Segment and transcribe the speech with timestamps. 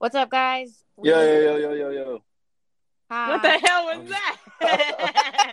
[0.00, 0.84] What's up, guys?
[1.02, 2.22] Yo, yo, yo, yo, yo, yo.
[3.10, 3.30] Hi.
[3.30, 4.08] What the hell was
[4.60, 5.52] that?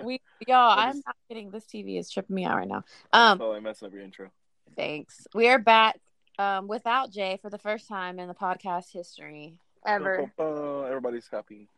[0.02, 1.52] we y'all, I I'm not kidding.
[1.52, 2.82] This TV is tripping me out right now.
[3.12, 4.30] Um, oh, I messed up your intro.
[4.74, 5.28] thanks.
[5.32, 6.00] We are back
[6.40, 9.54] um without Jay for the first time in the podcast history
[9.86, 10.32] ever.
[10.40, 11.68] Uh, everybody's happy.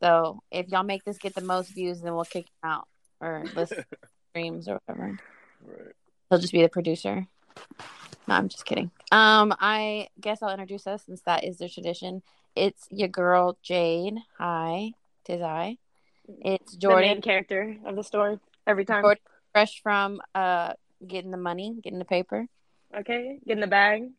[0.00, 2.86] So if y'all make this get the most views, then we'll kick him out
[3.20, 3.72] or list
[4.30, 5.18] streams or whatever.
[5.64, 5.94] Right.
[6.30, 7.26] He'll just be the producer.
[8.26, 8.90] No, I'm just kidding.
[9.10, 12.22] Um, I guess I'll introduce us since that is the tradition.
[12.54, 14.18] It's your girl Jade.
[14.38, 14.92] Hi,
[15.24, 15.78] tis I.
[16.26, 19.02] It's the main Jordan, character of the story every time.
[19.02, 19.22] Jordan.
[19.52, 20.72] fresh from uh
[21.06, 22.46] getting the money, getting the paper.
[22.96, 24.10] Okay, getting the bag.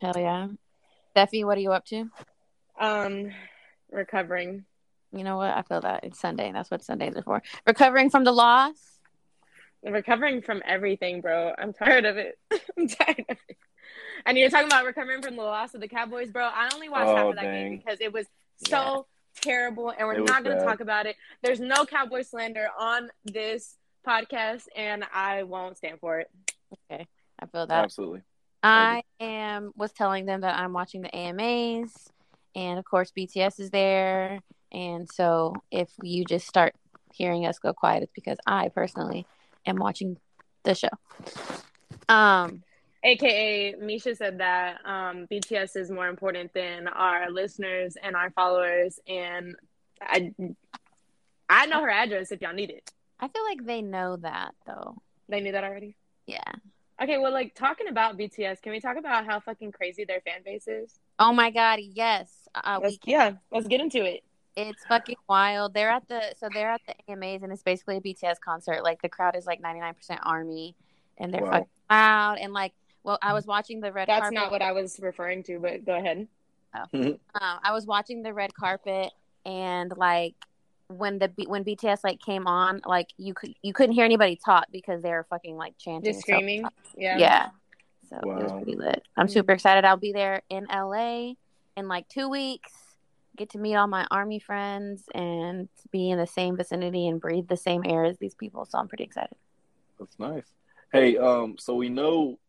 [0.00, 0.48] Hell yeah.
[1.16, 2.10] Steffi, what are you up to?
[2.78, 3.30] Um,
[3.90, 4.64] recovering.
[5.12, 5.56] You know what?
[5.56, 6.52] I feel that it's Sunday.
[6.52, 7.42] That's what Sundays are for.
[7.66, 8.97] Recovering from the loss.
[9.84, 11.52] Recovering from everything, bro.
[11.56, 12.38] I'm tired of it.
[12.76, 13.56] I'm tired of it.
[14.26, 16.44] And you're talking about recovering from the loss of the Cowboys, bro.
[16.44, 18.26] I only watched half Oh, of that game because it was
[18.66, 19.06] so
[19.40, 21.16] terrible, and we're It not going to talk about it.
[21.42, 26.28] There's no Cowboy slander on this podcast, and I won't stand for it.
[26.90, 27.06] Okay,
[27.38, 27.84] I feel that.
[27.84, 28.22] Absolutely.
[28.62, 31.94] I am was telling them that I'm watching the AMAs,
[32.56, 34.40] and of course BTS is there.
[34.72, 36.74] And so if you just start
[37.14, 39.26] hearing us go quiet, it's because I personally
[39.68, 40.18] am watching
[40.64, 40.88] the show.
[42.08, 42.62] Um,
[43.04, 48.98] AKA, Misha said that um, BTS is more important than our listeners and our followers,
[49.06, 49.54] and
[50.00, 50.32] I,
[51.48, 52.90] I know her address if y'all need it.
[53.20, 54.96] I feel like they know that though.
[55.28, 55.96] They knew that already.
[56.26, 56.42] Yeah.
[57.00, 60.42] Okay, well, like talking about BTS, can we talk about how fucking crazy their fan
[60.44, 60.98] base is?
[61.18, 62.30] Oh my god, yes.
[62.54, 64.24] Uh, we Let's, yeah, let's get into it.
[64.58, 65.72] It's fucking wild.
[65.74, 68.82] They're at the so they're at the AMAs and it's basically a BTS concert.
[68.82, 70.74] Like the crowd is like ninety nine percent army,
[71.18, 71.50] and they're Wow.
[71.50, 72.72] fucking loud and like.
[73.04, 74.08] Well, I was watching the red.
[74.08, 74.34] That's carpet.
[74.34, 76.26] not what I was referring to, but go ahead.
[76.74, 79.10] Um, I was watching the red carpet
[79.46, 80.34] and like
[80.88, 84.66] when the when BTS like came on, like you could you couldn't hear anybody talk
[84.70, 86.64] because they were fucking like chanting, Just so- screaming.
[86.96, 87.16] Yeah.
[87.18, 87.48] yeah.
[88.10, 88.56] So it was Wow.
[88.58, 89.02] pretty lit.
[89.16, 89.84] I'm super excited.
[89.84, 91.34] I'll be there in LA
[91.76, 92.72] in like two weeks.
[93.38, 97.46] Get to meet all my army friends and be in the same vicinity and breathe
[97.46, 98.64] the same air as these people.
[98.64, 99.36] So I'm pretty excited.
[99.98, 100.46] That's nice.
[100.92, 102.40] Hey, um, so we know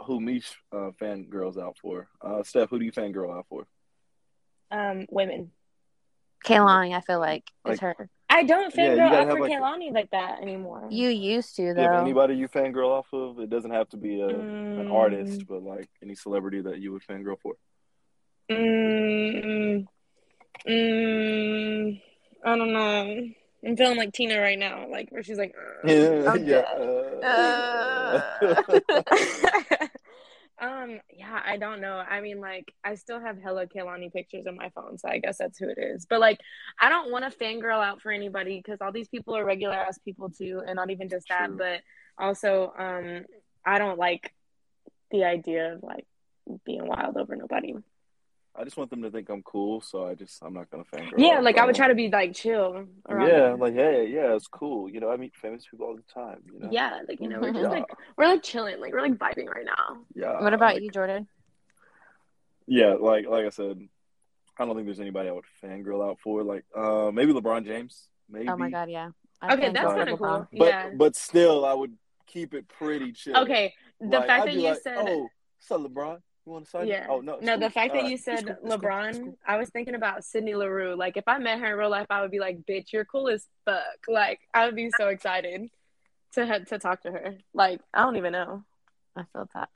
[0.00, 2.08] who Mish uh, fangirls out for.
[2.22, 3.66] Uh, Steph, who do you fangirl out for?
[4.70, 5.50] Um, women.
[6.46, 8.08] Kehlani, I feel like is her.
[8.30, 10.88] I don't fangirl gotta out for like, Kehlani like that anymore.
[10.90, 11.98] You used to Do you have though.
[11.98, 13.38] anybody you fangirl off of?
[13.38, 14.46] It doesn't have to be a, an
[14.86, 14.92] Mm.
[14.92, 17.54] artist, but like any celebrity that you would fangirl for.
[18.50, 19.86] Mm,
[20.66, 22.00] mm,
[22.44, 23.28] I don't know.
[23.64, 25.54] I'm feeling like Tina right now, like where she's like.
[25.84, 26.64] Yeah, I'm yeah.
[27.22, 28.20] uh,
[30.60, 31.94] um, yeah, I don't know.
[31.96, 35.38] I mean, like, I still have Hello Kehlani pictures on my phone, so I guess
[35.38, 36.06] that's who it is.
[36.08, 36.40] But like,
[36.80, 39.98] I don't want to fangirl out for anybody because all these people are regular ass
[39.98, 41.56] people too, and not even just that, True.
[41.56, 41.80] but
[42.18, 43.24] also, um,
[43.64, 44.32] I don't like
[45.12, 46.06] the idea of like
[46.64, 47.74] being wild over nobody.
[48.54, 51.12] I just want them to think I'm cool, so I just I'm not gonna fangirl.
[51.16, 52.86] Yeah, like I would try to be like chill.
[53.08, 53.60] Around Yeah, them.
[53.60, 54.90] like hey, yeah, it's cool.
[54.90, 56.42] You know, I meet famous people all the time.
[56.52, 56.68] You know.
[56.70, 57.68] yeah, like you know, we're just Yeah.
[57.70, 57.84] like
[58.16, 60.02] we're like chilling, like we're like vibing right now.
[60.14, 60.40] Yeah.
[60.42, 61.26] What about like- you, Jordan?
[62.66, 63.88] Yeah, like like I said,
[64.58, 66.42] I don't think there's anybody I would fangirl out for.
[66.44, 68.08] Like, uh, maybe LeBron James.
[68.28, 68.48] Maybe.
[68.48, 69.10] Oh my god, yeah.
[69.40, 70.48] I Okay, fangirl that's with kind of cool.
[70.58, 70.90] But yeah.
[70.94, 71.96] but still, I would
[72.26, 73.36] keep it pretty chill.
[73.38, 75.28] Okay, the Like, fact I'd that be you like, said "Oh,
[75.68, 76.20] what's up, LeBron?
[76.46, 77.06] You want to sign?" Yeah.
[77.08, 77.38] Oh no.
[77.40, 77.72] No, the scoop.
[77.72, 79.38] fact that you right, said scoop, scoop, LeBron, scoop.
[79.46, 80.96] I was thinking about Sydney LaRue.
[80.96, 83.28] Like, if I met her in real life, I would be like, bitch, you're cool
[83.28, 83.82] as fuck.
[84.08, 85.70] Like, I would be so excited
[86.34, 87.34] to ha- to talk to her.
[87.54, 88.64] Like, I don't even know.
[89.16, 89.68] I feel that.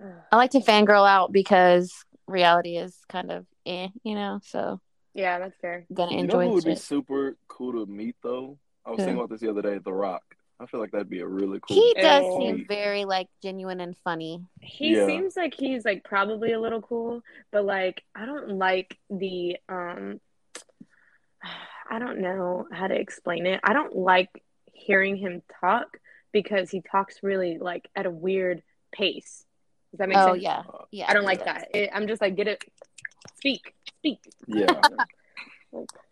[0.32, 1.92] I like to fangirl out because
[2.26, 4.80] reality is kind of eh, you know, so
[5.14, 5.86] Yeah, that's fair.
[5.92, 8.58] gonna You know enjoy who the would be super cool to meet though?
[8.84, 9.04] I was Who?
[9.06, 9.78] thinking about this the other day.
[9.78, 10.22] The Rock.
[10.62, 11.74] I feel like that'd be a really cool.
[11.76, 12.38] He does Oh.
[12.38, 14.40] seem very like genuine and funny.
[14.60, 15.06] He Yeah.
[15.06, 20.20] seems like he's like probably a little cool, but like I don't like the um
[21.90, 23.60] I don't know how to explain it.
[23.64, 24.30] I don't like
[24.72, 25.98] hearing him talk
[26.32, 28.62] because he talks really like at a weird
[28.92, 29.44] pace.
[29.90, 30.42] Does that make Oh sense?
[30.44, 30.62] yeah,
[30.92, 31.06] yeah.
[31.08, 31.46] I don't like does.
[31.46, 31.68] that.
[31.74, 32.64] It, I'm just like, get it,
[33.36, 34.20] speak, speak.
[34.46, 34.80] Yeah.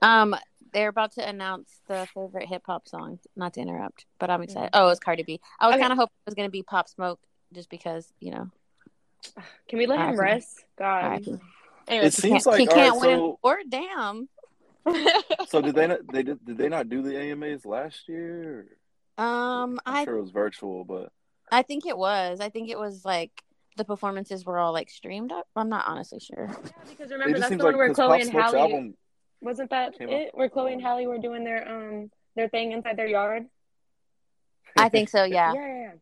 [0.02, 0.34] Um,
[0.72, 3.18] they're about to announce the favorite hip hop song.
[3.36, 4.72] Not to interrupt, but I'm excited.
[4.72, 4.82] Mm-hmm.
[4.84, 5.40] Oh, it's Cardi B.
[5.58, 5.82] I was Okay.
[5.82, 7.20] kind of hoping it was gonna be Pop Smoke,
[7.52, 8.50] just because you know.
[9.68, 10.18] Can we let him Alright.
[10.18, 10.64] rest?
[10.78, 11.04] God.
[11.04, 11.38] R.I.P.
[11.88, 13.64] Anyway, It seems Can't- like he can't all right, win so, an award.
[13.68, 14.28] Damn.
[15.48, 18.66] so did they not they did did they not do the AMAs last year?
[19.18, 21.12] Um, I'm I sure it was virtual, but
[21.52, 22.40] I think it was.
[22.40, 23.30] I think it was like
[23.76, 25.46] the performances were all like streamed up.
[25.54, 26.48] I'm not honestly sure.
[26.48, 28.94] Yeah, because remember that's seems the like one where 'cause Chloe and Smoke's Halle album
[29.40, 30.28] wasn't that came it?
[30.28, 33.46] out- Where Chloe and Halle were doing their um their thing inside their yard.
[34.76, 35.24] I think so.
[35.24, 35.52] Yeah.
[35.54, 35.92] Yeah, yeah, yeah.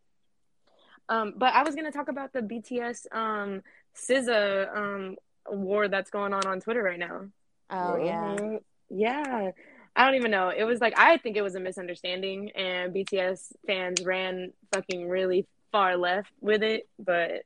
[1.11, 3.63] Um, but I was gonna talk about the BTS um
[3.97, 5.17] SZA um
[5.51, 7.27] war that's going on on Twitter right now.
[7.71, 8.05] Oh What?
[8.07, 8.37] yeah.
[8.39, 8.59] Mhm.
[8.91, 9.51] Yeah.
[9.97, 10.51] I don't even know.
[10.51, 15.47] It was like I think it was a misunderstanding and BTS fans ran fucking really
[15.73, 17.43] far left with it, but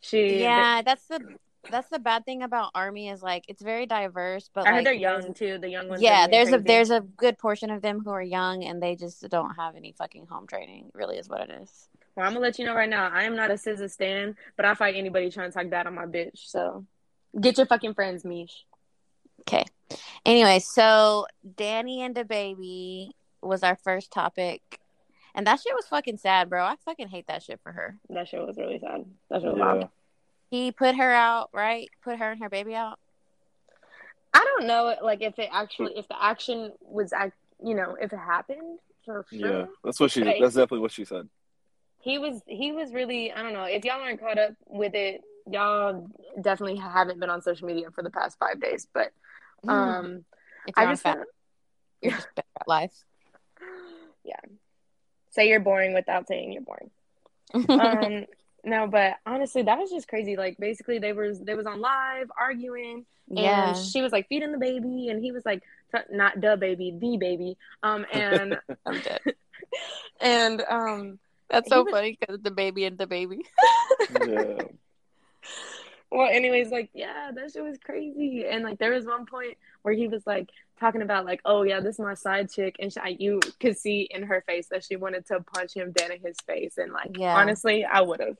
[0.00, 1.20] she Yeah, that's the
[1.70, 4.86] that's the bad thing about Army is like it's very diverse, but I like heard
[4.86, 6.02] they're young too, the young ones.
[6.02, 8.96] Yeah, being there's a there's a good portion of them who are young and they
[8.96, 10.90] just don't have any fucking home training.
[10.94, 11.88] Really, is what it is.
[12.16, 13.10] Well, I'm gonna let you know right now.
[13.12, 15.94] I am not a SZA stand but I fight anybody trying to talk bad on
[15.94, 16.48] my bitch.
[16.48, 16.86] So
[17.40, 18.64] get your fucking friends, Mish.
[19.40, 19.64] Okay.
[20.24, 21.26] Anyway, so
[21.56, 23.12] Danny and the baby
[23.42, 24.80] was our first topic,
[25.34, 26.64] and that shit was fucking sad, bro.
[26.64, 27.98] I fucking hate that shit for her.
[28.08, 29.04] That shit was really sad.
[29.30, 29.74] That shit was yeah.
[29.74, 29.88] wild.
[30.54, 31.90] He put her out, right?
[32.04, 33.00] Put her and her baby out.
[34.32, 38.12] I don't know, like if it actually, if the action was, act, you know, if
[38.12, 39.50] it happened for sure.
[39.50, 40.22] Yeah, that's what she.
[40.22, 40.40] Right.
[40.40, 41.28] That's definitely what she said.
[41.98, 43.32] He was, he was really.
[43.32, 45.22] I don't know if y'all aren't caught up with it.
[45.50, 46.08] Y'all
[46.40, 49.10] definitely haven't been on social media for the past five days, but
[49.66, 50.24] um,
[50.68, 51.24] if you're I on just fat, feel-
[52.00, 52.94] you're just better at life.
[54.24, 54.36] yeah.
[55.30, 56.90] Say you're boring without saying you're boring.
[57.68, 58.26] um
[58.64, 62.30] no but honestly that was just crazy like basically they was they was on live
[62.38, 63.68] arguing yeah.
[63.68, 65.62] and she was like feeding the baby and he was like
[65.94, 69.20] t- not the baby the baby um and I'm dead.
[70.20, 71.18] and um
[71.48, 73.44] That's so was- funny because the baby and the baby.
[74.26, 74.62] Yeah,
[76.10, 79.94] well anyways like yeah that shit was crazy and like there was one point where
[79.94, 83.00] he was like talking about like oh yeah this is my side chick and she,
[83.00, 86.20] I, you could see in her face that she wanted to punch him dead in
[86.20, 87.34] his face and like Yeah.
[87.36, 88.36] honestly i would have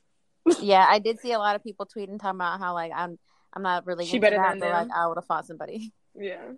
[0.61, 3.17] yeah, I did see a lot of people tweeting talking about how like I'm
[3.53, 4.87] I'm not really She into better that, than but like.
[4.95, 5.93] I would have fought somebody.
[6.15, 6.53] yeah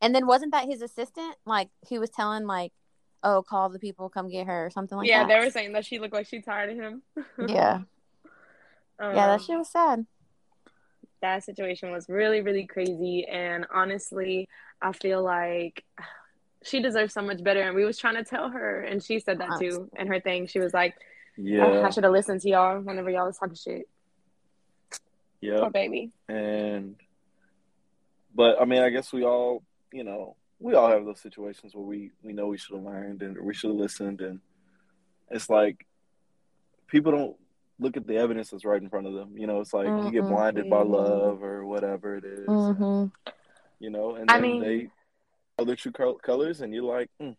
[0.00, 1.36] And then wasn't that his assistant?
[1.46, 2.72] Like he was telling like,
[3.22, 5.28] oh, call the people, come get her, or something like yeah that.
[5.28, 7.02] Yeah, they were saying that she looked like she tired of him
[7.48, 7.82] yeah,
[8.98, 10.06] Um, yeah, that shit was sad.
[11.20, 14.48] that situation was really really crazy and honestly
[14.80, 15.84] i feel like
[16.64, 19.38] she deserves so much better and we was trying to tell her and she said
[19.38, 21.04] that too in her thing she was like "Oh,
[21.36, 23.88] yeah, i should have listened to y'all whenever y'all was talking shit
[25.40, 25.60] yeah.
[25.60, 26.94] poor baby And,
[28.34, 29.62] but I mean, I guess we all,
[29.92, 33.22] you know, we all have those situations where we we know we should have learned
[33.22, 34.38] and we should have listened, and
[35.30, 35.84] it's like
[36.86, 37.36] people don't
[37.80, 39.36] look at the evidence that's right in front of them.
[39.36, 40.28] You know, it's like you get Mhm.
[40.28, 43.06] blinded by love or whatever it is, Mm-hmm.
[43.80, 44.90] you know, and I then mean- they
[45.58, 45.92] show their true
[46.22, 47.34] colors, and you're like, mm,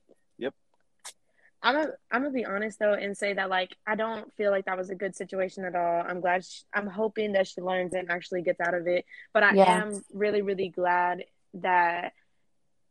[1.63, 4.65] i'm gonna i'm gonna be honest though and say that like i don't feel like
[4.65, 7.93] that was a good situation at all i'm glad she, i'm hoping that she learns
[7.93, 9.65] and actually gets out of it but i Yeah.
[9.65, 11.23] am really really glad
[11.55, 12.13] that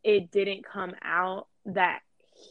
[0.03, 2.01] it didn't come out that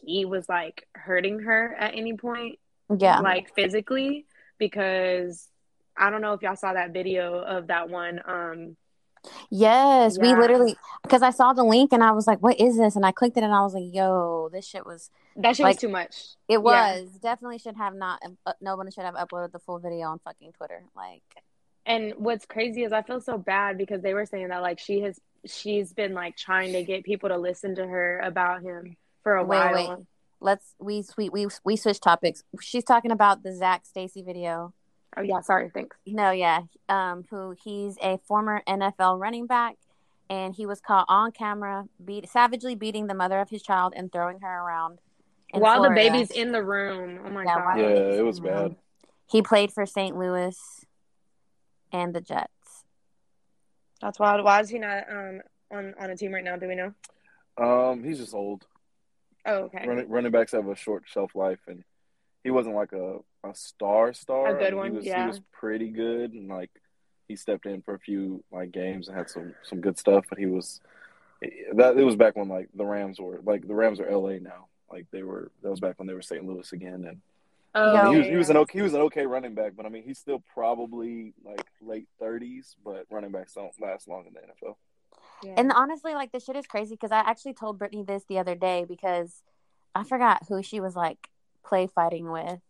[0.04, 2.58] he was like hurting her at any point
[2.98, 4.26] Yeah, like physically
[4.58, 5.48] because
[5.96, 8.20] I don't know if y'all saw that video of that one.
[8.26, 8.76] Um,
[9.50, 12.96] yes, we literally because I saw the link and I was like, what is this?
[12.96, 15.10] And I clicked it and I was like, yo, this shit was.
[15.36, 16.16] that shit Like- was too much.
[16.48, 16.58] It Yeah.
[16.58, 18.20] was definitely should have not.
[18.46, 20.84] Uh, no one should have uploaded the full video on fucking Twitter.
[20.96, 21.22] Like,
[21.86, 25.00] And what's crazy is I feel so bad because they were saying that like she
[25.00, 29.36] has she's been like trying to get people to listen to her about him for
[29.36, 29.74] a Wait, while.
[29.96, 30.06] wait.
[30.40, 32.44] let's we we we we switch topics.
[32.60, 34.72] She's talking about the Zac Stacy video.
[35.16, 35.70] Oh yeah, sorry.
[35.72, 35.96] Thanks.
[36.06, 36.60] No, yeah.
[36.88, 39.76] Um, who he's a former NFL running back,
[40.30, 44.10] and he was caught on camera beat savagely beating the mother of his child and
[44.10, 44.98] throwing her around.
[45.52, 45.94] While Florida.
[46.02, 47.20] the baby's in the room.
[47.26, 47.78] Oh my Yeah, god.
[47.78, 47.84] yeah,
[48.18, 48.68] it was in room.
[48.68, 48.76] bad.
[49.30, 50.16] He played for St.
[50.16, 50.58] Louis
[51.92, 52.84] and the Jets.
[54.00, 54.44] That's wild.
[54.44, 55.40] Why is he not um
[55.70, 56.56] on on a team right now?
[56.56, 56.92] Do we know?
[57.58, 58.64] Um, he's just old.
[59.44, 59.84] Oh okay.
[59.86, 61.84] Running running backs have a short shelf life, and
[62.44, 64.56] he wasn't like a, a star star.
[64.56, 65.22] A good I mean, one, He was, yeah.
[65.22, 66.70] he was pretty good, and like
[67.28, 70.24] he stepped in for a few like games and had some some good stuff.
[70.28, 70.80] But he was
[71.74, 74.40] that it was back when like the Rams were like the Rams are L.A.
[74.40, 74.66] now.
[74.90, 76.44] Like they were that was back when they were St.
[76.44, 77.20] Louis again, and
[77.74, 78.00] Oh, Yo.
[78.00, 79.54] I mean, oh, he was yeah, he was an okay he was an okay running
[79.54, 82.76] back, but I mean he's still probably like late thirties.
[82.84, 84.76] But running backs don't last long in the NFL.
[85.42, 85.54] Yeah.
[85.56, 88.54] And honestly, like the shit is crazy because I actually told Brittany this the other
[88.54, 89.42] day because
[89.94, 91.28] I forgot who she was like
[91.64, 92.60] play fighting with.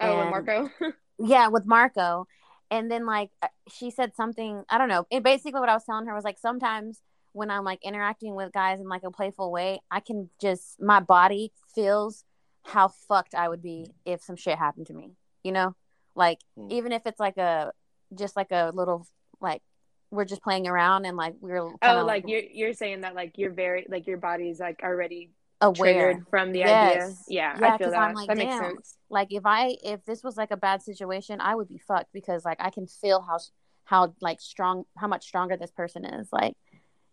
[0.00, 0.70] oh, and and- Marco.
[1.18, 2.26] Yeah, with Marco.
[2.70, 5.06] And then like uh, she said something, I don't know.
[5.10, 7.00] It basically what I was telling her was like sometimes
[7.32, 10.98] when I'm like interacting with guys in like a playful way, I can just my
[11.00, 12.24] body feels
[12.64, 15.12] how fucked I would be if some shit happened to me.
[15.44, 15.76] You know?
[16.16, 16.68] Like Hmm.
[16.70, 17.72] even if it's like a
[18.14, 19.06] just like a little
[19.40, 19.62] like
[20.10, 23.14] we're just playing around and like we're kind oh, of like you're you're saying that
[23.14, 25.30] like you're very like your body's like already
[25.62, 25.74] aware.
[26.12, 26.70] triggered from the Yes.
[26.96, 27.14] idea.
[27.28, 28.00] Yeah, Yeah, I feel 'cause that.
[28.02, 28.96] I'm like, that makes sense.
[29.08, 32.44] like if i if this was like a bad situation i would be fucked because
[32.44, 33.38] like i can feel how
[33.84, 36.54] how like strong how much stronger this person is like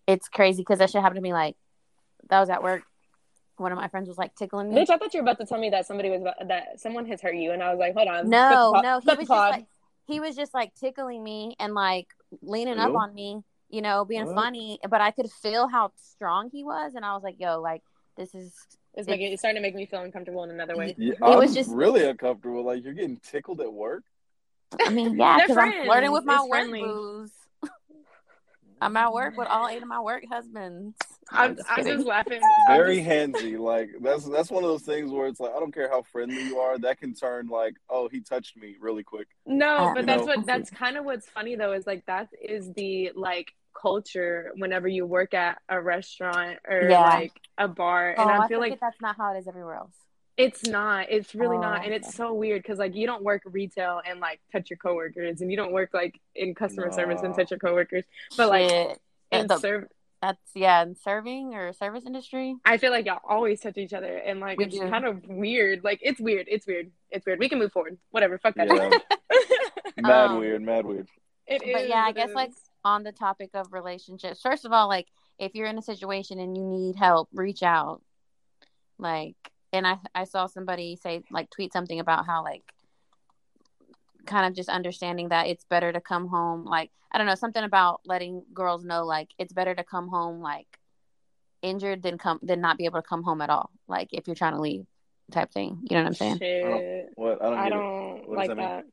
[0.08, 1.56] it's crazy because that shit happened to me like
[2.30, 2.84] that was at work
[3.58, 5.46] one of my friends was like tickling me Bitch, I thought you were about to
[5.46, 7.94] tell me that somebody was about, that someone has hurt you, and I was like,
[7.94, 8.30] hold on.
[8.30, 9.52] no Put pod- no he was just pod.
[9.52, 9.66] like
[10.08, 12.08] he was just like tickling me and like
[12.42, 14.36] leaning up on me you know being What?
[14.36, 17.84] funny but i could feel how strong he was and i was like yo like
[18.20, 18.54] this is
[18.96, 20.94] It's making it's starting to make me feel uncomfortable in another way.
[20.98, 22.64] Yeah, It I'm was just- really uncomfortable.
[22.64, 24.04] Like you're getting tickled at work.
[24.86, 26.82] i mean yeah They're because i'm flirting with my It's work friendly.
[26.82, 27.32] booze
[28.82, 30.96] i'm at work with all eight of my work husbands
[31.32, 32.42] I'm, just I'm just laughing.
[32.68, 33.56] Very handsy.
[33.60, 36.44] Like that's that's one of those things where it's like I don't care how friendly
[36.44, 39.28] you are, that can turn like, oh, he touched me really quick.
[39.46, 40.38] No, Uh, but You that's know?
[40.38, 44.88] what that's kind of what's funny though is like that is the like culture whenever
[44.88, 47.04] you work at a restaurant or Yeah.
[47.04, 49.76] like a bar, Oh, and I I feel like that's not how it is everywhere
[49.76, 49.94] else.
[50.40, 51.08] It's not.
[51.12, 54.20] It's really Oh, not, and it's so weird because like you don't work retail and
[54.20, 57.60] like touch your coworkers, and you don't work like in customer service and touch your
[57.60, 58.06] coworkers.
[58.38, 59.00] But like Shit.
[59.32, 59.88] in The- serve,
[60.22, 62.56] that's yeah, in serving or service industry.
[62.66, 64.90] I feel like y'all always touch each other, and like We it's do.
[64.90, 65.84] kind of weird.
[65.84, 66.48] Like it's weird.
[66.50, 66.92] It's weird.
[67.12, 67.40] It's weird.
[67.40, 67.98] We can move forward.
[68.12, 68.38] Whatever.
[68.38, 68.68] Fuck that.
[68.68, 68.98] Yeah.
[70.02, 71.08] Mad Um, weird, mad weird.
[71.46, 72.52] It But is, yeah, I it guess, like.
[72.86, 76.56] On the topic of relationships, first of all, like if you're in a situation and
[76.58, 78.02] you need help, reach out.
[78.98, 79.36] Like,
[79.74, 82.64] and I I saw somebody say like tweet something about how like
[84.26, 87.64] kind of just understanding that it's better to come home like I don't know something
[87.64, 90.68] about letting girls know like it's better to come home like
[91.62, 93.70] injured than come than not be able to come home at all.
[93.88, 94.86] Like if you're trying to leave,
[95.32, 95.80] type thing.
[95.90, 96.38] You know what I'm saying?
[96.40, 97.10] Shit.
[97.16, 97.42] What?
[97.42, 97.58] I don't.
[97.58, 98.86] I don't What like that that.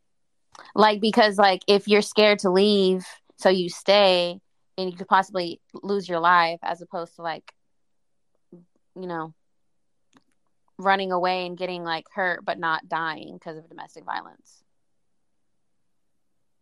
[0.74, 3.04] Like because like if you're scared to leave,
[3.36, 4.40] so you stay,
[4.78, 7.52] and you could possibly lose your life, as opposed to like,
[8.52, 9.34] you know,
[10.78, 14.62] running away and getting like hurt but not dying because of domestic violence.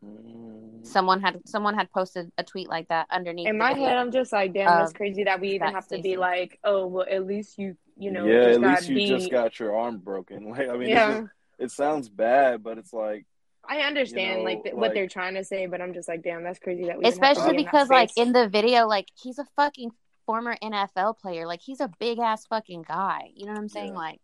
[0.04, 3.48] Mm, Someone had someone had posted a tweet like that underneath.
[3.48, 5.98] In my head, I'm just like, damn, that's Um, crazy that we even have to
[5.98, 9.08] be like, oh, well, at least you, you know, yeah, just at least you beat.
[9.08, 10.44] just got your arm broken.
[10.50, 13.24] Like, I mean, yeah, just, it sounds bad, but it's like,
[13.66, 16.22] I understand know, like, th- like- what they're trying to say, but I'm just like,
[16.22, 18.86] damn, that's crazy that we even have to especially be because like in the video
[18.86, 19.90] like he's a fucking
[20.26, 23.92] former nfl player like he's a big ass fucking guy you know what i'm saying
[23.92, 23.98] Yeah.
[23.98, 24.20] like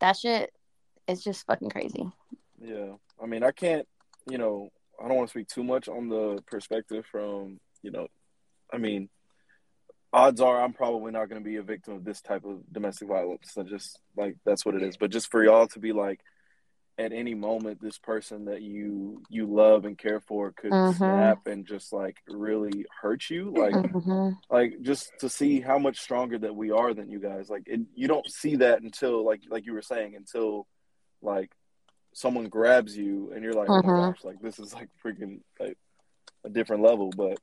[0.00, 0.52] that shit
[1.06, 2.10] is just fucking crazy
[2.62, 2.92] yeah.
[3.22, 3.88] I mean, I can't,
[4.28, 4.68] you know,
[5.02, 8.08] I don't want to speak too much on the perspective from, you know,
[8.70, 9.08] I mean,
[10.12, 13.08] odds are I'm probably not going to be a victim of this type of domestic
[13.08, 13.52] violence.
[13.54, 14.98] So just like that's what it is.
[14.98, 16.20] But just for y'all to be like,
[17.00, 20.94] at any moment, this person that you you love and care for could Mhm.
[20.96, 23.50] snap and just like really hurt you.
[23.56, 24.36] Like, Mhm.
[24.50, 27.48] like just to see how much stronger that we are than you guys.
[27.48, 30.66] Like, it, you don't see that until like like you were saying until
[31.22, 31.50] like
[32.12, 33.96] someone grabs you and you're like, oh my Mhm.
[34.08, 35.78] gosh, like this is like freaking like
[36.44, 37.10] a different level.
[37.16, 37.38] But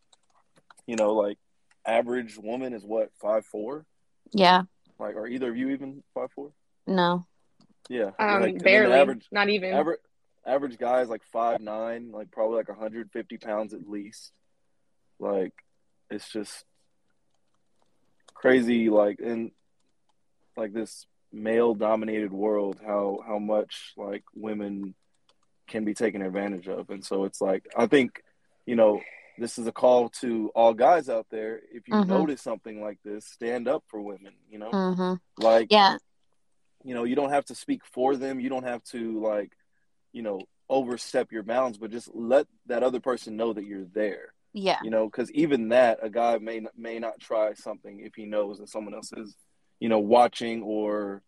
[0.86, 1.38] you know, like
[1.86, 3.86] average woman is what five four.
[4.34, 4.64] yeah
[5.00, 6.52] Like, are either of you even five four?
[6.86, 7.26] no
[7.90, 9.74] Yeah, um, like, and then the barely, average not even.
[9.74, 10.00] average
[10.46, 14.32] average guy is like five nine, like probably like 150 pounds at least.
[15.20, 15.54] Like,
[16.10, 16.64] it's just
[18.34, 18.90] crazy.
[18.90, 19.52] Like in
[20.56, 24.96] like this male dominated world, how how much like women
[25.68, 28.22] can be taken advantage of, and so it's like I think
[28.66, 29.02] you know
[29.38, 31.62] this is a call to all guys out there.
[31.72, 32.08] If you Mhm.
[32.08, 34.34] notice something like this, stand up for women.
[34.50, 35.98] You know, hmm like yeah
[36.88, 38.40] you know you don't have to speak for them.
[38.40, 39.52] You don't have to like
[40.14, 40.40] you know
[40.70, 44.34] overstep your bounds but just let that other person know that you're there.
[44.54, 44.80] Yeah.
[44.84, 48.60] You know because even that a guy may may not try something if he knows
[48.60, 49.36] that someone else is
[49.82, 51.22] you know watching or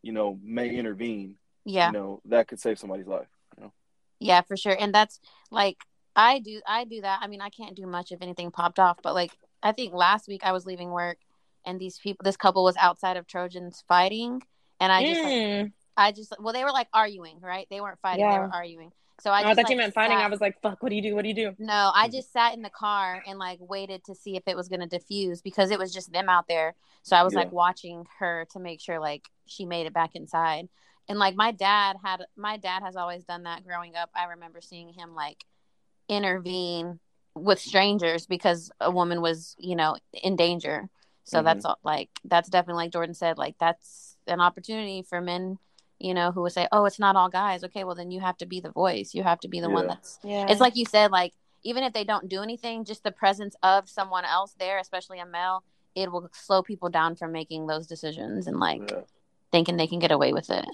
[0.00, 1.36] you know may intervene.
[1.64, 1.88] Yeah.
[1.88, 3.26] You know that could save somebody's life
[3.56, 3.72] you know?
[4.20, 4.76] Yeah for sure.
[4.78, 5.18] And that's
[5.50, 5.78] like
[6.14, 7.18] i do i do that.
[7.20, 10.28] I mean i can't do much if anything popped off but like i think last
[10.28, 11.18] week i was leaving work
[11.66, 14.42] and these people this couple was outside of trojans fighting
[14.80, 15.72] and i just like Mm.
[15.96, 17.66] I just well, they were like arguing, right?
[17.68, 18.90] They weren't fighting; they were arguing.
[19.20, 20.16] So I I, just thought like, you meant fighting.
[20.16, 20.82] sat- I was like, "Fuck!
[20.82, 21.14] What do you do?
[21.14, 24.14] What do you do?" No, I just sat in the car and like waited to
[24.14, 26.74] see if it was going to diffuse because it was just them out there.
[27.02, 27.40] So I was Yeah.
[27.40, 30.68] like watching her to make sure like she made it back inside.
[31.06, 34.08] And like my dad had my dad has always done that growing up.
[34.14, 35.44] I remember seeing him like
[36.08, 36.98] intervene
[37.34, 40.88] with strangers because a woman was, you know, in danger.
[41.24, 41.44] So Mhm.
[41.44, 45.58] that's all- like that's definitely like Jordan said like that's an opportunity for men,
[45.98, 48.36] you know, who would say, "Oh, it's not all guys." Okay, well then you have
[48.38, 49.14] to be the voice.
[49.14, 51.92] You have to be the one that's Yeah, it's like you said like even if
[51.92, 55.62] they don't do anything just the presence of someone else there especially a male
[55.94, 59.00] it will slow people down from making those decisions and like Yeah.
[59.52, 60.64] thinking they can get away with it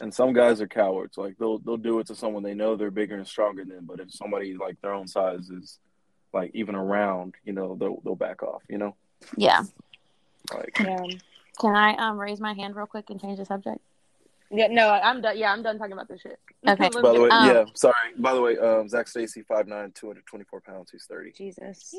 [0.00, 1.16] And some guys are cowards.
[1.16, 3.84] Like they'll they'll do it to someone they know they're bigger and stronger than.
[3.84, 5.78] But if somebody like their own size is
[6.32, 8.62] like even around, you know, they'll they'll back off.
[8.68, 8.96] You know,
[9.36, 9.62] yeah
[10.52, 11.06] like yeah,
[11.58, 13.80] can i um raise my hand real quick and change the subject
[14.50, 14.68] yeah.
[14.68, 15.36] No, I'm done.
[15.36, 16.38] Yeah, I'm done talking about this shit.
[16.68, 16.88] Okay.
[16.90, 17.64] By the way, Um, yeah.
[17.74, 17.94] Sorry.
[18.18, 20.90] By the way, um, Zac Stacy, 5'9", 224 pounds.
[20.92, 21.32] He's thirty.
[21.32, 21.92] Jesus.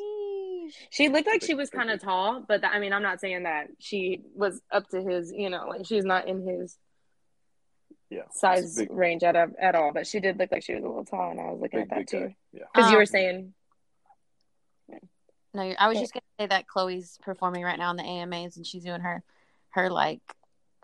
[0.89, 3.43] She looked like she was kind of tall, but th- I mean, I'm not saying
[3.43, 6.77] that she was up to his, you know, like she's not in his
[8.09, 8.21] Yeah.
[8.31, 9.91] size Big, range at at all.
[9.91, 11.91] But she did look like she was a little tall, and I was looking big,
[11.91, 12.19] at that too.
[12.27, 12.35] guy.
[12.53, 12.63] Yeah.
[12.74, 13.53] Because you Um, were saying,
[15.53, 18.67] no i was just gonna say that chloe's performing right now in the amas and
[18.67, 19.24] she's doing her
[19.75, 20.22] her like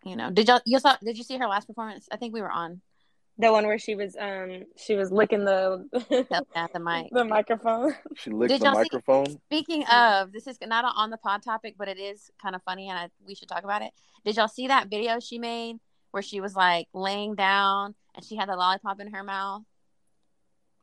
[0.04, 2.42] you know did y'all you saw did you see her last performance i think we
[2.42, 2.82] were on
[3.38, 5.88] the one where she was, um, she was licking the
[6.56, 7.96] at the mic the microphone.
[8.16, 9.26] She licked Did the y'all see- microphone.
[9.48, 12.90] Speaking of, this is not on the pod topic, but it is kind of funny,
[12.90, 13.94] and I, we should talk about it.
[14.26, 15.78] Did y'all see that video she made
[16.12, 19.64] where she was like laying down and she had the lollipop in her mouth?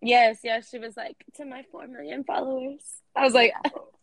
[0.01, 2.83] Yes, yes, she was like to my four million followers.
[3.15, 3.53] I was like,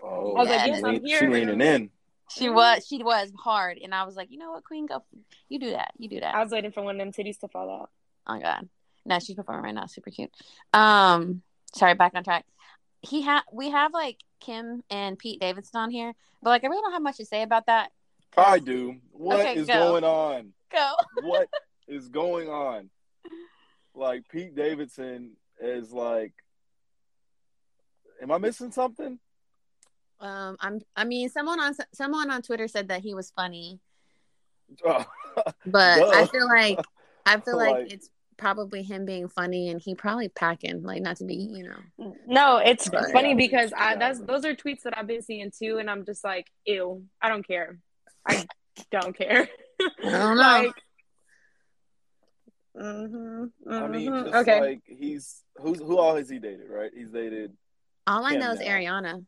[0.01, 1.19] Oh, I was like, yes, I'm here.
[1.19, 1.89] She leaning in.
[2.29, 5.03] She was, she was hard, and I was like, you know what, Queen, go,
[5.47, 6.33] you do that, you do that.
[6.33, 7.89] I was waiting for one of them titties to fall out.
[8.27, 8.67] Oh God,
[9.05, 10.31] no, she's performing right now, super cute.
[10.73, 11.43] Um,
[11.75, 12.45] sorry, back on track.
[13.01, 16.81] He had, we have like Kim and Pete Davidson on here, but like I really
[16.81, 17.91] don't have much to say about that.
[18.37, 18.95] I do.
[19.11, 19.91] What is Okay, go.
[19.91, 20.53] going on?
[20.71, 20.91] Go.
[21.21, 21.47] What
[21.87, 22.89] is going on?
[23.93, 26.33] Like Pete Davidson is like.
[28.21, 29.19] Am I missing something?
[30.19, 30.81] Um, I'm.
[30.95, 33.79] I mean, someone on someone on Twitter said that he was funny,
[34.85, 35.05] Oh,
[35.65, 36.11] but Duh.
[36.13, 36.79] I feel like
[37.25, 41.17] I feel like, Like- it's probably him being funny, and he probably packing like not
[41.17, 42.15] to be, you know.
[42.27, 43.35] No, it's But- funny Yeah.
[43.35, 43.97] because I Yeah.
[43.99, 47.29] that's those are tweets that I've been seeing too, and I'm just like, ew, I
[47.29, 47.77] don't care.
[48.27, 48.45] I
[48.91, 49.47] don't care.
[49.81, 50.03] I don't
[50.37, 50.41] know.
[50.41, 50.73] like,
[52.77, 54.23] mhm, I mean, mhm.
[54.25, 54.59] just okay.
[54.61, 56.69] like he's who's who all has he dated?
[56.69, 56.91] Right?
[56.95, 57.55] He's dated
[58.07, 58.59] All I Kim know is.
[58.59, 59.25] Ariana,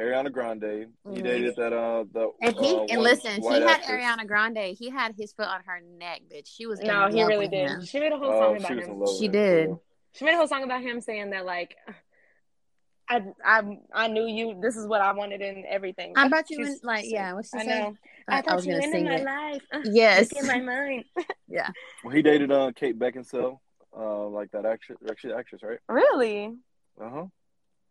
[0.00, 0.88] Ariana Grande.
[1.04, 1.22] He Mhm.
[1.24, 3.88] dated that uh the and he uh, and listen, he had actress.
[4.02, 4.76] Ariana Grande.
[4.78, 6.48] He had his foot on her neck, bitch.
[6.48, 7.68] She was no, he really did.
[7.68, 7.84] him.
[7.84, 9.16] She made a whole Oh, song she about was him.
[9.18, 9.68] She him, did.
[9.68, 9.80] for.
[10.12, 11.76] She made a whole song about him saying that like.
[13.08, 14.60] I, I I knew you.
[14.62, 16.12] This is what I wanted in everything.
[16.16, 17.32] I bet you in like yeah.
[17.32, 17.80] What's she I say?
[17.80, 17.96] know.
[18.28, 19.24] I, I, I thought was you gonna into my it.
[19.24, 19.62] life.
[19.84, 20.28] Yes.
[20.32, 21.04] In my mind.
[21.48, 21.70] Yeah.
[22.04, 23.58] Well, he dated uh Kate Beckinsale,
[23.98, 25.80] uh like that actress, actually actress, right?
[25.88, 26.54] Really?
[27.00, 27.24] Uh huh.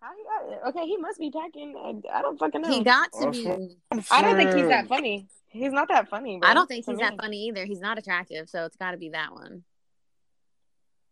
[0.01, 0.69] How he got?
[0.69, 1.75] Okay, he must be packing.
[1.77, 2.69] I, I don't fucking know.
[2.69, 3.77] He got to be.
[4.11, 5.27] I don't think he's that funny.
[5.49, 6.39] He's not that funny.
[6.39, 7.03] Bro, I don't think he's me.
[7.03, 7.65] that funny either.
[7.65, 9.63] He's not attractive, so it's got to be that one.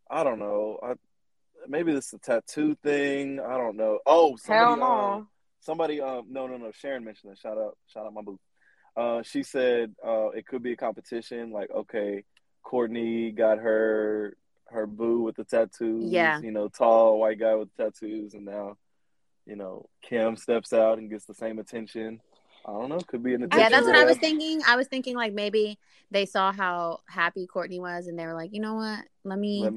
[0.09, 0.79] I don't know.
[0.81, 0.93] I,
[1.67, 3.39] maybe this is a tattoo thing.
[3.39, 3.99] I don't know.
[4.05, 5.27] Oh, somebody, Hell uh, no.
[5.59, 6.01] somebody.
[6.01, 6.71] Um, no, no, no.
[6.71, 7.39] Sharon mentioned that.
[7.39, 8.39] Shout out, shout out my boo.
[8.95, 11.51] Uh, she said uh, it could be a competition.
[11.51, 12.23] Like, okay,
[12.63, 14.37] Courtney got her
[14.69, 16.11] her boo with the tattoos.
[16.11, 16.39] Yeah.
[16.41, 18.77] You know, tall white guy with tattoos, and now,
[19.45, 22.21] you know, Kim steps out and gets the same attention.
[22.65, 22.99] I don't know.
[22.99, 23.59] Could be an attention.
[23.59, 24.61] Yeah, that's what I was thinking.
[24.67, 25.79] I was thinking like maybe
[26.11, 29.05] they saw how happy Courtney was, and they were like, you know what?
[29.23, 29.73] Let me Let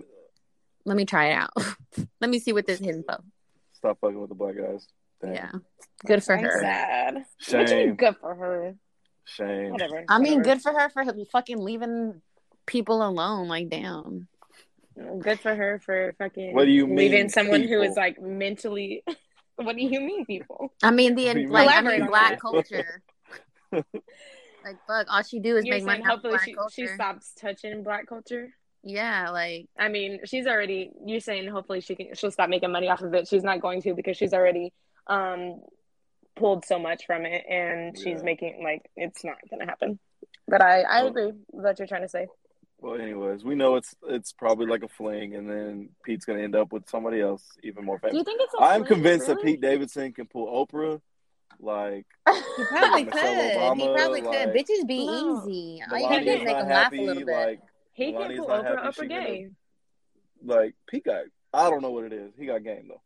[0.87, 1.50] let me me, try it out.
[2.20, 3.18] let me see what this is for.
[3.72, 4.88] stop fucking with the black guys.
[5.22, 5.35] Damn.
[5.35, 5.53] Yeah,
[6.07, 6.61] good for I'm her.
[6.61, 7.14] sad.
[7.14, 7.94] What you mean Shame.
[7.96, 8.74] good for her?
[9.24, 9.70] Shame.
[9.70, 10.05] Whatever.
[10.09, 12.20] I mean, good for her for fucking leaving
[12.66, 13.48] people alone.
[13.48, 14.26] Like, damn.
[15.18, 16.54] Good for her for fucking.
[16.54, 19.02] What do you mean, Leaving someone who is like mentally.
[19.56, 20.72] what do you mean, people?
[20.82, 21.90] I mean, the What do like, I mean?
[21.90, 23.02] mean, Elaborate on black culture.
[23.72, 26.74] like, fuck, all she do is You're make money hopefully black she culture.
[26.74, 28.48] she stops touching black culture.
[28.82, 30.90] Yeah, like, I mean, she's already.
[31.04, 32.14] You're saying hopefully she can.
[32.14, 33.28] She'll stop making money off of it.
[33.28, 34.72] She's not going to because she's already
[35.06, 35.60] um
[36.36, 39.98] pulled so much from it, and she's making like it's not gonna happen.
[40.48, 42.26] But I I agree with what you're trying to say.
[42.82, 46.56] Well, anyways, we know it's it's probably like a fling, and then Pete's gonna end
[46.56, 48.54] up with somebody else even more Do you think it's?
[48.54, 49.42] A I'm fling, convinced that?
[49.42, 51.00] Pete Davidson can pull Oprah.
[51.62, 52.06] Like,
[52.56, 53.78] he probably Michelle could.
[53.78, 54.30] he Obama, probably could.
[54.30, 55.42] like- Bitches be No.
[55.46, 55.82] easy.
[55.92, 57.06] All you gotta do is make not them laugh a happy.
[57.06, 57.36] little bit.
[57.36, 57.60] Like,
[57.92, 58.64] He Lonnie's can't pull Oprah.
[58.82, 59.48] happy she Oprah didn't- gay.
[60.42, 62.32] Like he got, I don't know what it is.
[62.38, 63.02] He got game though.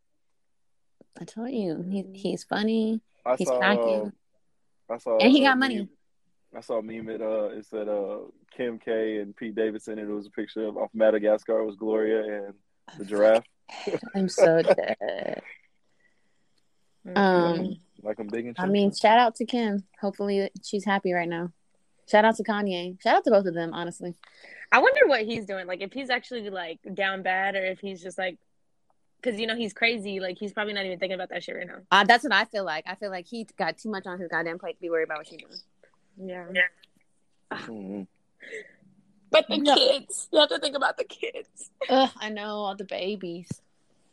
[1.20, 3.00] I told you, he, he's funny.
[3.26, 3.58] I He's saw.
[3.58, 4.12] cracking.
[4.88, 5.18] Uh, I saw.
[5.18, 5.78] And he got money.
[5.78, 5.88] meme-
[6.56, 7.08] I saw a meme.
[7.08, 8.18] It uh, it said uh,
[8.56, 11.60] Kim K and Pete Davidson, and it was a picture of off Madagascar.
[11.60, 12.54] It was Gloria and
[12.98, 13.44] the giraffe.
[14.14, 15.42] I'm so dead.
[17.14, 19.84] Um, Like I'm big and I mean, shout out to Kim.
[20.00, 21.52] Hopefully, she's happy right now.
[22.06, 23.00] Shout out to Kanye.
[23.02, 24.14] Shout out to both of them, honestly.
[24.70, 25.66] I wonder what he's doing.
[25.66, 28.36] Like, if he's actually like down bad, or if he's just like,
[29.20, 30.20] because you know he's crazy.
[30.20, 31.78] Like, he's probably not even thinking about that shit right now.
[31.90, 32.84] Uh, that's what I feel like.
[32.86, 35.18] I feel like he got too much on his goddamn plate to be worried about
[35.18, 35.58] what she's doing.
[36.16, 36.46] Yeah.
[37.52, 38.06] Mhm.
[39.30, 39.74] But the Yeah.
[39.74, 41.70] kids, you have to think about the kids.
[41.88, 43.48] Ugh, I know all the babies.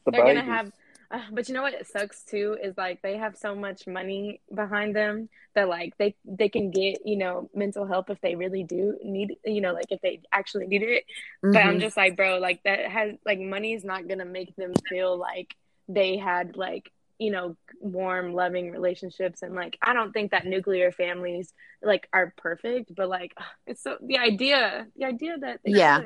[0.06, 0.72] The They're gonna have,
[1.12, 4.42] uh, but you know what It sucks too is like they have so much money
[4.54, 8.64] behind them that like they they can get you know mental help if they really
[8.64, 11.06] do need you know like if they actually need it.
[11.44, 11.82] But I'm Mhm.
[11.82, 15.56] just like, bro, like that has like money is not gonna make them feel like
[15.88, 20.92] they had like you know warm, loving relationships, and like I don't think that nuclear
[20.92, 21.54] families
[21.84, 23.34] like are perfect, but like
[23.68, 26.02] it's so the idea, the idea that they Yeah.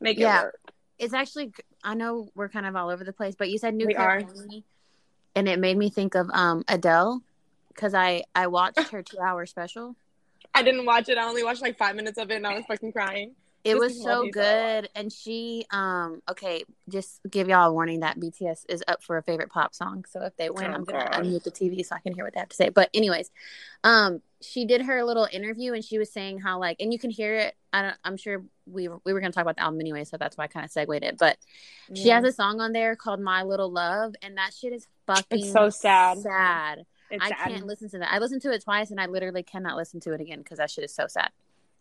[0.00, 0.40] make Yeah.
[0.40, 0.60] it work.
[0.98, 1.52] it's actually.
[1.82, 4.64] I know we're kind of all over the place, but you said nuclear family,
[5.34, 7.22] and it made me think of um Adele
[7.68, 9.96] because I I watched her two hour special.
[10.54, 11.16] I didn't watch it.
[11.18, 13.34] I only watched like five minutes of it, and I was fucking crying.
[13.64, 14.82] It This was so one piece I watched.
[14.82, 16.64] good, and she um okay.
[16.88, 20.04] Just give y'all a warning that BTS is up for a favorite pop song.
[20.08, 21.24] So if they win, Oh, I'm gonna God.
[21.24, 22.68] unmute the TV so I can hear what they have to say.
[22.68, 23.30] But anyways,
[23.84, 27.10] um, she did her little interview and she was saying how like, and you can
[27.10, 27.56] hear it.
[27.72, 30.16] I don't, I'm sure we were, we were gonna talk about the album anyway, so
[30.16, 31.18] that's why I kind of segued it.
[31.18, 31.36] But
[31.94, 35.44] she has a song on there called "My Little Love," and that shit is fucking
[35.44, 36.18] so sad.
[36.18, 36.86] Sad.
[37.10, 37.38] It's I sad.
[37.48, 38.12] can't listen to that.
[38.12, 40.70] I listened to it twice, and I literally cannot listen to it again because that
[40.70, 41.30] shit is so sad.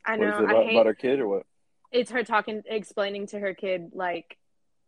[0.05, 0.33] I What know.
[0.35, 0.75] is it I about, hate.
[0.75, 1.45] about her kid or what?
[1.91, 4.38] It's her talking, explaining to her kid like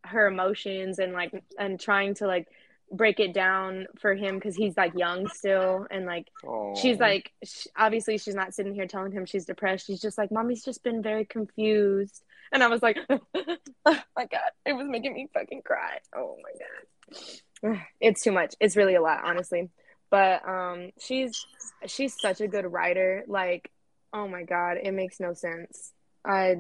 [0.05, 2.47] her emotions and like and trying to like
[2.91, 7.31] break it down for him because he's like young still and like Oh, she's like
[7.43, 9.85] sh obviously she's not sitting here telling him she's depressed.
[9.87, 12.23] She's just like mommy's just been very confused.
[12.51, 15.99] And i was like oh my god it was making me fucking cry.
[16.15, 17.81] Oh my god.
[17.99, 18.55] It's too much.
[18.59, 19.69] It's really a lot honestly.
[20.09, 21.45] But um she's
[21.85, 23.23] she's such a good writer.
[23.27, 23.69] Like
[24.13, 25.91] oh my god it makes no sense.
[26.25, 26.55] I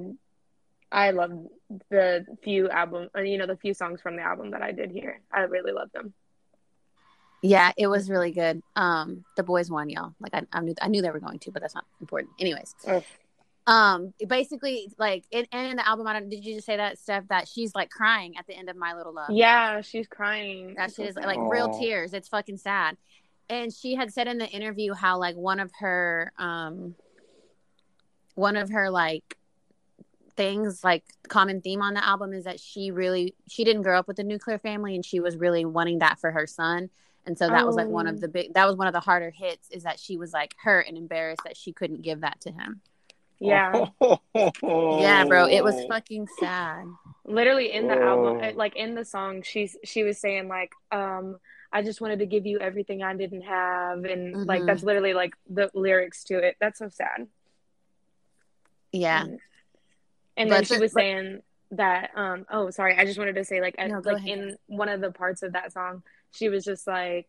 [0.91, 1.31] i love
[1.89, 4.89] the few album uh, you know the few songs from the album that i did
[4.91, 6.13] hear i really love them
[7.41, 8.61] Yeah, it was really good.
[8.75, 10.13] Um, the boys won, y'all.
[10.19, 12.31] Like I, I knew, I knew they were going to, but that's not important.
[12.37, 13.03] Anyways, Ugh.
[13.65, 16.27] um, basically, like, it, and in the album, I don't.
[16.29, 17.29] Did you just say that, Steph?
[17.29, 19.29] That she's like crying at the end of My Little Love.
[19.31, 21.27] yeah she's crying that It's so shit is sad.
[21.27, 22.13] like real tears.
[22.13, 22.97] It's fucking sad.
[23.49, 26.93] And she had said in the interview how like one of her, um,
[28.35, 29.37] one of her like
[30.39, 34.07] things like common theme on the album is that she really she didn't grow up
[34.07, 36.89] with a nuclear family and she was really wanting that for her son.
[37.25, 39.31] And so that was like one of the big that was one of the harder
[39.31, 42.51] hits is that she was like hurt and embarrassed that she couldn't give that to
[42.51, 42.79] him.
[43.41, 43.87] Yeah.
[44.63, 45.63] Yeah bro it Oh.
[45.65, 46.85] was fucking sad.
[47.25, 48.07] Literally in the Whoa.
[48.07, 51.37] album uh, like in the song she's she was saying like um
[51.73, 54.67] i just wanted to give you everything i didn't have and like Mhm.
[54.67, 56.55] that's literally like the lyrics to it.
[56.61, 57.27] That's so sad.
[58.93, 59.25] Yeah
[60.39, 63.61] and, then she was but- saying that um oh sorry i just wanted to say
[63.61, 64.39] like No, go like ahead.
[64.39, 67.27] in one of the parts of that song she was just like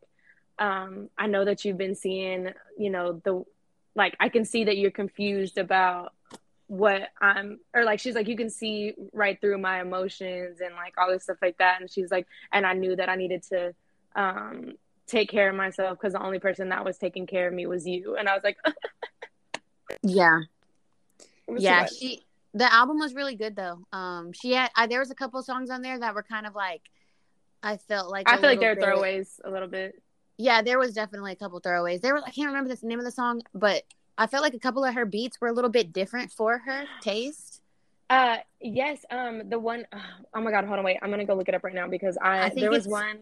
[0.58, 3.44] um i know that you've been seeing you know the
[3.94, 6.14] like i can see that you're confused about
[6.68, 10.94] what i'm or like she's like you can see right through my emotions and like
[10.96, 11.80] all this stuff like that.
[11.80, 13.74] And she's like and i knew that i needed to
[14.16, 14.72] um
[15.06, 17.86] take care of myself because the only person that was taking care of me was
[17.86, 18.16] you.
[18.16, 18.56] And i was like
[20.02, 20.40] yeah.
[21.48, 22.22] Was yeah she
[22.54, 25.70] the album was really good though um she had I, there was a couple songs
[25.70, 26.82] on there that were kind of like
[27.62, 30.02] i felt like I feel like they're bit- throwaways a little bit
[30.36, 33.04] yeah there was definitely a couple throwaways there was i can't remember the name of
[33.04, 33.84] the song but
[34.18, 36.84] i felt like a couple of her beats were a little bit different for her
[37.00, 37.60] taste
[38.10, 39.04] Uh, yes.
[39.08, 39.86] Um, the one
[40.34, 40.98] oh my god, hold on, wait.
[41.00, 43.18] I'm gonna go look it up right now because I, I think there was one.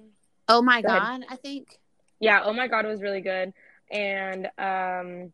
[0.49, 1.03] oh my Go ahead.
[1.03, 1.79] god i think
[2.21, 2.41] Yeah.
[2.43, 3.53] Oh my god, was really good.
[3.91, 5.33] And um,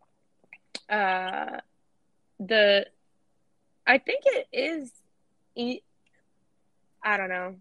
[0.91, 1.61] uh,
[2.41, 2.87] the
[3.87, 4.91] I think it is.
[5.55, 5.81] E-
[7.03, 7.57] I don't know,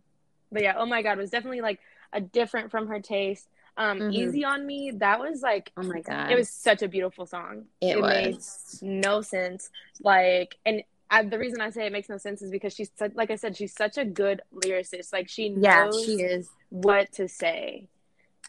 [0.51, 0.75] but yeah.
[0.77, 1.79] Oh my god, it was definitely like
[2.13, 3.47] a different from her taste.
[3.75, 4.13] Um, Mhm.
[4.13, 4.91] Easy on Me.
[4.91, 7.65] That was like oh my god it was such a beautiful song.
[7.81, 9.69] it, made was no sense.
[10.01, 13.13] Like, and I, the reason I say it makes no sense is because she's such,
[13.15, 15.11] like I said, she's such a good lyricist.
[15.11, 17.87] Like she yeah knows she is what to say,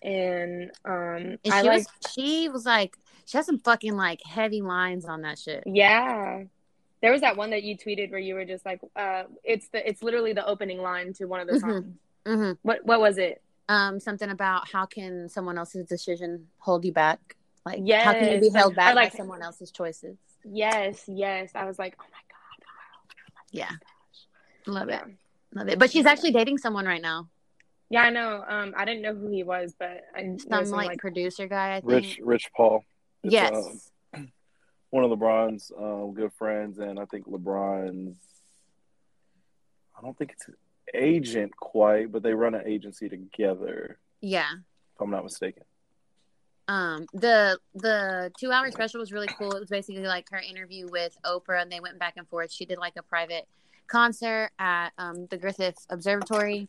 [0.02, 4.20] and um, and I she like, was she was like she has some fucking like
[4.24, 6.44] heavy lines on that shit yeah,
[7.04, 9.86] There was that one that you tweeted where you were just like, uh, it's the
[9.86, 11.60] it's literally the opening line to one of the Mhm.
[11.60, 11.86] songs.
[12.26, 13.42] hmm What what was it?
[13.68, 17.36] Um, something about how can someone else's decision hold you back?
[17.66, 20.16] Like, how can you be held back like- by someone else's choices?
[20.44, 21.50] Yes, yes.
[21.54, 22.66] I was like, oh my god.
[23.50, 23.70] Yeah,
[24.66, 25.04] love Yeah.
[25.04, 25.14] it,
[25.52, 25.78] love it.
[25.78, 27.28] But she's actually dating someone right now.
[27.90, 28.42] Yeah, I know.
[28.48, 31.46] Um, I didn't know who he was, but I knew Some some like, like producer
[31.48, 31.92] guy, I think.
[31.92, 32.82] Rich Rich Paul.
[33.22, 33.90] It's, yes.
[34.94, 38.16] One of LeBron's um, good friends, and I think LeBron's.
[39.98, 40.54] I don't think it's an
[40.94, 43.98] agent quite, but they run an agency together.
[44.20, 44.52] yeah.
[44.94, 45.64] If I'm not mistaken.
[46.68, 49.50] Um, the the two hour special was really cool.
[49.56, 52.52] It was basically like her interview with Oprah, and they went back and forth.
[52.52, 53.48] She did like a private
[53.88, 56.68] concert at um, the Griffith Observatory,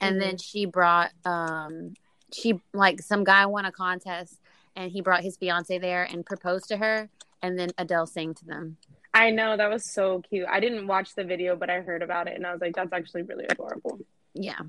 [0.00, 1.94] and then she brought um,
[2.32, 4.38] she like some guy won a contest,
[4.76, 7.10] and he brought his fiance there and proposed to her,
[7.44, 8.78] and then Adele sang to them.
[9.12, 10.46] I know that was so cute.
[10.50, 12.92] I didn't watch the video, but I heard about it, and I was like, that's
[12.92, 13.98] actually really adorable.
[14.32, 14.60] Yeah,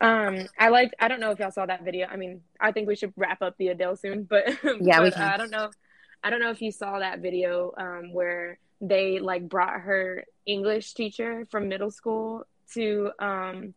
[0.00, 0.94] Um, I liked.
[0.98, 2.06] I don't know if y'all saw that video.
[2.08, 4.44] I mean, I think we should wrap up the Adele soon, but
[4.80, 5.22] Yeah, we can.
[5.22, 5.70] uh, I don't know.
[6.24, 10.94] I don't know if you saw that video um, where they like brought her English
[10.94, 12.44] teacher from middle school
[12.74, 13.74] to um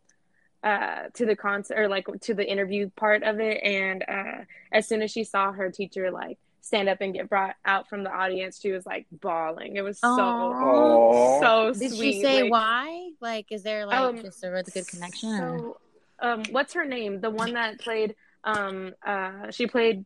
[0.63, 4.87] uh to the concert or like to the interview part of it, and uh, as
[4.87, 8.11] soon as she saw her teacher like stand up and get brought out from the
[8.11, 9.75] audience, she was like bawling.
[9.75, 11.39] It was so Aw.
[11.41, 12.11] so did sweet.
[12.11, 13.09] Did she say like- why?
[13.19, 15.37] Like, is there like Um, just a really good connection?
[15.37, 15.77] So,
[16.19, 17.19] um, what's her name?
[17.19, 20.05] The one that played, um, uh, she played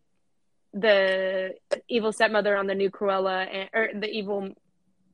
[0.74, 1.56] the
[1.88, 4.50] evil stepmother on the new Cruella, and, or the evil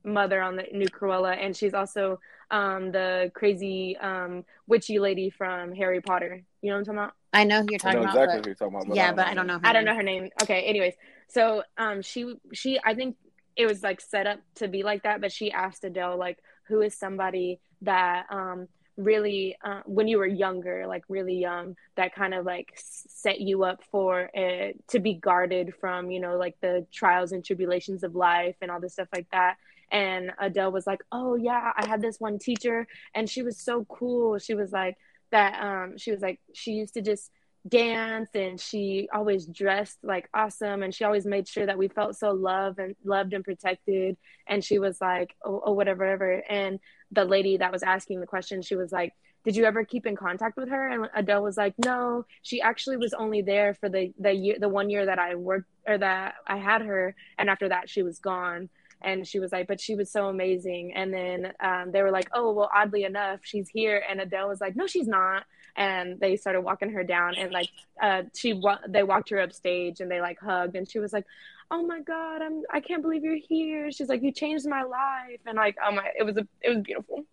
[0.04, 2.18] mother on the new Cruella, and she's also
[2.52, 6.42] um the crazy um witchy lady from Harry Potter.
[6.60, 7.12] You know what I'm talking about?
[7.32, 8.14] I know who you're I talking know about.
[8.16, 8.88] exactly but- who you're talking about.
[8.88, 9.58] But yeah, but I don't know.
[9.58, 9.92] Her I don't name.
[9.92, 10.30] know her name.
[10.42, 10.94] Okay, anyways,
[11.28, 13.16] so um she she I think
[13.56, 16.38] it was like set up to be like that, but she asked Adele like
[16.68, 22.14] who is somebody that um really uh, when you were younger, like really young, that
[22.14, 26.56] kind of like set you up for uh, to be guarded from you know like
[26.60, 29.56] the trials and tribulations of life and all this stuff like that.
[29.92, 33.84] And Adele was like, "Oh yeah, I had this one teacher, and she was so
[33.84, 34.38] cool.
[34.38, 34.96] She was like
[35.30, 35.62] that.
[35.62, 37.30] Um, she was like she used to just."
[37.68, 42.16] dance and she always dressed like awesome and she always made sure that we felt
[42.16, 44.16] so loved and loved and protected
[44.48, 46.80] and she was like oh, oh whatever whatever and
[47.12, 49.12] the lady that was asking the question she was like
[49.44, 52.96] did you ever keep in contact with her and adele was like no she actually
[52.96, 56.34] was only there for the the year the one year that i worked or that
[56.48, 58.68] i had her and after that she was gone
[59.04, 60.92] and she was like but she was so amazing.
[60.94, 64.02] And then um, they were like oh well oddly enough she's here.
[64.08, 65.44] And adele was like no she's not.
[65.76, 67.34] And they started walking her down.
[67.36, 67.68] And like
[68.00, 70.76] uh she wa- they walked her upstage and they like hugged.
[70.76, 71.26] And she was like
[71.70, 73.90] oh my god i'm i can't believe you're here.
[73.90, 75.40] She's like you changed my life.
[75.46, 77.24] And like oh my it was a it was beautiful.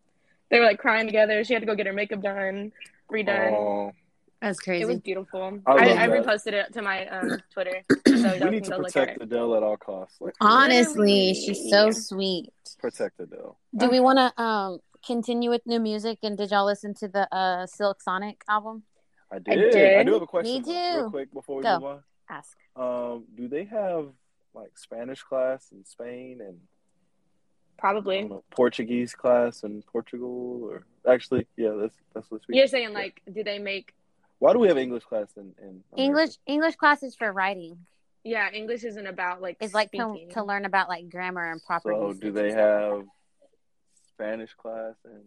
[0.49, 1.43] They were like crying together.
[1.43, 2.71] She had to go get her makeup done
[3.12, 3.51] redone.
[3.51, 3.91] Oh,
[4.41, 4.84] That's crazy.
[4.84, 7.84] it was beautiful I i, I, reposted it to my um twitter
[8.19, 10.19] so we need to go at protect Adele at all costs.
[10.21, 12.52] Like Honestly, she's so sweet.
[12.80, 13.58] protect Adele.
[13.75, 16.19] Do we want to um continue with new music?
[16.23, 18.84] And did y'all listen to the uh Silk Sonic album?
[19.32, 19.60] I did.
[19.60, 20.06] I, did.
[20.06, 20.54] do have a question.
[20.54, 21.10] Me though, Real too.
[21.12, 21.80] quick before we Go.
[21.80, 22.04] move on.
[22.30, 22.58] Ask.
[22.75, 24.10] Um, do they have
[24.54, 26.60] like Spanish class in Spain and
[27.78, 30.63] probably know, Portuguese class in Portugal?
[30.63, 32.58] Or actually, yeah, that's that's what we.
[32.58, 33.93] you're saying like do they make
[34.39, 35.84] Why do we have English class in in America?
[35.97, 37.86] English English classes for writing
[38.25, 41.93] yeah english isn't about like is like to, to learn about like grammar and proper.
[41.93, 42.60] So do they stuff.
[42.60, 43.04] have
[44.10, 45.23] Spanish class and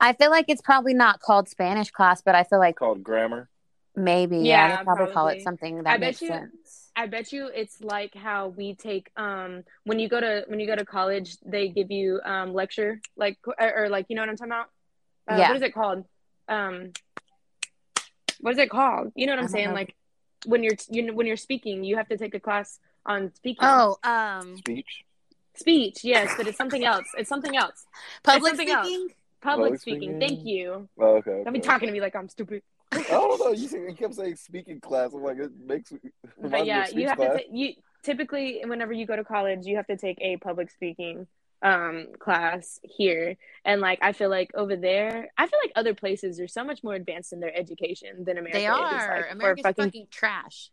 [0.00, 3.48] I feel like it's probably not called Spanish class, but I feel like called grammar?
[3.96, 5.42] maybe yeah, Yeah, they probably, call it probably.
[5.42, 6.90] something I that bet makes you- sense.
[6.96, 10.66] I bet you it's like how we take um when you go to when you
[10.66, 14.28] go to college they give you um lecture like or, or like you know what
[14.30, 14.68] I'm talking about
[15.28, 15.48] uh, Yeah.
[15.48, 16.04] what is it called
[16.48, 16.92] um
[18.44, 19.74] what is it called you know what I I'm saying know.
[19.74, 19.94] like
[20.46, 23.64] when you're you know, when you're speaking you have to take a class on speaking
[23.66, 25.04] Oh, um, Speech.
[25.56, 27.86] speech yes but it's something else it's something else
[28.22, 28.86] public something else.
[28.86, 29.08] speaking.
[29.40, 30.00] public, Public speaking.
[30.00, 30.20] speaking.
[30.20, 31.40] thank you Oh, okay.
[31.44, 33.50] don't be talking to me like I'm stupid I don't know.
[33.52, 35.12] You, see, you kept saying speaking class.
[35.14, 35.90] I'm like, it makes.
[35.90, 35.98] me-
[36.38, 37.38] reminds me but of yeah you have class.
[37.38, 37.72] to ta- you
[38.04, 41.26] typically whenever you go to college you have to take a public speaking
[41.64, 46.38] um class here and like i feel like over there i feel like other places
[46.38, 49.16] are so much more advanced in their education than america They is are.
[49.22, 50.70] like, America's fucking, fucking trash.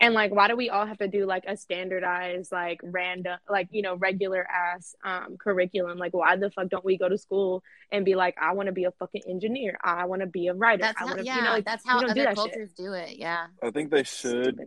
[0.00, 3.66] and like why do we all have to do like a standardized like random like
[3.72, 7.62] you know regular ass um curriculum like why the fuck don't we go to school
[7.90, 10.54] and be like i want to be a fucking engineer i want to be a
[10.54, 12.22] writer That's i how, want to yeah, you know like, that's how don't do other
[12.22, 12.36] that shit.
[12.36, 13.16] cultures do it.
[13.18, 13.46] Yeah.
[13.62, 14.60] I think they should.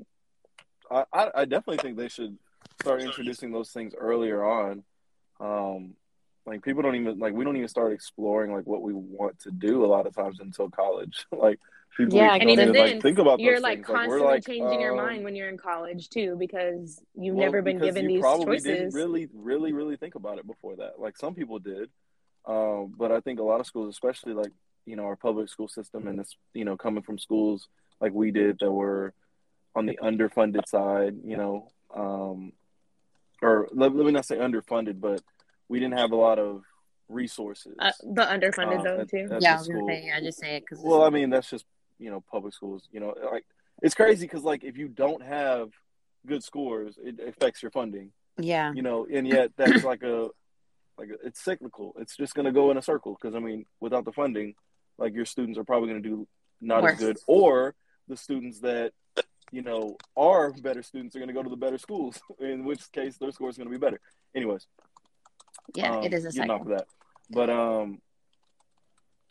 [0.92, 2.38] I, I, I definitely think they should
[2.82, 4.84] start introducing those things earlier on.
[5.40, 5.96] Um,
[6.46, 9.52] like people don't even like we don't even start exploring like what we want to
[9.52, 11.26] do a lot of times until college.
[11.32, 11.60] like
[11.96, 13.80] people Yeah, and even then, like think about you're like.
[13.80, 17.36] Like, constantly we're like changing your um, mind when you're in college too because you've
[17.36, 18.94] well, never been given these probably didn't choices.
[18.94, 21.00] really, really, really think about it before that.
[21.00, 21.90] Like some people did,
[22.46, 24.52] um, but I think a lot of schools, especially like
[24.86, 27.70] you know our public school system, and it's you know coming from schools
[28.02, 29.14] like we did that were
[29.76, 32.52] on the underfunded side, you know, um,
[33.44, 35.22] or let, let me not say underfunded, but
[35.68, 36.64] we didn't have a lot of
[37.10, 37.76] resources.
[37.80, 39.28] Uh, the underfunded um, though at- too.
[39.32, 41.30] at yeah, I the was gonna say, I just say it because Well, I mean,
[41.30, 41.66] that's just
[42.00, 42.88] you know public schools.
[42.92, 43.46] You know, like
[43.82, 45.70] it's crazy because like if you don't have
[46.26, 48.12] good scores, it affects your funding.
[48.38, 50.30] yeah, You know, and yet that's like a
[50.98, 51.94] like a, it's cyclical.
[52.00, 54.56] It's just going to go in a circle because I mean, without the funding,
[54.98, 56.28] like your students are probably going to do
[56.62, 56.94] not Worse.
[56.94, 57.76] as good, or
[58.08, 58.94] the students that
[59.54, 62.20] you know are better students are going to go to the better schools.
[62.40, 64.00] In which case, their score is going to be better.
[64.36, 64.68] Anyways,
[65.76, 66.88] yeah, um, it is a getting off of that,
[67.30, 68.02] but um.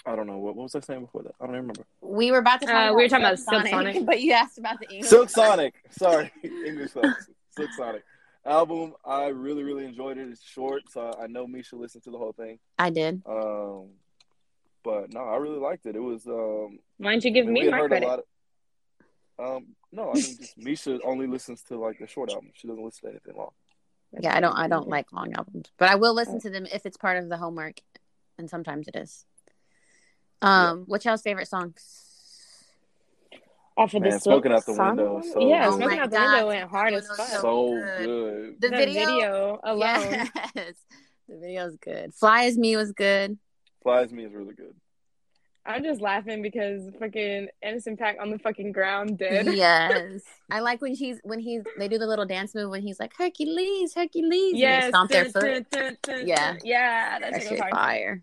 [0.04, 1.36] I don't know what, what was I saying before that.
[1.40, 1.86] I don't even remember.
[2.00, 2.74] We were about to talk.
[2.74, 4.04] Uh, about we were talking about Silk Silk Sonic.
[4.04, 5.08] but you asked about the English.
[5.08, 5.74] Silk Sonic.
[5.90, 7.28] Sorry, English class.
[7.56, 8.02] Silk Sonic
[8.44, 8.94] album.
[9.04, 10.28] I really, really enjoyed it.
[10.28, 12.58] It's short, so I know Misha listened to the whole thing.
[12.78, 13.22] I did.
[13.26, 13.90] Um,
[14.82, 15.96] but no, I really liked it.
[15.96, 16.26] It was.
[16.26, 18.04] Um, Why don't you I give mean, me my credit?
[18.04, 18.18] a lot.
[18.20, 18.24] Of,
[19.38, 22.50] um, no, I mean just Misha only listens to like the short album.
[22.54, 23.50] She doesn't listen to anything long.
[24.20, 24.54] Yeah, I don't.
[24.54, 27.28] I don't like long albums, but I will listen to them if it's part of
[27.28, 27.80] the homework,
[28.38, 29.24] and sometimes it is.
[30.42, 32.08] Um, what's y'all's favorite songs?
[33.76, 35.68] Off of Man, the Silk Smoking Out the Sonic Window, so yeah.
[35.68, 37.20] Oh smoking my out the window went hard as fuck.
[37.20, 38.06] Out So good.
[38.06, 38.60] good.
[38.60, 40.28] The, The video, video alone.
[40.54, 40.74] Yes,
[41.26, 42.12] the video is good.
[42.14, 43.38] Fly as me was good.
[43.82, 44.74] Flies Me is really good.
[45.64, 49.46] I'm just laughing because fucking innocent pack on the fucking ground dead.
[49.54, 52.98] Yes, I like when she's when he's they do the little dance move when he's
[52.98, 54.54] like Hercules, Hercules.
[54.54, 54.88] and they Yes.
[54.88, 55.42] stomp their foot.
[55.42, 56.52] dun, dun, dun, Yeah.
[56.52, 56.60] dun.
[56.64, 57.18] Yeah.
[57.20, 58.22] That, That shit was fire.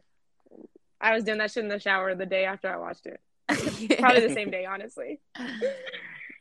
[1.00, 3.22] I was doing that shit in the shower the day after I watched it.
[4.00, 5.22] Probably the same day, honestly.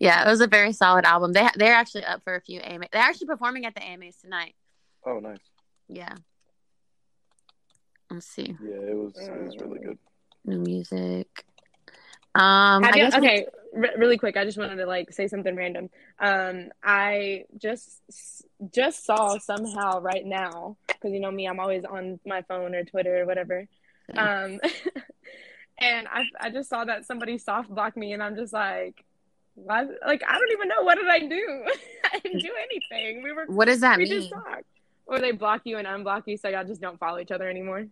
[0.00, 1.32] Yeah, it was a very solid album.
[1.32, 2.86] They they're actually up for a few AMA.
[2.92, 4.54] They're actually performing at the AMAs tonight.
[5.06, 5.38] Oh, nice.
[5.88, 6.14] Yeah.
[8.10, 8.56] Let's see.
[8.62, 9.16] Yeah, it was.
[9.16, 9.84] It was really mm.
[9.84, 9.98] good.
[10.48, 11.44] New music.
[12.34, 14.36] Um, you- guess we- okay, really quick.
[14.36, 15.90] I just wanted to like say something random.
[16.18, 18.00] Um, I just
[18.72, 22.84] just saw somehow right now because you know me, I'm always on my phone or
[22.84, 23.66] Twitter or whatever.
[24.16, 24.58] Um,
[25.78, 29.04] and I I just saw that somebody soft blocked me, and I'm just like,
[29.54, 29.82] why?
[30.06, 31.64] Like I don't even know what did I do.
[32.12, 33.22] I didn't do anything.
[33.22, 34.20] We were what does that we mean?
[34.20, 34.64] just talked.
[35.06, 37.86] Or they block you and unblock you, so y'all just don't follow each other anymore.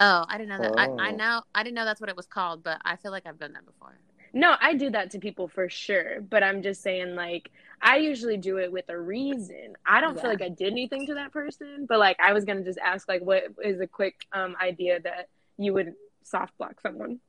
[0.00, 0.72] Oh, I didn't know that.
[0.78, 1.16] I, I Oh.
[1.16, 3.52] know I didn't know that's what it was called, but I feel like I've done
[3.52, 3.98] that before.
[4.32, 7.50] No, I do that to people for sure, but I'm just saying like
[7.82, 9.74] I usually do it with a reason.
[9.86, 10.22] I don't Yeah.
[10.22, 13.08] feel like I did anything to that person, but like I was gonna just ask
[13.08, 17.20] like what is a quick um idea that you would soft block someone.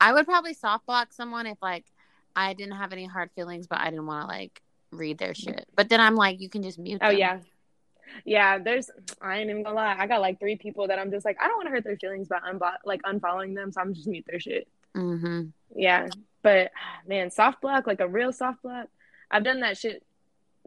[0.00, 1.86] I would probably soft block someone if like
[2.36, 4.60] I didn't have any hard feelings, but I didn't want to like
[4.92, 5.66] read their shit.
[5.74, 7.00] But then I'm like, you can just mute.
[7.02, 7.18] Oh them.
[7.18, 7.38] yeah.
[8.24, 8.90] Yeah, there's
[9.20, 9.96] I ain't even gonna lie.
[9.98, 11.96] I got like three people that I'm just like I don't want to hurt their
[11.96, 14.68] feelings by unblock like unfollowing them, so I'm just mute their shit.
[14.94, 15.48] Mm-hmm.
[15.74, 16.08] Yeah,
[16.42, 16.72] but
[17.06, 18.88] man, soft block like a real soft block.
[19.30, 20.02] I've done that shit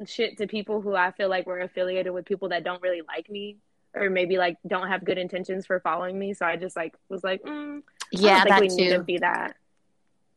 [0.06, 3.30] shit to people who I feel like were affiliated with people that don't really like
[3.30, 3.58] me
[3.94, 6.34] or maybe like don't have good intentions for following me.
[6.34, 9.04] So I just like was like, mm, Yeah, I don't that think we need to
[9.04, 9.56] be that.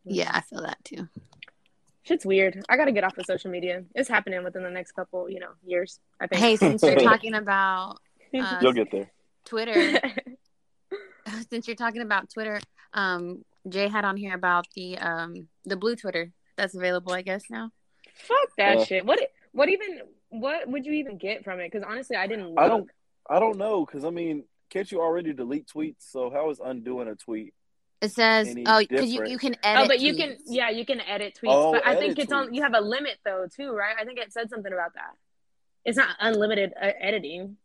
[0.05, 1.09] Yeah, I feel that too.
[2.05, 2.65] Shit's weird.
[2.69, 3.85] I gotta get off of social media.
[3.95, 6.01] It's happening within the next couple, you know, years.
[6.21, 6.41] I think.
[6.41, 7.99] Hey, since you're talking about
[8.35, 9.11] uh, You'll get there.
[9.45, 10.01] Twitter,
[11.51, 12.61] since you're talking about Twitter,
[12.93, 17.45] um, Jay had on here about the um the blue Twitter that's available, I guess
[17.51, 17.71] now.
[18.15, 19.07] Fuck that Uh, shit.
[19.07, 19.21] What?
[19.53, 20.01] What even?
[20.31, 21.71] What would you even get from it?
[21.71, 22.49] Because honestly, I didn't.
[22.49, 22.59] Look.
[22.59, 22.91] I don't.
[23.29, 26.11] I don't know because I mean, can't you already delete tweets?
[26.11, 27.55] So how is undoing a tweet?
[28.03, 29.85] It says, oh, because you, you can edit.
[29.85, 31.53] Oh, but you can, yeah, you can edit tweets.
[31.53, 32.53] Oh, but I think edit it's on.
[32.53, 33.95] You have a limit though, too, right?
[33.99, 35.13] I think it said something about that.
[35.85, 37.57] It's not unlimited uh, editing.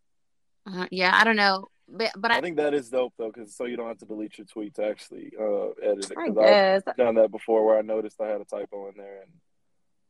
[0.71, 3.55] Uh, yeah, I don't know, but but I, I think that is dope though, because
[3.55, 6.17] so you don't have to delete your tweet to actually uh, edit it.
[6.17, 9.21] I 'Cause I've done that before where I noticed I had a typo in there,
[9.23, 9.31] and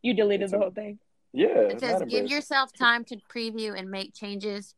[0.02, 1.00] you deleted It's the a- whole thing.
[1.32, 4.76] yeah, it says give yourself time to preview and make changes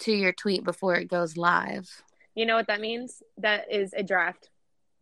[0.00, 1.88] to your tweet before it goes live.
[2.34, 3.22] You know what that means?
[3.38, 4.50] That is a draft.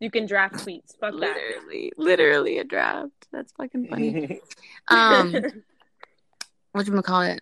[0.03, 0.97] You can draft tweets.
[0.99, 1.37] Fuck that.
[1.37, 3.11] Literally, literally a draft.
[3.31, 4.41] That's fucking funny.
[4.89, 5.33] um,
[6.73, 7.41] what you call it?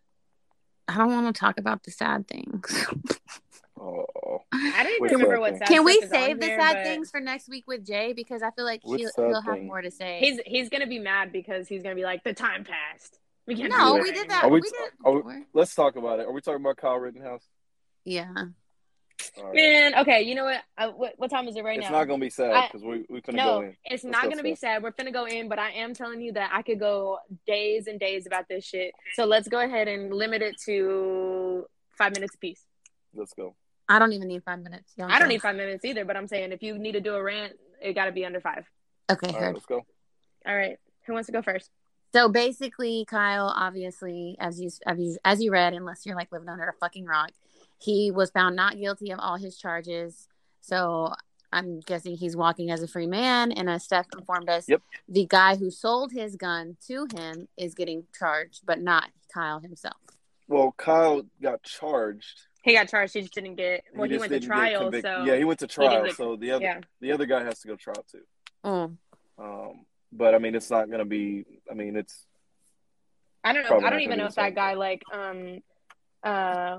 [0.88, 2.86] I don't want to talk about the sad things.
[3.80, 4.05] oh,
[4.53, 5.57] I don't even remember sad what.
[5.57, 7.64] sad Can we stuff is on save the here, sad but things for next week
[7.66, 10.20] with Jay because I feel like Which he'll, sad he'll have more to say.
[10.20, 13.18] He's he's gonna be mad because he's gonna be like the time passed.
[13.47, 13.72] We can't.
[13.72, 14.43] no, we did that.
[14.43, 16.28] Are we, we did are we- let's talk about it.
[16.28, 17.43] Are we talking about Kyle Rittenhouse?
[18.05, 18.34] Yeah.
[19.38, 19.55] All right.
[19.55, 20.61] Man, okay, you know what?
[20.78, 21.88] Uh, what, what time is it right it's now?
[21.88, 23.78] It's not gonna be sad because we we finna no, go in.
[23.86, 24.84] it's Let's not go, gonna be sad.
[24.84, 27.99] We're finna go in, but I am telling you that I could go days and
[27.99, 28.93] days about this shit.
[29.13, 31.65] So let's go ahead and limit it to
[31.97, 32.63] five minutes apiece.
[33.13, 33.55] Let's go.
[33.88, 34.93] I don't even need five minutes.
[34.95, 37.15] Y'all I don't need five minutes either, but I'm saying if you need to do
[37.15, 38.65] a rant, it got to be under five.
[39.11, 39.53] Okay, All right, heard.
[39.55, 39.86] let's go.
[40.45, 41.69] All right, who wants to go first?
[42.13, 46.49] So basically, Kyle, obviously, as you as you as you read, unless you're like living
[46.49, 47.32] under a fucking rock,
[47.82, 50.28] he was found not guilty of all his charges.
[50.62, 51.14] So
[51.52, 53.52] I'm guessing he's walking as a free man.
[53.52, 54.82] And as Steph informed us, Yep.
[55.10, 59.98] the guy who sold his gun to him is getting charged, but not Kyle himself.
[60.48, 62.48] Well, Kyle got charged.
[62.64, 63.14] He got charged.
[63.14, 63.84] He just didn't get.
[63.96, 66.06] Well, he, just went to didn't get trial, convict- so yeah, he went to trial.
[66.06, 66.80] get- so the other yeah.
[67.00, 68.22] the other guy has to go to trial too.
[68.64, 68.98] Mm.
[69.40, 71.46] Um, but I mean, it's not gonna be.
[71.70, 72.28] I mean, it's
[73.44, 73.80] I don't know.
[73.86, 75.62] I don't even know if that guy like um
[76.24, 76.78] uh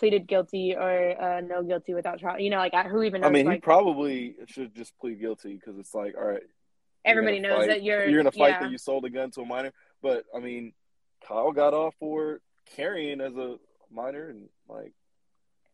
[0.00, 2.40] pleaded guilty or uh no guilty without trial.
[2.40, 3.28] You know, like I- who even knows?
[3.28, 6.42] I mean, he probably should just plead guilty because it's like, all right,
[7.04, 8.60] everybody knows fight- that you're you're gonna fight yeah.
[8.62, 9.72] that you sold a gun to a minor.
[10.02, 10.72] But I mean,
[11.28, 12.40] Kyle got off for
[12.74, 13.56] carrying as a
[13.92, 14.92] minor, and like,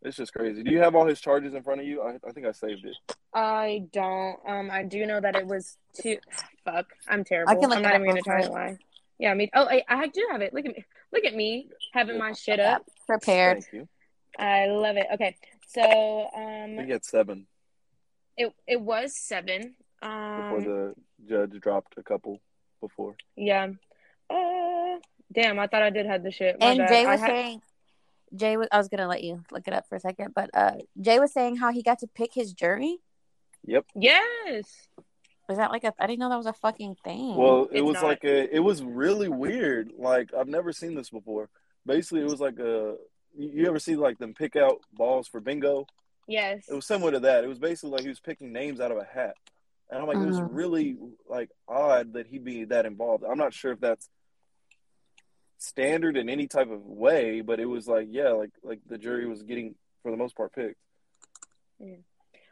[0.03, 0.65] it's just crazy.
[0.65, 2.03] Do you have all his charges in front of you?
[2.03, 2.97] I, I think I saved it.
[3.33, 4.39] I don't.
[4.47, 6.19] Um, I do know that it was two.
[6.65, 7.53] Fuck, I'm terrible.
[7.53, 8.59] I can look I'm not even gonna try to quick.
[8.59, 8.79] lie.
[9.19, 9.49] Yeah, me.
[9.55, 10.53] Oh, I, I do have it.
[10.53, 10.85] Look at me.
[11.13, 12.83] Look at me having my shit up.
[13.07, 13.63] Prepared.
[13.63, 13.89] Thank you.
[14.39, 15.07] I love it.
[15.15, 17.47] Okay, so I um, think he had seven
[18.37, 19.75] it it was seven.
[20.01, 20.95] before Um, the
[21.29, 22.41] judge dropped a couple
[22.81, 23.17] before.
[23.37, 23.69] yeah.
[24.29, 24.99] Uh,
[25.33, 26.59] damn, I thought I did have the shit.
[26.61, 26.89] My And bad.
[26.89, 27.63] Jay I was had- saying,
[28.35, 28.69] Jay was.
[28.73, 31.33] I was gonna let you look it up for a second, but uh, Jay was
[31.33, 32.99] saying how he got to pick his jury.
[33.65, 33.87] Yep.
[33.95, 34.89] Yes.
[35.49, 35.95] Was that like a?
[35.99, 37.37] I didn't know that was a fucking thing.
[37.37, 38.05] Well, it It's was not.
[38.05, 38.53] like a.
[38.55, 39.93] It was really weird.
[39.97, 41.49] Like I've never seen this before.
[41.87, 42.97] Basically, it was like a.
[43.37, 45.87] You you ever see like them pick out balls for bingo?
[46.27, 46.65] Yes.
[46.69, 47.45] It was similar to that.
[47.45, 49.37] It was basically like he was picking names out of a hat,
[49.91, 50.49] and I'm like, it was Mhm.
[50.51, 50.97] really
[51.29, 53.25] like odd that he'd be that involved.
[53.25, 54.09] I'm not sure if that's
[55.59, 59.27] standard in any type of way, but it was like, yeah, like like the jury
[59.27, 60.81] was getting for the most part picked.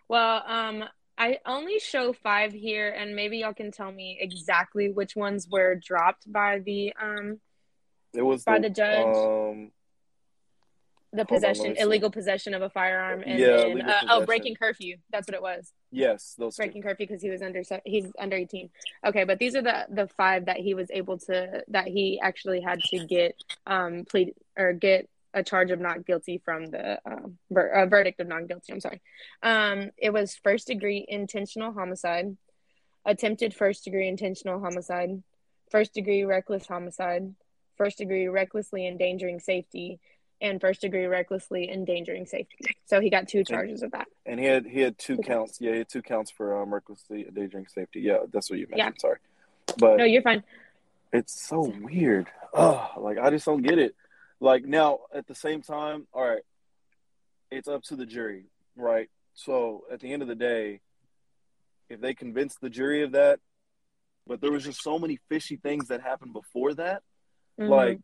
[0.08, 0.84] Well, um,
[1.16, 5.74] I only show five here, and maybe y'all can tell me exactly which ones were
[5.76, 7.40] dropped by the um
[8.12, 9.16] It was By the judge?
[9.16, 9.72] Um,
[11.14, 11.80] the on, possession, see.
[11.80, 14.96] illegal possession of a firearm, and Yeah, then uh, oh, breaking curfew.
[15.10, 15.72] That's what it was.
[15.90, 16.56] yes, those.
[16.56, 16.62] two.
[16.62, 18.70] Breaking curfew because he was under he's under eighteen.
[19.06, 22.60] Okay, but these are the the five that he was able to that he actually
[22.60, 23.36] had to get
[23.66, 28.20] um plead or get a charge of not guilty from the um, ver- a verdict
[28.20, 28.72] of not guilty.
[28.72, 29.00] I'm sorry.
[29.42, 32.36] Um, it was first degree intentional homicide,
[33.04, 35.22] attempted first degree intentional homicide,
[35.70, 37.34] first degree reckless homicide,
[37.76, 39.98] first degree recklessly endangering safety,
[40.40, 42.56] and first degree recklessly endangering safety.
[42.86, 44.08] So he got two charges of that.
[44.26, 45.22] And he had he had two Okay.
[45.22, 45.60] counts.
[45.60, 48.00] Yeah, he had two counts for um, recklessly endangering safety.
[48.00, 48.78] Yeah, that's what you meant.
[48.78, 48.84] Yeah.
[48.86, 49.00] mentioned.
[49.00, 49.18] Sorry,
[49.78, 50.42] but No, you're fine.
[51.12, 52.26] it's so weird.
[52.52, 53.94] Oh, like I just don't get it.
[54.40, 56.42] Like now, at the same time, all right,
[57.50, 58.44] it's up to the jury,
[58.76, 59.08] right?
[59.34, 60.80] So at the end of the day,
[61.88, 63.40] if they convince the jury of that,
[64.26, 67.02] but there was just so many fishy things that happened before that.
[67.58, 67.68] Mhm.
[67.68, 67.98] Like,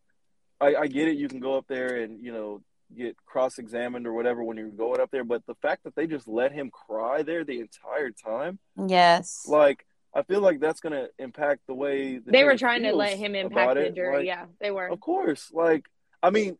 [0.60, 1.16] I, I get it.
[1.16, 2.62] You can go up there and you know
[2.96, 6.26] get cross-examined or whatever when you're going up there, but the fact that they just
[6.26, 8.58] let him cry there the entire time,
[8.88, 9.46] yes.
[9.48, 9.86] like.
[10.12, 13.16] I feel like that's going to impact the way the they were trying to let
[13.16, 14.16] him impact the jury.
[14.16, 14.88] Like, yeah, they were.
[14.88, 15.52] Of course.
[15.54, 15.84] Like,
[16.20, 16.58] I mean,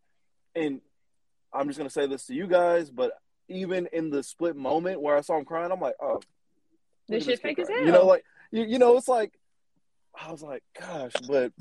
[0.55, 0.81] and
[1.53, 3.11] I'm just gonna say this to you guys, but
[3.49, 6.25] even in the split moment where I saw him crying, I'm like, oh, look
[7.09, 7.85] This at shit kid fake as hell.
[7.85, 9.33] You know, like you, you know, it's like
[10.15, 11.53] I was like, gosh, but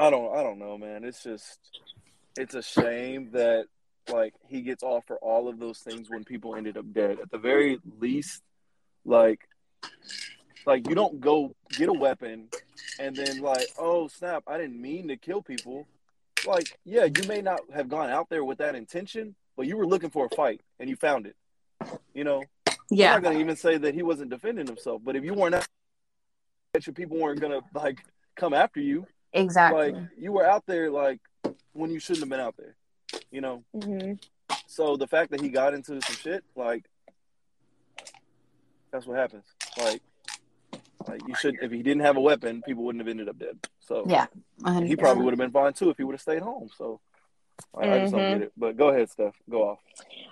[0.00, 1.04] I don't, I don't know, man.
[1.04, 1.58] It's just,
[2.36, 3.66] it's a shame that
[4.10, 7.18] like he gets off for all of those things when people ended up dead.
[7.20, 8.42] At the very least,
[9.04, 9.46] like,
[10.66, 12.48] like you don't go get a weapon
[12.98, 15.86] and then like, oh snap, I didn't mean to kill people.
[16.46, 19.86] Like, yeah, you may not have gone out there with that intention, but you were
[19.86, 21.36] looking for a fight and you found it.
[22.14, 22.42] You know,
[22.90, 23.14] yeah.
[23.14, 25.68] I'm not gonna even say that he wasn't defending himself, but if you weren't out,
[26.72, 27.98] that your people weren't gonna like
[28.34, 29.06] come after you.
[29.32, 29.92] Exactly.
[29.92, 31.20] Like you were out there like
[31.72, 32.76] when you shouldn't have been out there.
[33.30, 33.64] You know.
[33.72, 34.12] hmm
[34.66, 36.84] So the fact that he got into some shit, like
[38.92, 39.44] that's what happens.
[39.78, 40.02] Like,
[41.06, 43.58] like you should if he didn't have a weapon, people wouldn't have ended up dead.
[43.80, 44.26] So yeah.
[44.64, 46.70] and he probably would have been fine too if he would have stayed home.
[46.76, 47.00] So
[47.76, 48.52] I, I just don't get it.
[48.56, 49.34] But go ahead, Steph.
[49.48, 49.78] Go off.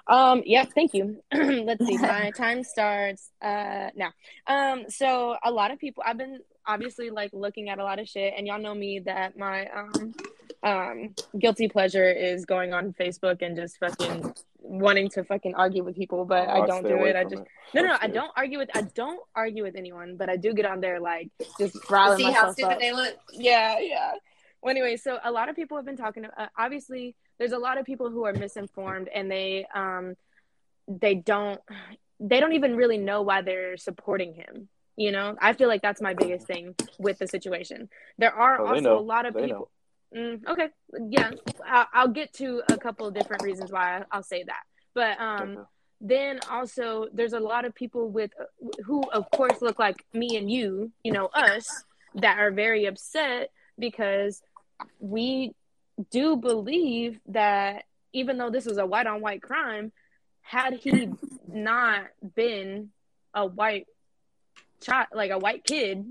[0.07, 1.23] Um, yeah, thank you.
[1.33, 1.99] Let's see.
[1.99, 4.13] My time starts uh now.
[4.47, 8.07] Um, so a lot of people I've been obviously like looking at a lot of
[8.09, 10.15] shit and y'all know me that my um
[10.63, 15.97] um guilty pleasure is going on Facebook and just fucking wanting to fucking argue with
[15.97, 17.17] people, but I I'd don't do it.
[17.17, 17.49] I just it.
[17.75, 20.29] no, no, no, I'd I stay- don't argue with I don't argue with anyone, but
[20.29, 22.81] I do get on there like just riling See how myself stupid up.
[22.81, 23.17] they look.
[23.33, 24.13] Yeah, yeah.
[24.61, 26.25] Well, anyway, so a lot of people have been talking.
[26.27, 30.17] Uh, obviously, there's a lot of people who are misinformed, and they um
[30.89, 31.61] they don't
[32.21, 34.69] they don't even really know why they're supporting him.
[34.99, 37.89] You know, I feel like that's my biggest thing with the situation.
[38.19, 38.99] There are Oh, also know.
[38.99, 39.71] a lot of They people.
[40.13, 40.69] Mm, okay,
[41.09, 41.31] yeah,
[41.65, 44.63] I'll, I'll get to a couple of different reasons why I'll say that.
[44.95, 45.67] But um,
[46.01, 48.33] then also there's a lot of people with
[48.85, 51.85] who of course look like me and you you know us
[52.15, 54.43] that are very upset because
[54.99, 55.55] we
[56.11, 59.93] do believe that even though this was a white on white crime
[60.43, 61.09] had he
[61.47, 62.91] not been
[63.35, 63.87] a white
[64.81, 66.05] child like a white kid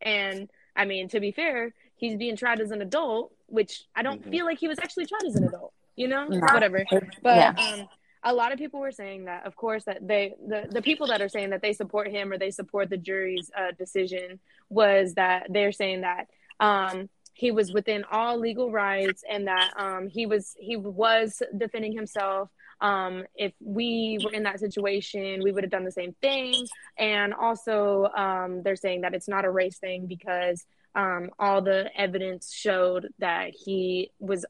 [0.00, 4.24] and i mean to be fair he's being tried as an adult which i don't
[4.24, 4.30] Mhm.
[4.30, 6.38] feel like he was actually tried as an adult you know No.
[6.52, 6.84] whatever
[7.22, 7.54] but Yeah.
[7.56, 7.88] um,
[8.26, 11.20] a lot of people were saying that, of course, that they the, the people that
[11.20, 14.40] are saying that they support him or they support the jury's uh, decision
[14.70, 16.28] was that they're saying that
[16.58, 21.92] um, he was within all legal rights and that um, he was he was defending
[21.92, 22.48] himself.
[22.84, 26.66] Um, if we were in that situation, we would have done the same thing.
[26.98, 31.88] And also, um, they're saying that it's not a race thing because um, all the
[31.98, 34.44] evidence showed that he was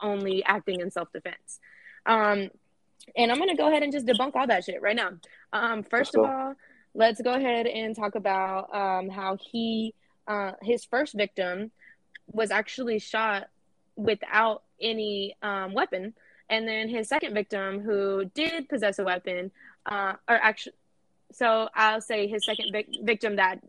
[0.00, 1.58] only acting in self defense.
[2.06, 2.50] Um,
[3.16, 5.10] and I'm gonna go ahead and just debunk all that shit right now.
[5.52, 6.54] Um, first of all,
[6.94, 9.94] let's go ahead and talk about um, how he,
[10.28, 11.72] uh, his first victim,
[12.28, 13.48] was actually shot
[13.96, 16.14] without any um, weapon,
[16.50, 19.50] and then his second victim, who did possess a weapon,
[19.86, 20.74] uh, or actually,
[21.32, 23.60] so I'll say his second vic- victim that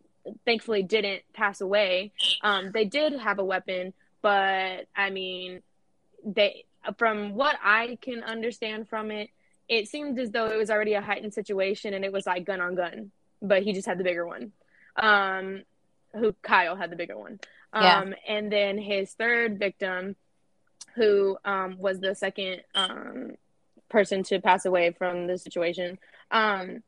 [0.45, 2.11] thankfully didn't pass away.
[2.41, 5.61] Um, they did have a weapon, but I mean,
[6.25, 6.65] they
[6.97, 9.29] from what I can understand from it,
[9.69, 12.59] it seemed as though it was already a heightened situation and it was like gun
[12.59, 13.11] on gun,
[13.41, 14.51] but he just had the bigger one.
[14.95, 15.61] Um,
[16.13, 17.39] who Kyle had the bigger one.
[17.71, 18.13] Um, Yeah.
[18.27, 20.15] and then his third victim,
[20.95, 23.31] who um, was the second um,
[23.89, 25.99] person to pass away from the situation.
[26.31, 26.83] Um,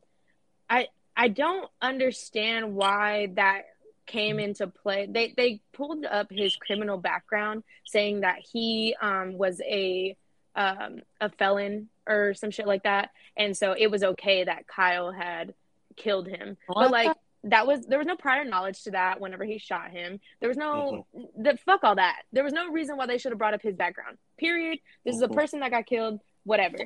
[0.69, 3.63] I I don't understand why that
[4.05, 5.07] came into play.
[5.09, 10.15] They they pulled up his criminal background, saying that he um, was a
[10.55, 15.11] um, a felon or some shit like that, and so it was okay that Kyle
[15.11, 15.53] had
[15.95, 16.57] killed him.
[16.67, 19.91] What but like that was there was no prior knowledge to that whenever he shot
[19.91, 20.19] him.
[20.39, 21.05] There was no
[21.37, 22.23] the fuck all that.
[22.31, 24.17] There was no reason why they should have brought up his background.
[24.37, 24.79] Period.
[25.03, 25.35] This is a Mhm.
[25.35, 26.21] person that got killed.
[26.45, 26.77] Whatever.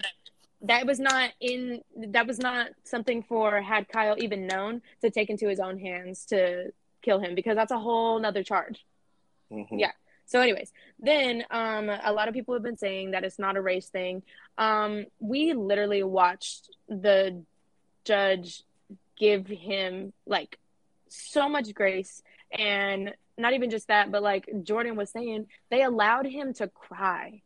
[0.62, 1.84] That was not in.
[1.96, 6.26] That was not something for had Kyle even known to take into his own hands
[6.28, 8.84] to kill him because that's a whole nother charge.
[9.52, 9.80] Mhm.
[9.80, 9.92] Yeah.
[10.26, 13.62] So, anyways, then um, a lot of people have been saying that it's not a
[13.62, 14.24] race thing.
[14.58, 17.44] Um, we literally watched the
[18.04, 18.64] judge
[19.18, 20.58] give him like
[21.10, 26.26] so much grace, and not even just that, but like Jordan was saying, they allowed
[26.26, 27.42] him to cry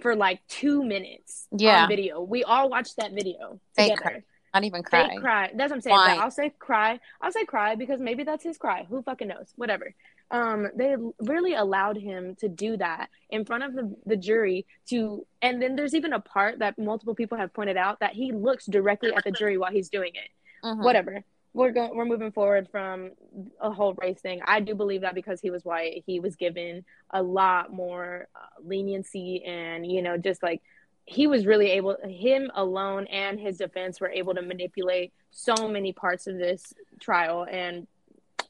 [0.00, 1.82] for like two minutes Yeah.
[1.84, 2.20] on video.
[2.22, 4.00] We all watched that video Fake together.
[4.02, 4.22] cry.
[4.54, 5.16] Not even They cry.
[5.16, 5.50] cry.
[5.54, 5.96] That's what I'm saying.
[5.98, 7.00] I'll say cry.
[7.20, 8.84] I'll say cry because maybe that's his cry.
[8.88, 9.52] Who fucking knows?
[9.56, 9.94] Whatever.
[10.30, 15.26] Um, they really allowed him to do that in front of the, the jury to,
[15.42, 18.64] and then there's even a part that multiple people have pointed out that he looks
[18.66, 20.30] directly at the jury while he's doing it.
[20.64, 20.82] Mhm.
[20.82, 21.24] Whatever.
[21.52, 21.94] We're going.
[21.94, 23.12] We're moving forward from
[23.60, 24.40] a whole race thing.
[24.44, 28.40] I do believe that because he was white, he was given a lot more uh,
[28.64, 30.62] leniency, and you know, just like
[31.06, 35.92] he was really able him alone and his defense were able to manipulate so many
[35.92, 37.86] parts of this trial and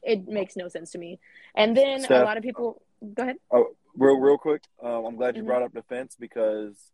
[0.01, 1.19] it makes no sense to me
[1.55, 2.81] and then a lot of people
[3.13, 4.61] go ahead Oh, real, real quick.
[4.81, 5.47] Um, I'm glad you Mhm.
[5.47, 6.93] brought up defense because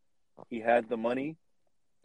[0.49, 1.37] he had the money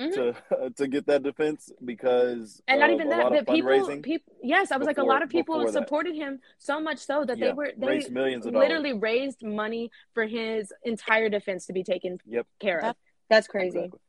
[0.01, 0.15] Mhm.
[0.15, 3.71] to to get that defense because and not of even a that lot of people
[3.71, 4.03] fundraising.
[4.03, 5.79] people yes i was like a lot of people before that.
[5.83, 8.69] supported him so much so that they were they raised millions of dollars.
[8.69, 12.47] literally raised money for his entire defense to be taken Yep.
[12.61, 12.97] care of That-
[13.31, 14.01] that's crazy Exactly.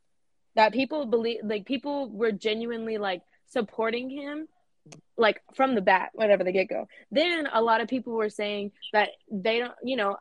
[0.56, 4.46] that people believe like people were genuinely like supporting him
[5.16, 9.08] like from the bat whatever the get-go then a lot of people were saying that
[9.30, 10.16] they don't you know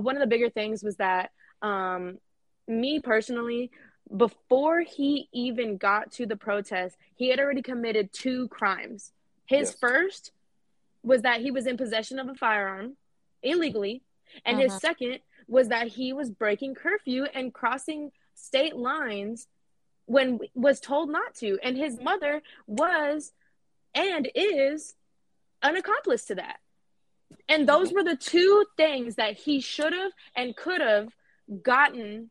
[0.00, 1.30] one of the bigger things was that
[1.62, 2.18] um
[2.66, 3.70] me personally
[4.16, 9.12] before he even got to the protest he had already committed two crimes
[9.46, 9.78] his Yes.
[9.78, 10.32] first
[11.02, 12.96] was that he was in possession of a firearm
[13.42, 14.02] illegally
[14.44, 14.80] and his Mhm.
[14.80, 19.48] second was that he was breaking curfew and crossing state lines
[20.06, 23.32] when was told not to and his mother was
[23.94, 24.94] and is
[25.62, 26.60] an accomplice to that
[27.48, 31.08] And those were the two things that he should have and could have
[31.62, 32.30] gotten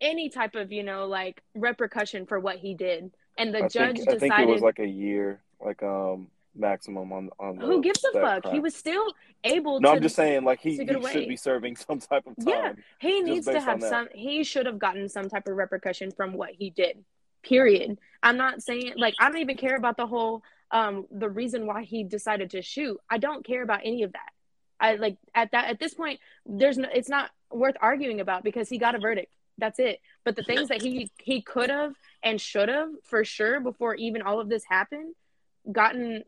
[0.00, 3.10] any type of, you know, like repercussion for what he did.
[3.36, 6.28] And the I judge think, I decided think it was like a year, like um
[6.54, 7.58] maximum on on.
[7.58, 8.42] The, who gives a fuck?
[8.42, 8.54] crime.
[8.54, 9.14] He was still
[9.44, 12.36] able No, to I'm just saying, like he, he should be serving some type of
[12.44, 12.46] time.
[12.48, 16.32] Yeah, he needs to have some he should have gotten some type of repercussion from
[16.32, 17.04] what he did
[17.42, 20.42] period i'm not saying like i don't even care about the whole
[20.72, 24.30] um the reason why he decided to shoot i don't care about any of that
[24.80, 28.68] i like at that at this point there's no it's not worth arguing about because
[28.68, 30.00] he got a verdict that's it.
[30.24, 34.22] But the things that he he could have and should have for sure before even
[34.22, 35.14] all of this happened
[35.70, 36.24] gotten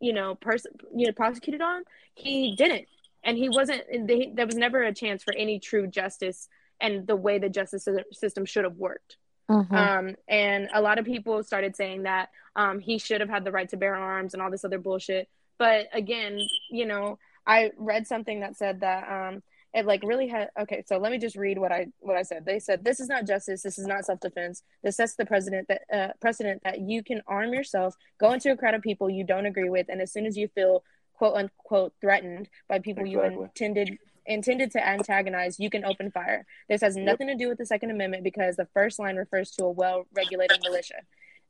[0.00, 1.82] you know person you know prosecuted on
[2.14, 2.86] he didn't.
[3.22, 6.48] And he wasn't they, there was never a chance for any true justice
[6.80, 9.16] and the way the justice system should have worked.
[9.50, 9.72] Mhm.
[9.72, 13.52] um, and a lot of people started saying that um, he should have had the
[13.52, 15.28] right to bear arms and all this other bullshit.
[15.58, 16.40] But again
[16.70, 19.42] you know i read something that said that um,
[19.74, 22.44] it like really had okay so let me just read what i what i said.
[22.46, 23.62] They said this is not justice.
[23.62, 24.62] This is not self-defense.
[24.82, 28.56] This sets the president that uh, precedent that you can arm yourself go into a
[28.56, 31.92] crowd of people you don't agree with and as soon as you feel quote unquote
[32.00, 36.46] threatened by people you intended intended to antagonize you can open fire.
[36.68, 39.64] This has nothing to do with the second amendment because the first line refers to
[39.64, 41.00] a well-regulated militia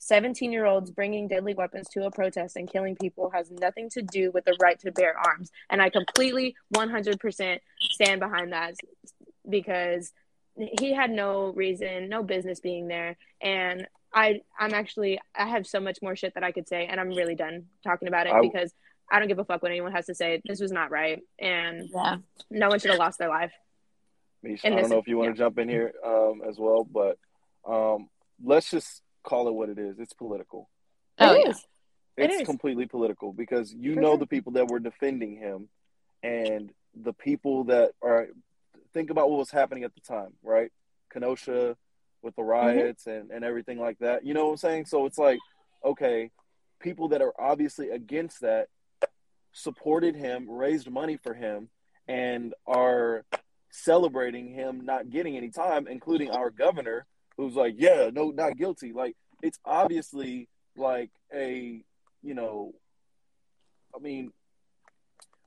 [0.08, 4.02] 17 year olds bringing deadly weapons to a protest and killing people has nothing to
[4.02, 5.50] do with the right to bear arms.
[5.70, 8.74] And I completely 100% stand behind that
[9.48, 10.12] because
[10.78, 13.16] he had no reason, no business being there.
[13.40, 17.00] And I, I'm actually, I have so much more shit that I could say, and
[17.00, 18.72] I'm really done talking about it I- because
[19.10, 20.40] I don't give a fuck what anyone has to say.
[20.46, 22.16] This was not right, and Yeah.
[22.50, 23.52] no one should have lost their life.
[24.42, 26.58] Mish, And I don't this- know if you want to jump in here um, as
[26.58, 27.18] well, but
[27.66, 28.08] um,
[28.42, 29.98] let's just call it what it is.
[29.98, 30.68] It's political.
[31.18, 31.50] Oh, It yeah.
[31.50, 31.66] is.
[32.16, 34.18] It It's completely political because you For know sure.
[34.18, 35.68] the people that were defending him
[36.22, 38.28] and the people that are
[38.92, 40.70] think about what was happening at the time, right?
[41.12, 41.76] Kenosha
[42.22, 42.50] with the Mm-hmm.
[42.78, 44.24] riots and, and everything like that.
[44.24, 44.86] You know what I'm saying?
[44.86, 45.40] So it's like,
[45.84, 46.30] okay,
[46.80, 48.68] people that are obviously against that
[49.52, 51.68] supported him, raised money for him,
[52.06, 53.24] and are
[53.70, 57.06] celebrating him not getting any time, including our governor,
[57.36, 58.92] who's like, yeah, no, not guilty.
[58.92, 61.82] Like, it's obviously like a,
[62.22, 62.72] you know,
[63.94, 64.32] I mean,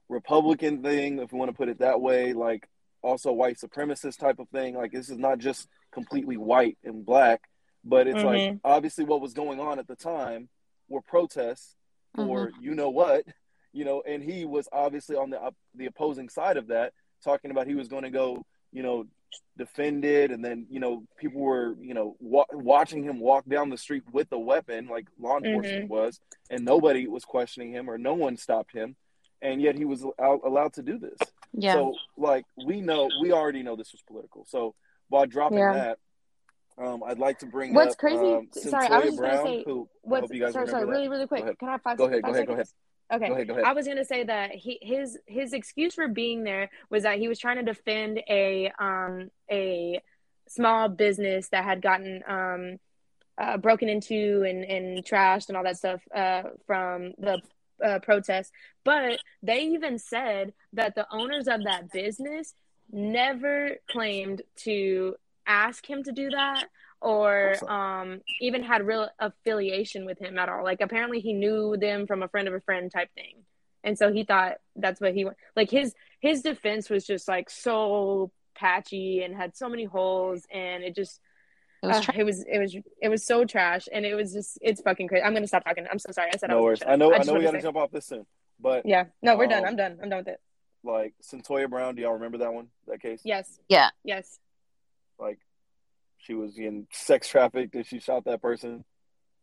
[0.09, 2.67] Republican thing, if you want to put it that way, like
[3.01, 4.75] also white supremacist type of thing.
[4.75, 7.41] Like, this is not just completely white and black,
[7.83, 8.59] but it's like Mhm.
[8.63, 10.49] obviously what was going on at the time
[10.89, 11.75] were protests
[12.15, 13.25] for you know what,
[13.73, 17.67] you know, and he was obviously on the the opposing side of that, talking about
[17.67, 19.05] he was going to go, you know,
[19.57, 23.69] defend it, and then you know people were you know wa- watching him walk down
[23.69, 26.19] the street with a weapon, like law enforcement was,
[26.49, 28.95] and nobody was questioning him or no one stopped him,
[29.41, 31.17] and yet he was al- allowed to do this.
[31.53, 31.73] Yeah.
[31.73, 34.45] So like we know, we already know this was political.
[34.47, 34.75] So
[35.09, 35.73] by dropping Yeah.
[35.73, 35.99] that.
[36.79, 39.63] Um, I'd like to bring What's up, crazy- Um, sorry, I was just gonna say,
[39.65, 40.91] who What's hope you guys sorry, sorry, that.
[40.91, 41.57] really, really quick.
[41.57, 42.73] Can I have five, Go ahead, five go ahead, go seconds?
[43.13, 43.27] Okay.
[43.27, 43.65] Go ahead, go ahead.
[43.65, 47.27] I was gonna say that he his his excuse for being there was that he
[47.27, 50.01] was trying to defend a um a
[50.47, 52.79] small business that had gotten um
[53.37, 57.39] uh, broken into and and trashed and all that stuff uh from the
[57.83, 58.51] uh, protests.
[58.83, 62.53] But they even said that the owners of that business
[62.91, 66.65] never claimed to ask him to do that
[67.01, 67.69] or Awesome.
[67.69, 72.23] um even had real affiliation with him at all like apparently he knew them from
[72.23, 73.35] a friend of a friend type thing
[73.83, 77.49] and so he thought that's what he wa- like his his defense was just like
[77.49, 81.19] so patchy and had so many holes and it just
[81.83, 84.57] it was uh, it was it was it was so trash and it was just
[84.61, 86.63] it's fucking crazy i'm gonna stop talking i'm so sorry i said I No was
[86.63, 86.83] worries.
[86.87, 87.13] I know.
[87.13, 88.25] I just know we got to to say- jump off this soon,
[88.59, 90.41] but yeah no we're done Um, i'm done i'm done with it
[90.83, 92.69] like Cyntoia Brown, do y'all remember that one?
[92.87, 93.21] That case?
[93.23, 93.89] yes Yeah.
[94.03, 94.39] yes
[95.19, 95.37] Like
[96.17, 98.83] she was getting sex trafficked and she shot that person,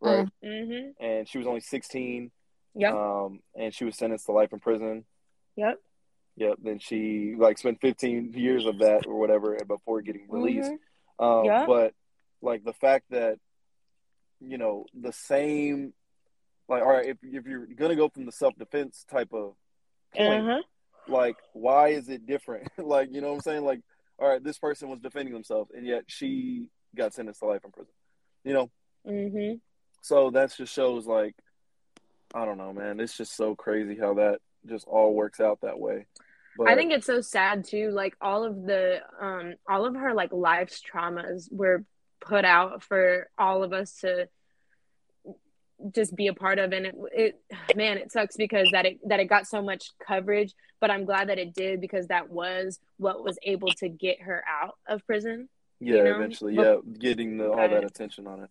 [0.00, 0.28] right?
[0.44, 2.30] mm-hmm And she was only 16.
[2.74, 5.04] yep Um, and she was sentenced to life in prison.
[5.56, 5.78] yep
[6.36, 6.58] Yep.
[6.64, 10.72] Then she like spent 15 years of that or whatever before getting released.
[11.20, 11.24] Mhm.
[11.24, 11.64] Um, Yeah.
[11.66, 11.94] But
[12.42, 13.38] like the fact that,
[14.40, 15.94] you know, the same,
[16.68, 19.54] like, all right, if, if you're going to go from the self defense type of
[20.14, 20.62] point, uh-huh
[21.06, 22.68] like, why is it different?
[22.78, 23.64] like, you know what I'm saying?
[23.64, 23.80] Like,
[24.18, 27.72] all right, this person was defending themselves and yet she got sentenced to life in
[27.72, 27.92] prison,
[28.44, 28.70] you know?
[29.06, 29.56] mm-hmm
[30.02, 31.34] So that just shows, like,
[32.34, 33.00] I don't know, man.
[33.00, 36.06] It's just so crazy how that just all works out that way.
[36.56, 37.90] But I think it's so sad too.
[37.90, 41.84] Like all of the um all of her like life's traumas were
[42.20, 44.28] put out for all of us to
[45.92, 47.40] just be a part of and it, it
[47.76, 51.28] man it sucks because that it that it got so much coverage but i'm glad
[51.28, 55.48] that it did because that was what was able to get her out of prison
[55.80, 56.16] Yeah, you know?
[56.16, 58.50] eventually, But- yeah, getting the, all that attention on it.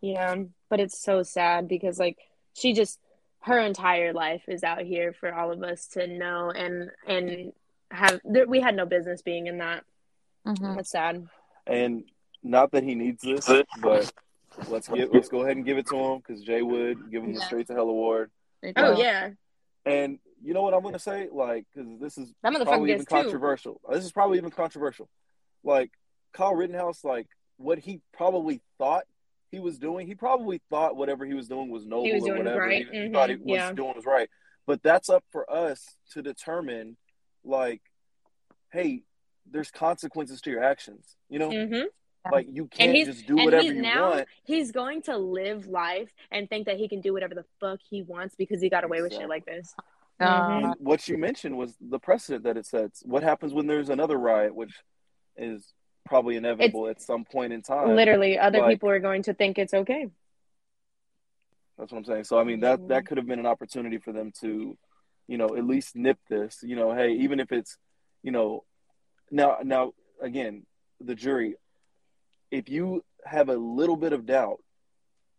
[0.00, 0.36] yeah
[0.68, 2.18] but it's so sad because like
[2.54, 2.98] she just
[3.42, 7.52] her entire life is out here for all of us to know and and
[7.90, 9.82] have there, we had no business being in that
[10.46, 10.76] Mhm.
[10.76, 11.26] that's sad
[11.66, 12.04] And
[12.42, 13.46] not that he needs this,
[13.82, 14.10] but
[14.68, 17.32] let's give let's go ahead and give it to him because Jay Wood give him
[17.34, 18.30] the straight to hell award.
[18.64, 19.00] Oh go.
[19.00, 19.30] yeah
[19.86, 21.28] And you know what I'm gonna say?
[21.32, 23.80] Like, because this is that motherfucker probably even gets two controversial.
[23.90, 25.08] This is probably even controversial.
[25.62, 25.90] Like
[26.32, 27.26] Kyle Rittenhouse, like
[27.56, 29.04] what he probably thought
[29.50, 30.06] he was doing.
[30.06, 32.60] He probably thought whatever he was doing was noble was or doing whatever.
[32.60, 32.86] right.
[32.90, 33.12] He, he Mhm.
[33.12, 33.72] thought he was Yeah.
[33.72, 34.28] doing was right.
[34.66, 36.96] But that's up for us to determine.
[37.44, 37.80] Like,
[38.72, 39.02] hey,
[39.50, 41.16] there's consequences to your actions.
[41.28, 41.86] You know, mm-hmm.
[42.30, 44.28] Like you can't he's- just do and whatever he's you now want.
[44.44, 48.02] he's going to live life and think that he can do whatever the fuck he
[48.02, 49.74] wants because he got away with shit like this.
[50.18, 50.64] God.
[50.64, 53.02] And what you mentioned was the precedent that it sets.
[53.06, 54.74] What happens when there's another riot, which
[55.36, 55.72] is
[56.04, 57.96] probably inevitable at some point in time.
[57.96, 60.08] Literally, other like- people are going to think it's okay.
[61.78, 62.24] That's what I'm saying.
[62.24, 62.88] So I mean that mm-hmm.
[62.88, 64.76] that could have been an opportunity for them to,
[65.26, 66.58] you know, at least nip this.
[66.62, 67.78] You know, hey, even if it's,
[68.22, 68.64] you know,
[69.30, 70.66] now now again,
[71.00, 71.54] the jury,
[72.50, 74.58] if you have a little bit of doubt,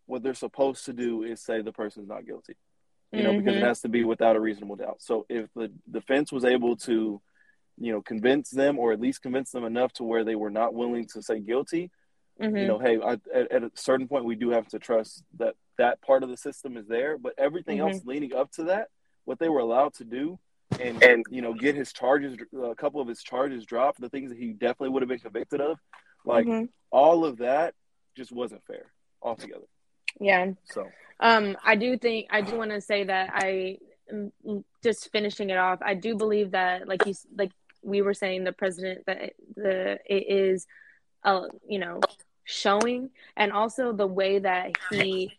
[0.06, 2.56] what they're supposed to do is say the person's not guilty.
[3.14, 3.66] You know, because it Mhm.
[3.66, 5.02] has to be without a reasonable doubt.
[5.02, 7.20] So if the defense was able to,
[7.76, 10.72] you know, convince them or at least convince them enough to where they were not
[10.72, 11.90] willing to say guilty,
[12.40, 12.58] Mhm.
[12.58, 15.56] you know, hey, I, at, at a certain point, we do have to trust that
[15.76, 17.18] that part of the system is there.
[17.18, 17.92] But everything Mhm.
[17.92, 18.88] else leading up to that,
[19.26, 20.38] what they were allowed to do,
[20.80, 24.30] and, and you know, get his charges, a couple of his charges dropped, the things
[24.30, 25.78] that he definitely would have been convicted of,
[26.24, 26.68] like Mhm.
[26.90, 27.74] all of that,
[28.16, 28.92] just wasn't fair
[29.22, 29.66] altogether.
[30.20, 30.52] yeah.
[30.64, 33.78] So Um, I do think I do want to say that I
[34.12, 35.78] mm, mm, just finishing it off.
[35.80, 37.52] I do believe that, like you, like
[37.82, 40.66] we were saying, the president that the it is,
[41.24, 42.00] uh, you know,
[42.44, 45.32] showing, and also the way that he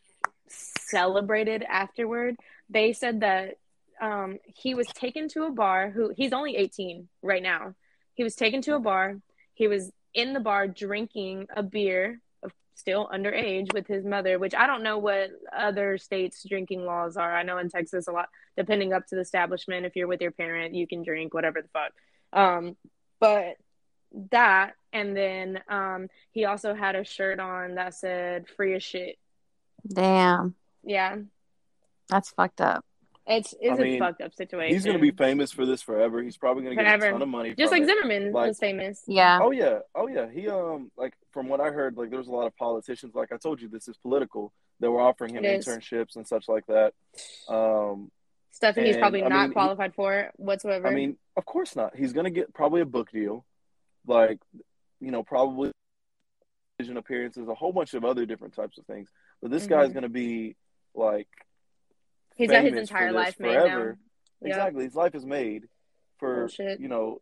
[0.48, 2.38] celebrated afterward.
[2.70, 3.58] They said that
[4.02, 5.90] um, he was taken to a bar.
[5.90, 7.76] Who he's only eighteen right now.
[8.16, 9.18] He was taken to a bar.
[9.54, 12.22] He was in the bar drinking a beer
[12.76, 17.36] still underage with his mother, which I don't know what other states' drinking laws are.
[17.36, 20.32] I know in Texas a lot, depending up to the establishment, if you're with your
[20.32, 21.91] parent, you can drink whatever the fuck.
[22.34, 22.76] Um,
[23.20, 23.57] but
[24.32, 29.18] that, and then um, he also had a shirt on that said "free as shit."
[29.88, 30.55] Damn.
[30.84, 31.18] Yeah,
[32.09, 32.86] That's fucked up.
[33.26, 34.74] It's it's I a mean, fucked up situation.
[34.76, 36.21] he's going to be famous for this forever.
[36.21, 37.05] He's probably going to get Forever.
[37.07, 37.55] a ton of money.
[37.55, 37.88] just like it.
[37.88, 39.03] Zimmerman Like- was famous.
[39.07, 39.39] Yeah.
[39.41, 40.30] Oh yeah, oh yeah.
[40.30, 43.15] He um like from what I heard, like there was a lot of politicians.
[43.15, 44.51] Like I told you, this is political.
[44.80, 45.65] That were offering him It is.
[45.67, 46.93] internships and such like that.
[47.47, 48.11] Um,
[48.51, 50.88] Stuff that he's And, probably I not mean, he- qualified for whatsoever.
[50.88, 51.95] I mean, of course not.
[51.95, 53.45] He's gonna get probably a book deal,
[54.05, 54.39] like
[54.99, 55.71] you know, probably
[56.80, 59.09] vision appearances, a whole bunch of other different types of things.
[59.41, 59.93] But this guy's Mhm.
[59.93, 60.55] gonna be
[60.95, 61.28] like
[62.36, 63.98] he's got his entire this life made forever.
[64.42, 64.50] now.
[64.50, 65.68] Exactly, his life is made
[66.20, 66.80] for Bullshit.
[66.80, 67.22] you know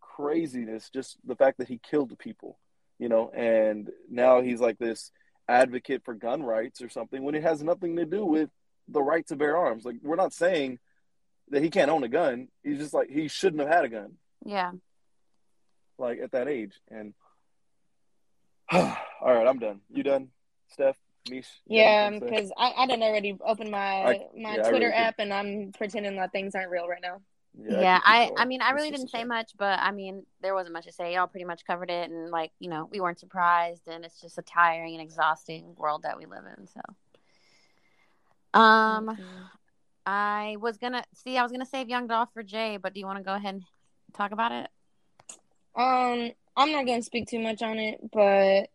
[0.00, 0.90] craziness.
[0.90, 2.58] Just the fact that he killed people,
[2.98, 5.10] you know, and now he's like this
[5.48, 8.50] advocate for gun rights or something when it has nothing to do with
[8.88, 9.84] the right to bear arms.
[9.84, 10.78] Like we're not saying
[11.50, 12.48] that he can't own a gun.
[12.62, 14.72] He's just like he shouldn't have had a gun Yeah.
[15.98, 16.74] like at that age.
[16.90, 17.14] And
[18.72, 19.80] all right, I'm done.
[19.90, 20.28] You done,
[20.68, 20.96] Steph?
[21.30, 21.48] Mish?
[21.66, 22.34] Yeah, anything to say?
[22.36, 25.72] because I, I didn't already open my I- my yeah, Twitter really app and I'm
[25.76, 27.20] pretending that things aren't real right now.
[27.60, 28.42] Yeah, keep it I.
[28.42, 29.28] I mean I really didn't say shame.
[29.28, 31.14] much, but I mean there wasn't much to say.
[31.14, 34.38] Y'all pretty much covered it and like, you know, we weren't surprised and it's just
[34.38, 36.80] a tiring and exhausting world that we live in, so
[38.58, 39.18] um
[40.06, 43.06] I was gonna see I was gonna save Young Dolph for Jay, but do you
[43.06, 43.64] wanna go ahead and
[44.14, 44.68] talk about it?
[45.74, 48.70] Um, I'm not gonna speak too much on it, but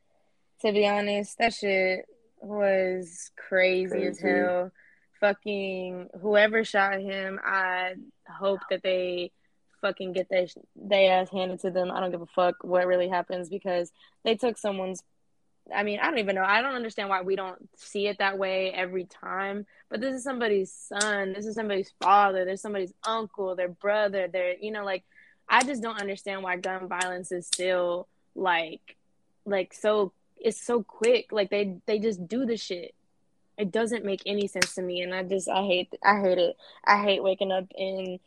[0.62, 2.06] to be honest, that shit
[2.44, 4.28] was crazy, as Crazy.
[4.28, 4.72] hell.
[5.20, 7.94] Fucking whoever shot him, I
[8.28, 9.32] hope that they
[9.82, 11.92] fucking get their they ass handed to them.
[11.92, 13.92] I don't give a fuck what really happens because
[14.24, 15.02] they took someone's.
[15.74, 16.44] I mean, I don't even know.
[16.44, 19.66] I don't understand why we don't see it that way every time.
[19.90, 21.32] But this is somebody's son.
[21.32, 22.44] This is somebody's father.
[22.44, 24.28] There's somebody's uncle, their brother.
[24.28, 25.06] Their, you know, like
[25.48, 28.98] I just don't understand why gun violence is still like
[29.46, 30.12] like so
[30.44, 31.32] it's so quick.
[31.32, 32.94] Like they they just do the shit.
[33.58, 36.58] It doesn't make any sense to me and I just I hate I hate it.
[36.86, 38.20] I hate waking up and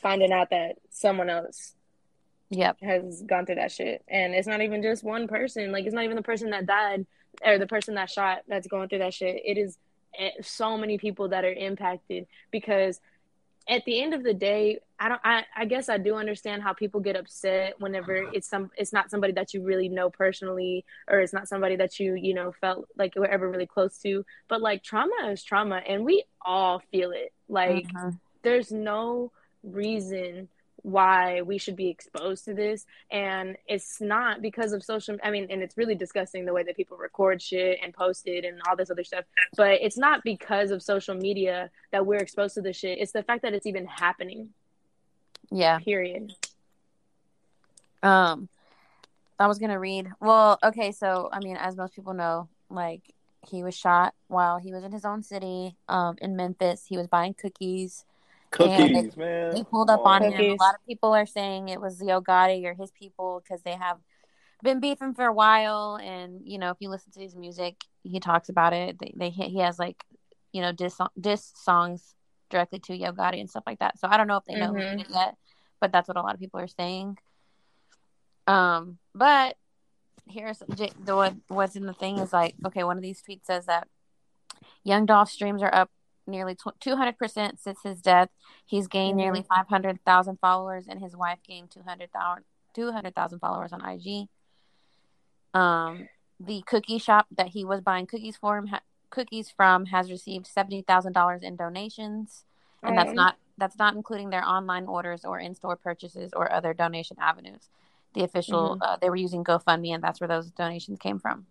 [0.00, 1.74] finding out that someone else
[2.50, 2.78] Yep.
[2.80, 4.02] has gone through that shit.
[4.08, 5.72] And it's not even just one person.
[5.72, 7.06] Like it's not even the person that died
[7.44, 9.42] or the person that shot that's going through that shit.
[9.44, 9.78] It is
[10.18, 13.00] eh, so many people that are impacted because
[13.68, 16.72] at the end of the day, I don't I, I guess I do understand how
[16.72, 21.20] people get upset whenever it's some it's not somebody that you really know personally or
[21.20, 24.24] it's not somebody that you, you know, felt like you were ever really close to.
[24.48, 27.32] But like trauma is trauma and we all feel it.
[27.48, 28.10] Like mm-hmm.
[28.42, 30.48] there's no reason
[30.90, 32.86] why we should be exposed to this.
[33.10, 36.76] And it's not because of social i mean and it's really disgusting the way that
[36.76, 39.24] people record shit and post it and all this other stuff
[39.56, 42.98] but it's not because of social media that we're exposed to this shit.
[42.98, 44.50] It's the fact that it's even happening.
[45.50, 45.78] Yeah.
[45.78, 46.34] Period.
[48.02, 48.48] Um
[49.40, 53.02] i was gonna read well okay so i mean as most people know like
[53.48, 56.86] he was shot while he was in his own city um in memphis.
[56.86, 58.04] He was buying cookies
[58.50, 59.56] Cookies, man.
[59.56, 60.32] He pulled up on him.
[60.32, 63.76] A lot of people are saying it was Yo Gotti or his people because they
[63.76, 63.98] have
[64.62, 65.98] been beefing for a while.
[66.02, 68.98] And you know, if you listen to his music, he talks about it.
[68.98, 70.02] They, they he has like
[70.52, 72.14] you know diss diss songs
[72.50, 73.98] directly to Yo Gotti and stuff like that.
[73.98, 75.00] So I don't know if they know mm-hmm.
[75.00, 75.36] it yet,
[75.80, 77.18] but that's what a lot of people are saying.
[78.46, 79.56] Um, but
[80.26, 83.66] here's the what what's in the thing is like okay, one of these tweets says
[83.66, 83.88] that
[84.84, 85.90] Young Dolph streams are up
[86.28, 88.28] nearly 200% since his death.
[88.66, 89.24] He's gained mm-hmm.
[89.24, 94.28] nearly 500,000 followers, and his wife gained 200,000 200, followers on IG.
[95.54, 96.08] Um,
[96.38, 100.46] the cookie shop that he was buying cookies for him, ha- cookies from, has received
[100.46, 102.44] seventy thousand dollars in donations,
[102.82, 106.72] and that's not that's not including their online orders or in store purchases or other
[106.72, 107.70] donation avenues.
[108.14, 108.82] The official mm-hmm.
[108.82, 111.46] uh, they were using GoFundMe, and that's where those donations came from.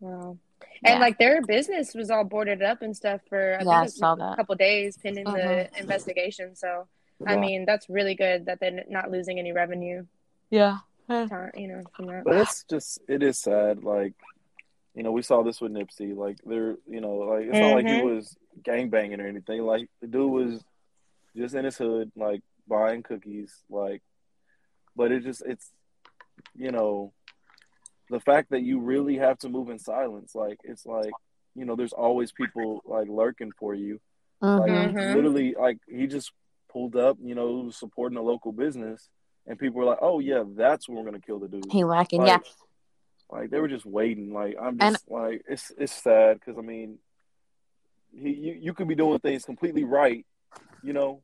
[0.00, 0.38] Wow.
[0.84, 0.98] And yeah.
[0.98, 4.14] like their business was all boarded up and stuff for I yeah, think I saw
[4.16, 4.32] that.
[4.32, 5.36] a couple days pending mm-hmm.
[5.36, 6.54] the investigation.
[6.54, 6.86] So
[7.20, 7.32] yeah.
[7.32, 10.04] I mean that's really good that they're not losing any revenue.
[10.50, 10.78] Yeah.
[11.08, 12.24] You know, from that.
[12.24, 13.84] But it's just it is sad.
[13.84, 14.14] Like,
[14.94, 16.16] you know, we saw this with Nipsey.
[16.16, 17.60] Like they're you know, like it's mm-hmm.
[17.60, 18.16] not like he mm-hmm.
[18.16, 19.62] was gang banging or anything.
[19.62, 20.64] Like the dude was
[21.36, 24.02] just in his hood, like buying cookies, like
[24.96, 25.70] but it just it's
[26.56, 27.12] you know
[28.10, 31.12] the fact that you really have to move in silence, like it's like
[31.54, 34.00] you know, there's always people like lurking for you.
[34.40, 35.14] Like mm-hmm.
[35.14, 36.32] literally, like he just
[36.70, 39.08] pulled up, you know, supporting a local business,
[39.46, 42.20] and people were like, "Oh yeah, that's when we're gonna kill the dude." He whacking,
[42.20, 42.38] like, yeah.
[43.30, 44.34] Like they were just waiting.
[44.34, 46.98] Like I'm just and, like it's it's sad because I mean,
[48.12, 50.26] he you, you could be doing things completely right,
[50.82, 51.22] you know,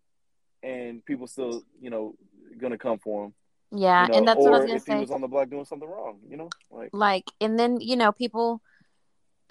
[0.63, 2.15] and people still you know
[2.59, 3.35] gonna come for him.
[3.73, 4.95] Yeah, you know, and that's what I was gonna if say.
[4.95, 7.97] he was on the block doing something wrong, you know, like like, and then you
[7.97, 8.63] know, people.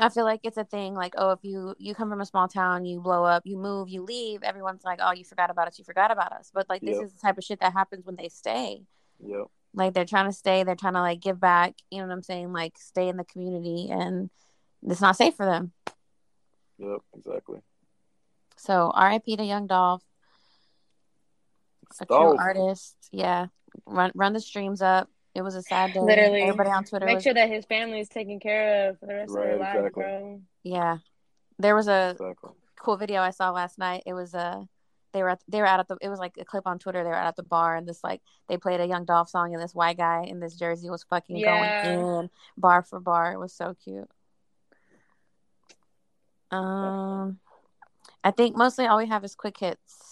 [0.02, 0.94] I feel like it's a thing.
[0.94, 3.90] Like, oh, if you you come from a small town, you blow up, you move,
[3.90, 4.44] you leave.
[4.44, 6.52] Everyone's like, oh, you forgot about us, you forgot about us.
[6.54, 7.04] But like, this yep.
[7.04, 8.84] is the type of shit that happens when they stay.
[9.22, 9.44] Yeah.
[9.74, 11.76] Like they're trying to stay, they're trying to like give back.
[11.92, 12.54] You know what I'm saying?
[12.54, 14.30] Like, stay in the community, and
[14.84, 15.74] it's not safe for them.
[16.78, 17.60] Yep, exactly.
[18.56, 19.36] So, R.I.P.
[19.38, 20.04] to Young Dolph,
[22.00, 22.96] a true artist.
[23.12, 23.48] Yeah,
[23.86, 25.10] run run the streams up.
[25.36, 26.00] It was a sad day.
[26.00, 27.06] Literally, everybody on Twitter.
[27.06, 27.24] Make was...
[27.24, 29.78] sure that his family is taken care of for the rest right, of their lives,
[29.78, 30.04] exactly.
[30.04, 30.42] bro.
[30.64, 30.98] Yeah,
[31.58, 32.52] there was a exactly.
[32.80, 34.04] cool video I saw last night.
[34.06, 34.64] It was a uh,
[35.12, 37.04] they were at, they were out at the it was like a clip on Twitter.
[37.04, 39.54] They were out at the bar and this like they played a Young Dolph song
[39.54, 41.84] and this white guy in this jersey was fucking yeah.
[41.84, 43.34] going in bar for bar.
[43.34, 44.10] It was so cute.
[46.52, 47.40] Um,
[48.24, 50.09] I think mostly all we have is quick hits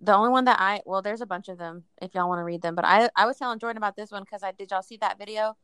[0.00, 2.44] the only one that I well, there's a bunch of them if y'all want to
[2.44, 2.74] read them.
[2.74, 5.18] But I I was telling Jordan about this one because I did y'all see that
[5.18, 5.56] video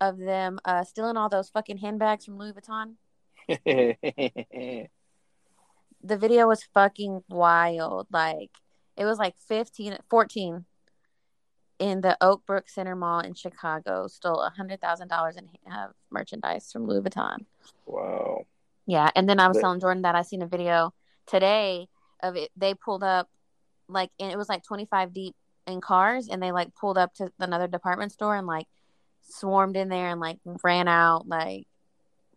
[0.00, 2.94] of them uh stealing all those fucking handbags from Louis Vuitton.
[6.02, 8.06] the video was fucking wild.
[8.10, 8.50] Like
[8.96, 10.64] it was like 15, 14
[11.78, 15.88] in the Oak Brook Center Mall in Chicago stole a hundred thousand dollars in uh,
[16.10, 17.46] merchandise from Louis Vuitton.
[17.86, 18.44] Wow.
[18.86, 20.92] Yeah, and then I was telling Jordan that I seen a video
[21.26, 21.88] today
[22.22, 22.50] of it.
[22.56, 23.28] They pulled up
[23.92, 25.34] like and it was like 25 deep
[25.66, 28.66] in cars and they like pulled up to another department store and like
[29.22, 31.66] swarmed in there and like ran out like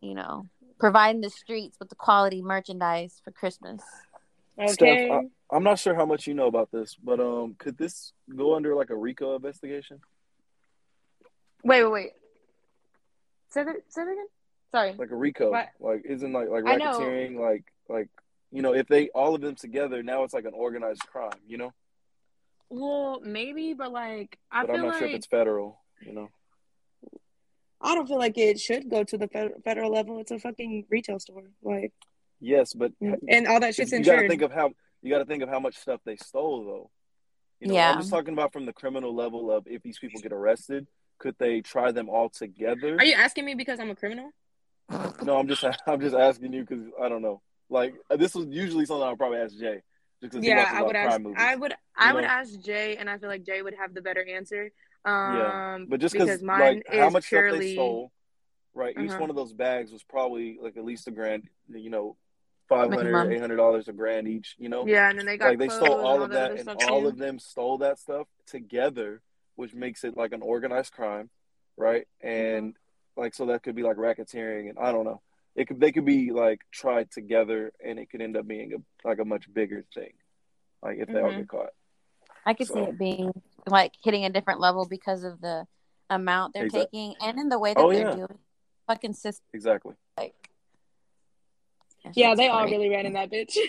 [0.01, 0.47] you know
[0.80, 3.82] providing the streets with the quality merchandise for christmas.
[4.60, 4.72] Okay.
[4.74, 5.12] Steph,
[5.51, 8.56] I, am not sure how much you know about this but um could this go
[8.56, 9.99] under like a rico investigation?
[11.64, 12.12] Wait wait wait.
[13.49, 14.28] Say that, say that again?
[14.72, 14.93] Sorry.
[14.97, 15.51] Like a rico.
[15.51, 15.70] What?
[15.80, 18.10] like isn't like like racketeering like like
[18.54, 21.58] you know, if they all of them together, now it's like an organized crime, you
[21.58, 21.74] know?
[22.70, 26.14] Well, maybe, but like I but feel I'm not like sure if it's federal, you
[26.14, 26.30] know.
[27.82, 29.28] I don't feel like it should go to the
[29.66, 30.20] federal level.
[30.20, 31.91] It's a fucking retail store, like.
[32.39, 34.16] Yes, but mm, and all that shit's you insured.
[34.16, 36.91] You gotta think of how you gotta think of how much stuff they stole, though.
[37.60, 37.91] You know, yeah.
[37.91, 40.88] I'm just talking about from the criminal level of if these people get arrested,
[41.18, 42.97] could they try them all together?
[42.97, 44.32] Are you asking me because I'm a criminal?
[45.24, 47.41] No, I'm just I'm just asking you because I don't know.
[47.74, 49.82] Like this was usually something I'd probably ask Jay.
[50.21, 51.19] Just 'cause he Yeah, watches a I lot would ask.
[51.19, 51.38] movies.
[51.39, 51.74] I would.
[51.97, 54.71] I would ask Jay, and I feel like Jay would have the better answer.
[55.05, 57.59] Um, Yeah, but just because because mine like is how much stuff purely.
[57.59, 58.11] they stole,
[58.74, 58.95] right?
[58.97, 59.21] Each Uh-huh.
[59.21, 61.49] one of those bags was probably like at least a grand.
[61.69, 62.15] You know,
[62.69, 63.34] 500 Minimum.
[63.34, 64.55] 800 dollars a grand each.
[64.59, 66.69] You know, Yeah, and then they got like they stole and all of that, and
[66.69, 67.07] all too.
[67.07, 69.21] of them stole that stuff together,
[69.55, 71.30] which makes it like an organized crime,
[71.76, 72.07] right?
[72.21, 72.76] And
[73.17, 75.21] like so that could be like racketeering, and I don't know.
[75.56, 79.08] It could they could be like tried together, and it could end up being a
[79.08, 80.14] like a much bigger thing,
[80.82, 81.38] like if they all Mhm.
[81.38, 81.70] get caught.
[82.45, 83.32] I could see it being
[83.68, 85.68] like hitting a different level because of the
[86.10, 88.16] amount they're Exact- taking and in the way that Oh, they're yeah.
[88.16, 88.39] doing.
[88.88, 89.93] Fucking system, Exactly.
[90.18, 90.49] like.
[92.04, 93.58] that Yeah, shit's they all really ran in that bitch.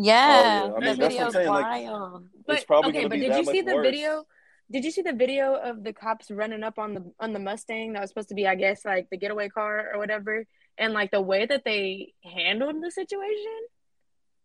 [0.00, 0.62] Yeah, Oh, yeah.
[0.62, 2.28] I mean, the that's what I'm video's saying, like, wild.
[2.46, 3.84] But It's probably okay, gonna but be did that you see the worse.
[3.84, 4.26] video?
[4.70, 7.94] Did you see the video of the cops running up on the on the Mustang
[7.94, 10.46] that was supposed to be, I guess, like the getaway car or whatever,
[10.78, 13.58] and like the way that they handled the situation?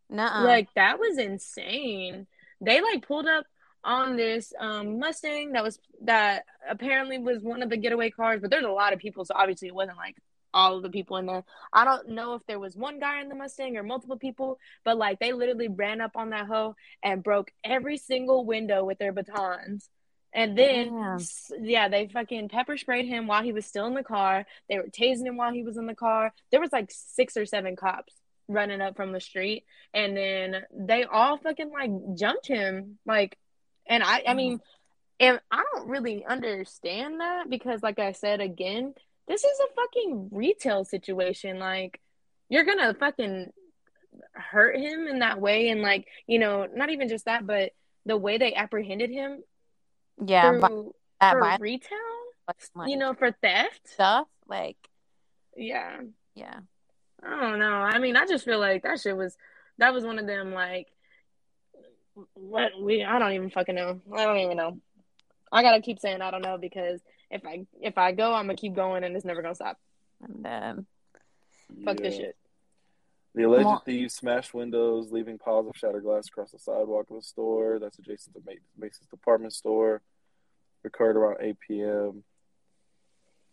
[0.09, 0.43] Nuh-uh.
[0.43, 2.27] Like that was insane.
[2.61, 3.45] They like pulled up
[3.85, 8.49] on this um Mustang that was that apparently was one of the getaway cars, but
[8.49, 10.15] there's a lot of people, so obviously it wasn't like
[10.53, 11.43] all of the people in there.
[11.73, 14.97] I don't know if there was one guy in the Mustang or multiple people, but
[14.97, 19.11] like they literally ran up on that hoe and broke every single window with their
[19.11, 19.89] batons.
[20.35, 24.03] And then, s- yeah, they fucking pepper sprayed him while he was still in the
[24.03, 24.45] car.
[24.67, 26.33] They were tasing him while he was in the car.
[26.51, 28.13] There was like six or seven cops
[28.47, 29.63] running up from the street,
[29.93, 32.97] and then they all fucking like jumped him.
[33.05, 33.37] Like,
[33.85, 34.59] and I, I mean,
[35.19, 38.95] and I don't really understand that because, like I said again,
[39.27, 41.59] this is a fucking retail situation.
[41.59, 42.01] Like,
[42.49, 43.51] you're gonna fucking
[44.33, 47.71] hurt him in that way, and like, you know, not even just that, but
[48.05, 49.43] the way they apprehended him
[50.23, 50.71] yeah, through but
[51.19, 51.97] that for violent, retail,
[52.75, 53.87] like, you know, for theft.
[53.87, 54.77] stuff, like,
[55.55, 56.01] Yeah,
[56.35, 56.59] yeah,
[57.23, 57.73] I don't know.
[57.73, 59.37] I mean, I just feel like that shit was
[59.77, 60.87] that was one of them like
[62.33, 64.01] what we I don't even fucking know.
[64.15, 64.79] I don't even know.
[65.51, 68.55] I gotta keep saying I don't know because if I if I go, I'm gonna
[68.55, 69.77] keep going and it's never gonna stop.
[70.21, 70.85] and um,
[71.83, 72.35] Fuck this shit.
[73.35, 77.15] The alleged Well- thieves smashed windows, leaving piles of shattered glass across the sidewalk of
[77.17, 80.01] the store that's adjacent to Ma- Macy's department store.
[80.85, 82.23] Occurred around 8 p.m.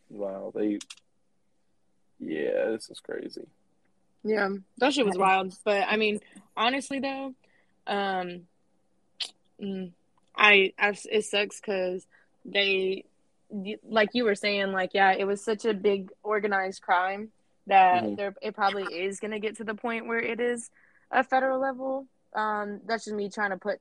[0.09, 0.81] Wow, they.
[2.19, 3.47] Yeah, this is crazy.
[4.25, 5.57] Yeah, that shit was wild.
[5.65, 6.21] But I mean,
[6.57, 7.35] honestly though,
[7.87, 8.47] um,
[9.63, 9.93] mm,
[10.37, 12.07] I, I it sucks because
[12.45, 13.05] they,
[13.89, 17.31] like you were saying, like yeah, it was such a big organized crime
[17.71, 18.17] that Mhm.
[18.17, 20.71] there it probably is gonna get to the point where it is
[21.11, 22.07] a federal level.
[22.35, 23.81] Um, that's just me trying to put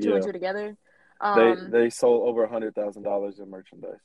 [0.00, 0.76] two Yeah, and two together.
[1.20, 4.00] they Um, they sold over a hundred thousand dollars in merchandise.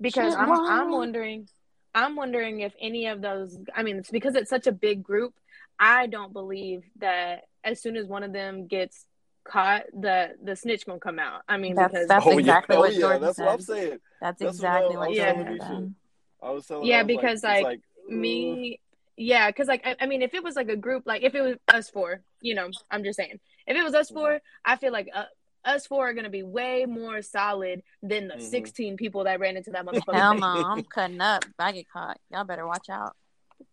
[0.00, 1.48] because Shit, I'm I'm wondering
[1.94, 5.34] I'm wondering if any of those I mean it's because it's such a big group
[5.78, 9.06] I don't believe that as soon as one of them gets
[9.44, 12.80] caught the the snitch gonna come out I mean That's- because that's oh exactly yeah,
[12.80, 13.76] what oh yeah, Jordan that's what I'm said.
[13.76, 14.00] saying.
[14.20, 15.94] that's That's exactly I what was you telling said.
[16.42, 16.86] I was telling.
[16.86, 18.80] Yeah, I was because, like, like, like me
[19.16, 21.40] yeah because like I, I mean if it was like a group like if it
[21.40, 24.92] was us four you know i'm just saying if it was us four i feel
[24.92, 25.24] like uh,
[25.64, 28.40] us four are gonna be way more solid than the Mhm.
[28.50, 30.40] 16 people that ran into that motherfucker Hell thing.
[30.40, 31.44] no, I'm cutting up.
[31.44, 33.16] If I get caught, y'all better watch out.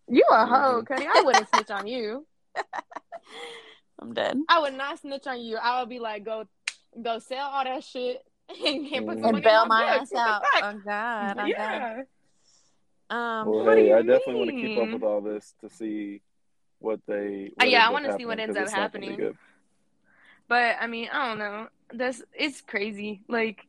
[0.07, 2.25] you a hoe cuddy i wouldn't snitch on you
[3.99, 4.37] I'm dead.
[4.49, 5.55] I would not snitch on you.
[5.57, 6.45] I would be like, go,
[7.01, 9.85] go sell all that shit and, and put some money And in bail my my
[9.97, 10.41] ass out.
[10.41, 10.63] fuck?
[10.75, 12.03] Oh God, oh God.
[13.09, 13.41] Yeah.
[13.41, 16.21] Um, Well, hey, you I definitely want to keep up with all this to see
[16.79, 17.51] what they.
[17.61, 19.37] Uh, yeah, I wanna see what ends up it's not gonna be happening.
[20.47, 21.67] But I mean, I don't know.
[21.93, 23.21] That's it's crazy.
[23.29, 23.65] Like,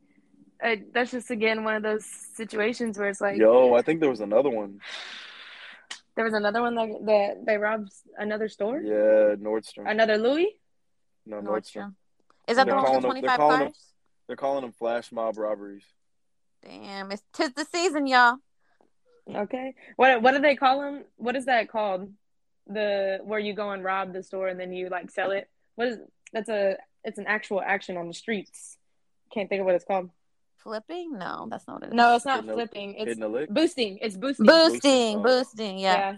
[0.62, 4.10] uh, that's just again one of those situations where it's like, Yo, I think there
[4.10, 4.80] was another one.
[6.16, 9.88] there was another one that that they robbed another store, Yeah, Nordstrom.
[9.90, 10.58] another Louis.
[11.26, 11.46] No, Nordstrom.
[11.46, 11.94] Nordstrom.
[12.48, 13.90] Is that They're the one with the they're 25 calling them- cars?
[14.26, 15.84] They're calling them flash mob robberies.
[16.62, 18.38] Damn, it's tis the season, y'all.
[19.32, 21.04] Okay, what what do they call them?
[21.16, 22.10] What is that called?
[22.66, 25.48] The where you go and rob the store and then you like sell it.
[25.76, 25.98] What is
[26.32, 28.76] that's a it's an actual action on the streets.
[29.32, 30.10] Can't think of what it's called.
[30.58, 31.18] Flipping?
[31.18, 31.94] No, that's not what it is.
[31.94, 32.94] No, it's not Hitting flipping.
[32.94, 33.50] It's Hitting a lick.
[33.50, 33.98] boosting.
[34.00, 34.46] It's boosting.
[34.46, 35.22] boosting, Boosting, oh.
[35.22, 35.78] boosting.
[35.78, 36.16] Yeah.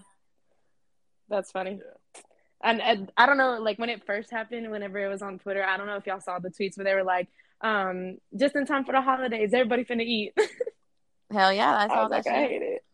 [1.29, 1.81] That's funny.
[1.83, 2.21] Yeah.
[2.63, 5.65] And, and I don't know, like when it first happened, whenever it was on Twitter,
[5.65, 7.29] I don't know if y'all saw the tweets, but they were like,
[7.61, 10.33] um, just in time for the holidays, everybody finna eat.
[11.33, 12.85] Hell yeah, I I saw was that like, I hate it.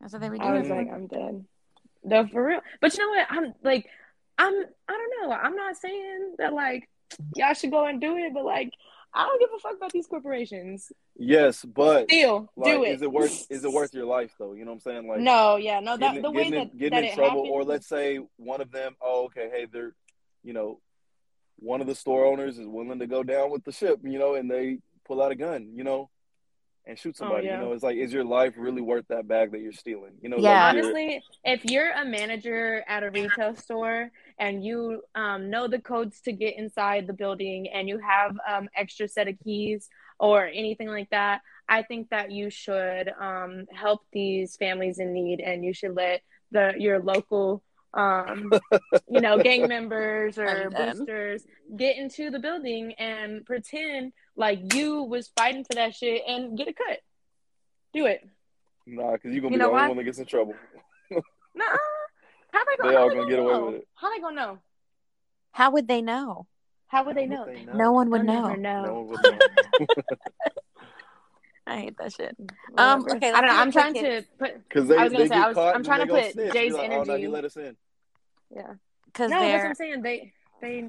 [0.00, 1.44] That's what they were I was like, I'm dead.
[2.04, 2.60] No, for real.
[2.80, 3.26] But you know what?
[3.30, 3.86] I'm like,
[4.38, 5.34] I'm, I don't know.
[5.34, 6.88] I'm not saying that like
[7.34, 8.72] y'all should go and do it, but like,
[9.14, 10.92] I don't give a fuck about these corporations.
[11.16, 12.90] Yes, but Still, like, do it.
[12.90, 14.52] is it worth is it worth your life though?
[14.52, 15.08] You know what I'm saying?
[15.08, 15.96] Like no, yeah, no.
[15.96, 17.88] That getting, the way getting, that in, getting that in it trouble, happened, or let's
[17.88, 19.94] say one of them, oh, okay, hey, they're,
[20.44, 20.80] you know,
[21.58, 24.34] one of the store owners is willing to go down with the ship, you know,
[24.34, 26.10] and they pull out a gun, you know,
[26.88, 27.48] and shoot somebody.
[27.48, 27.60] Oh, yeah.
[27.60, 30.14] You know, it's like, is your life really worth that bag that you're stealing?
[30.22, 30.64] You know, Yeah.
[30.64, 35.80] like honestly, if you're a manager at a retail store and you um, know the
[35.80, 40.46] codes to get inside the building and you have um, extra set of keys or
[40.46, 45.64] anything like that, I think that you should um, help these families in need and
[45.64, 47.62] you should let the your local
[47.94, 48.52] um,
[49.08, 50.96] you know gang members or I'm dead.
[50.96, 51.44] boosters
[51.76, 56.68] get into the building and pretend like you was fighting for that shit and get
[56.68, 57.00] a cut.
[57.94, 58.20] Do it.
[58.86, 59.88] nah, because you're gonna You be the only why?
[59.88, 60.54] one that gets in trouble.
[61.10, 61.64] Nah.
[62.52, 63.88] How they gonna, They all gonna gonna get away with it.
[63.94, 64.58] How they gonna know?
[65.52, 66.46] How would they know?
[66.86, 67.44] How would they know?
[67.46, 67.72] would they know?
[67.74, 68.54] No one would know.
[68.54, 68.82] know.
[68.84, 69.86] No one would know.
[71.68, 72.34] I hate that shit.
[72.76, 73.16] Um, Whatever.
[73.16, 73.56] okay, I don't know.
[73.56, 74.68] I'm trying to put.
[74.68, 76.32] Because they, I was gonna they say, get I was- caught I'm trying to put
[76.32, 76.52] snitch.
[76.52, 77.76] Jay's Be like, Oh, no, energy- he let us in.
[78.54, 78.74] Yeah.
[79.06, 80.02] Because No, that's what I'm saying.
[80.02, 80.88] They they.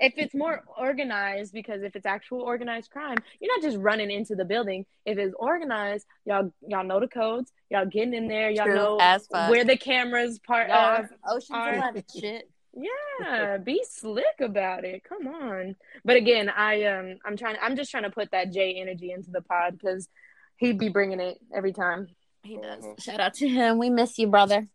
[0.00, 4.34] If it's more organized, because if it's actual organized crime, you're not just running into
[4.34, 4.84] the building.
[5.06, 7.52] If it's organized, y'all y'all know the codes.
[7.70, 8.50] Y'all getting in there.
[8.50, 11.04] Y'all True know as where the cameras part Y'all of.
[11.04, 12.50] on Ocean's are- Eleven shit.
[12.76, 15.04] Yeah, be slick about it.
[15.04, 15.76] Come on.
[16.04, 17.56] But again, I um I'm trying.
[17.62, 20.08] I'm just trying to put that Jay energy into the pod because
[20.56, 22.08] he'd be bringing it every time.
[22.42, 22.84] He does.
[22.84, 22.94] Uh-huh.
[23.00, 23.78] Shout out to him.
[23.78, 24.66] We miss you, brother.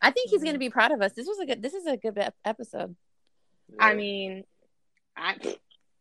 [0.00, 0.46] I think he's Mhm.
[0.46, 1.12] gonna be proud of us.
[1.14, 1.62] This was a good.
[1.62, 2.94] This is a good ep- episode.
[3.78, 4.44] I mean,
[5.16, 5.36] I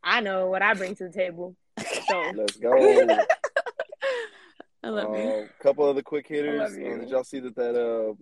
[0.03, 1.55] I know what I bring to the table.
[1.79, 2.71] So let's go.
[4.83, 5.47] I love you.
[5.59, 6.59] A couple other quick hitters.
[6.59, 8.13] love Uh, did y'all see that that uh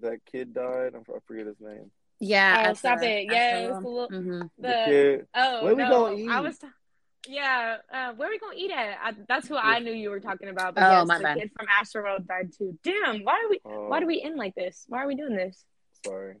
[0.00, 0.94] that kid died?
[0.96, 1.90] I forget his name.
[2.20, 2.66] Yeah.
[2.70, 3.26] Oh, stop it.
[3.30, 6.28] Yes, the little- hmm The, the oh Where we no, gonna eat?
[6.30, 6.58] I was.
[6.58, 6.66] T-
[7.28, 8.98] yeah, uh, where we gonna eat at?
[9.02, 10.74] I, that's who I knew you were talking about.
[10.74, 11.38] But Oh, yes, my the bad.
[11.38, 12.78] kid from Astroworld died too.
[12.82, 13.60] Damn, why do we?
[13.64, 14.84] Uh, Why do we end like this?
[14.88, 15.64] Why are we doing this?
[16.04, 16.36] Sorry.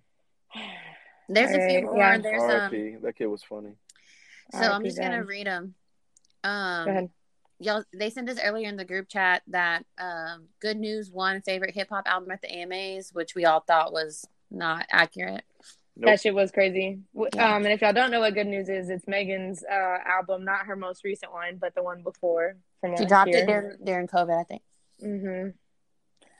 [1.28, 1.96] There's a few Alright, more.
[1.98, 2.18] yeah.
[2.18, 3.00] There's um.
[3.02, 3.72] That kid was funny.
[4.52, 4.84] So I'm R.I.P.
[4.88, 5.74] just gonna read them.
[6.42, 7.10] Go Um, ahead.
[7.60, 11.74] y'all, they sent us earlier in the group chat that um, Good News won favorite
[11.74, 15.44] hip hop album at the AMAs, which we all thought was not accurate.
[15.96, 16.06] Nope.
[16.12, 17.00] That shit was crazy.
[17.16, 20.66] Um, and if y'all don't know what good news is, it's Megan's uh album, not
[20.66, 23.42] her most recent one, but the one before from She dropped year.
[23.42, 24.62] it during, during COVID, I think.
[25.02, 25.48] Mm-hmm.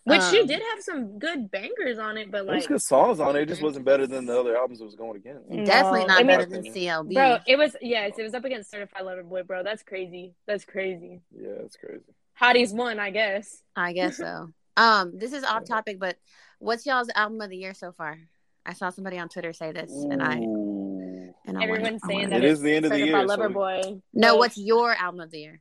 [0.05, 2.81] Which she Um, did have some good bangers on it, but There was like, good
[2.83, 3.43] songs on it.
[3.43, 5.49] It just wasn't better than the other albums it was going against.
[5.51, 7.13] No, Definitely not I mean- better than CLB.
[7.15, 9.63] bro, it was yes, it was up against Certified Lover Boy, bro.
[9.63, 10.35] That's crazy.
[10.47, 11.21] That's crazy.
[11.39, 12.03] Yeah, it's crazy.
[12.41, 13.63] Hotties won, I guess.
[13.77, 14.49] I guess so.
[14.79, 16.17] Um, this is off topic, but
[16.61, 18.19] what's y'all's album of the year so far?
[18.71, 21.35] I saw somebody on Twitter say this, and I Ooh.
[21.45, 23.49] and I Everyone's wanna- I saying wanna- that it's the end of the year, Lover
[23.49, 24.01] so Boy.
[24.15, 25.61] No, what's your album of the year?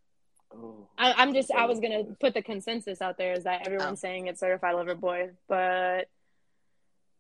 [0.54, 0.88] Oh.
[0.98, 4.06] I, I'm just I was gonna put the consensus out there is that everyone's Oh.
[4.08, 6.08] saying it's Certified Lover Boy, but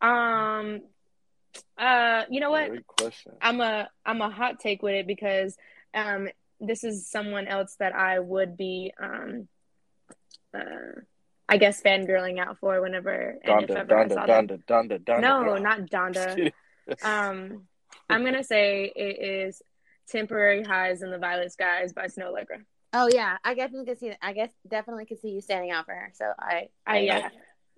[0.02, 0.82] um,
[1.78, 2.70] uh, you know what?
[2.70, 3.34] Great question.
[3.42, 5.58] I'm a I'm a hot take with it because
[5.94, 6.30] um
[6.60, 9.48] this is someone else that I would be um
[10.54, 11.02] uh
[11.50, 14.47] I guess fangirling out for whenever and if Donda, ever I Donda, saw them.
[14.47, 15.22] Donda, Donda, Donda.
[15.22, 15.80] No, Just not
[16.14, 16.52] Donda.
[17.04, 17.64] Um
[18.10, 19.62] I'm gonna say it is
[20.08, 22.64] Temporary Highs in the Violet Skies by Snoh Aalegra.
[22.93, 24.12] Oh yeah, I definitely could see.
[24.22, 26.12] I guess definitely could see you standing out for her.
[26.14, 27.30] So I, I yeah.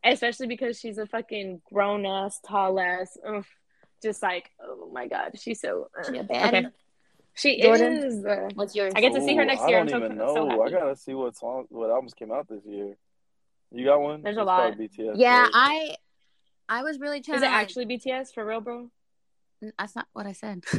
[0.04, 3.18] Especially because she's a fucking grown ass, tall ass.
[3.28, 3.46] Ugh.
[4.02, 6.48] Just like, oh my god, she's so uh, She a baddie.
[6.48, 6.68] okay.
[7.34, 7.94] She Jordan?
[8.04, 8.94] is uh, What's yours?
[8.96, 9.86] I get to see her Ooh, next I year.
[9.86, 10.62] don't I'm even so know.
[10.64, 12.96] I gotta see what song, what albums came out this year.
[13.72, 14.22] You got one?
[14.22, 14.68] There's a lot.
[14.68, 15.14] probably BTS.
[15.16, 15.52] yeah, right?
[15.54, 15.96] I,
[16.68, 18.90] I was really trying Is it like- actually BTS for real, bro?
[19.78, 20.64] That's not what I said.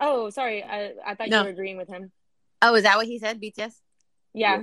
[0.00, 0.62] Oh, sorry.
[0.62, 1.38] I I thought No.
[1.38, 2.10] you were agreeing with him.
[2.60, 3.40] oh, is that what he said?
[3.40, 3.74] BTS?
[4.34, 4.60] Yeah.
[4.60, 4.62] Yeah.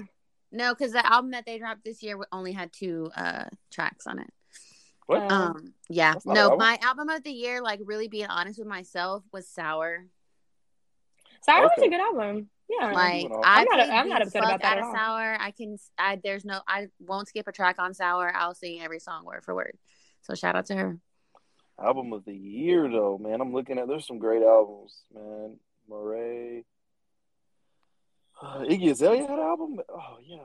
[0.51, 4.19] No, because the album that they dropped this year only had two uh tracks on
[4.19, 4.29] it.
[5.07, 5.21] What?
[5.31, 6.59] Uh, Um, yeah, no, album.
[6.59, 10.05] my album of the year, like really being honest with myself, was Sour.
[11.43, 12.49] Sour was a good album.
[12.79, 12.91] Yeah.
[12.91, 13.25] Like.
[13.43, 14.93] I I'm not- played I'm not the upset about that out at all.
[14.95, 15.37] Sour.
[15.39, 18.31] I can, I there's no, I won't skip a track on Sour.
[18.35, 19.77] I'll sing every song word for word.
[20.21, 20.97] So shout out to her.
[21.83, 23.41] Album of the year, though, man.
[23.41, 23.87] I'm looking at.
[23.87, 25.57] There's some great albums, man.
[25.89, 26.65] Murray.
[28.41, 29.79] Uh, Iggy Azalea had an album.
[29.89, 30.37] Oh yeah,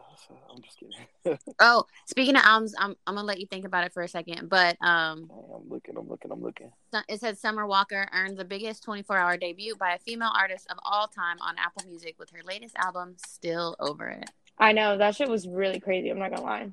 [0.51, 1.39] I'm just kidding.
[1.59, 4.49] Oh, speaking of albums, I'm I'm gonna let you think about it for a second.
[4.49, 5.97] But um, I'm looking.
[5.97, 6.31] I'm looking.
[6.31, 6.71] I'm looking.
[7.09, 10.79] it says Summer Walker earned the biggest 24 hour debut by a female artist of
[10.85, 14.31] all time on Apple Music with her latest album, Still Over It.
[14.59, 16.11] I know that shit was really crazy.
[16.11, 16.71] I'm not gonna lie.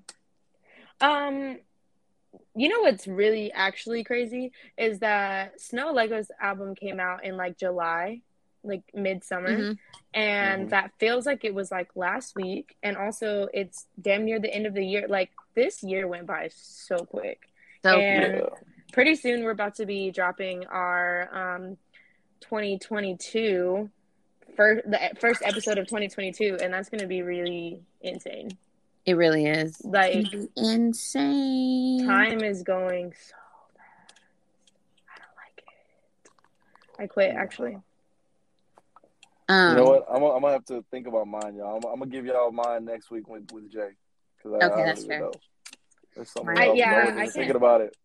[1.02, 1.60] Um,
[2.56, 7.58] you know what's really actually crazy is that Snow Lego's album came out in like
[7.58, 8.22] July,
[8.64, 9.78] like midsummer, Mhm.
[10.14, 10.70] and Mhm.
[10.70, 14.66] that feels like it was like last week, and also it's damn near the end
[14.66, 15.08] of the year.
[15.08, 17.50] Like this year went by so quick.
[17.84, 18.50] So And- Yeah.
[18.94, 21.78] Pretty soon we're about to be dropping our um
[22.42, 23.90] 2022
[24.56, 28.52] first the first episode of 2022, and that's gonna be really insane.
[29.06, 29.84] it really is.
[29.84, 32.06] Like insane.
[32.06, 33.36] time is going so
[33.76, 34.14] fast.
[35.10, 37.02] I don't like it.
[37.04, 37.78] I quit actually.
[39.54, 40.06] Um, You know what?
[40.10, 41.78] I'm, gonna- I'm gonna have to think about mine, y'all.
[41.78, 43.90] I'm, I'm gonna give y'all mine next week with, with Jay.
[44.42, 45.20] Cause I, Okay, I that's don't fair.
[45.22, 45.32] know.
[46.16, 47.96] There's something I- yeah, I wasn't I can't- thinking about it.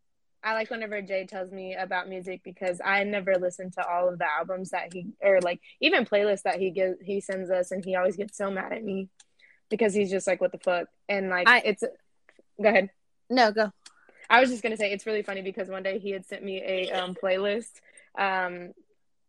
[0.44, 4.18] I like whenever Jay tells me about music because I never listen to all of
[4.20, 7.84] the albums that he or like even playlists that he gives he sends us and
[7.84, 9.08] he always gets so mad at me
[9.68, 11.82] because he's just like what the fuck and like I- it's
[12.62, 12.90] go ahead.
[13.28, 13.72] No, go.
[14.30, 16.62] I was just gonna say it's really funny because one day he had sent me
[16.62, 17.72] a um, playlist.
[18.16, 18.72] Um,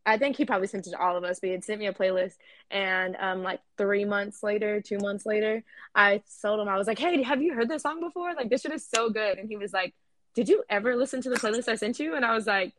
[0.10, 1.86] I think he probably sent it to all of us, but he had sent me
[1.86, 2.34] a playlist,
[2.72, 5.64] and um, like three months later, two months later,
[5.94, 8.34] I told him I was like, "Hey, have you heard this song before?
[8.34, 9.94] Like, this shit is so good." And he was like,
[10.34, 12.74] "Did you ever listen to the playlist I sent you?" And I was like,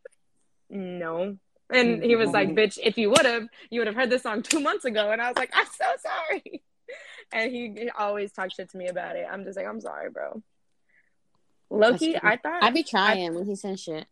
[0.68, 1.36] "No."
[1.72, 4.42] And he was like, "Bitch, if you would have, you would have heard this song
[4.50, 6.62] two months ago." And I was like, "I'm so sorry."
[7.32, 9.24] And he, he always talks shit to me about it.
[9.30, 10.42] I'm just like, "I'm sorry, bro."
[11.70, 14.08] Lowkey, I thought I'd be trying when he sends shit.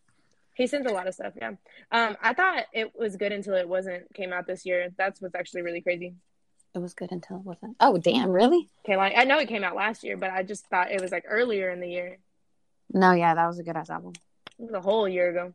[0.58, 1.52] He sends a lot of stuff, yeah.
[1.92, 4.88] Um, I thought it was good until it wasn't came out this year.
[4.98, 6.14] That's what's actually really crazy.
[6.74, 7.76] It was good until it wasn't.
[7.80, 8.68] Oh damn, really?
[8.84, 11.12] Okay, like I know it came out last year, but I just thought it was
[11.12, 12.18] like earlier in the year.
[12.92, 14.14] No, yeah, that was a good ass album.
[14.58, 15.54] It was a whole year ago.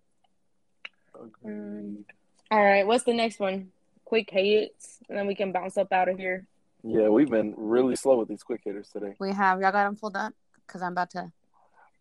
[1.14, 2.06] Agreed.
[2.50, 3.72] All right, what's the next one?
[4.06, 6.48] Quick hits, and then we can bounce up out of here.
[6.84, 9.16] Yeah, we've been really slow with these quick hitters today.
[9.20, 10.34] We have y'all got them pulled up
[10.66, 11.32] because I'm about to.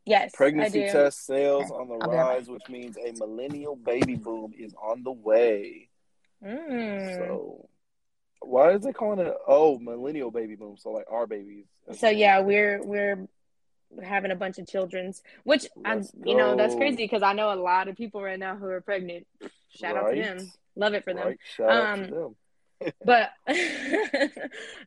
[0.04, 4.52] Yes, Pregnancy test sales Okay, on the I'll rise, which means a millennial baby boom
[4.58, 5.88] is on the way.
[6.44, 7.16] Mm.
[7.18, 7.68] So,
[8.40, 9.34] why is it calling it?
[9.46, 10.76] Oh, millennial baby boom.
[10.76, 11.66] So, like our babies.
[11.92, 13.28] So yeah, we're we're
[14.02, 17.56] having a bunch of children's, which I'm you know that's crazy because I know a
[17.56, 19.26] lot of people right now who are pregnant.
[19.70, 20.52] Shout out to them.
[20.76, 21.26] Love it for them.
[21.28, 21.38] Right?
[21.56, 22.36] Shout out to Um, them.
[23.04, 23.30] but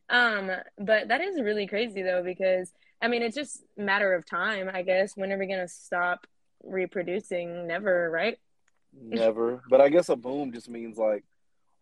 [0.10, 2.72] um but that is really crazy though because
[3.02, 6.26] i mean it's just a matter of time i guess when are we gonna stop
[6.64, 8.38] reproducing never right
[8.98, 9.62] Never.
[9.70, 11.26] But I guess a boom just means like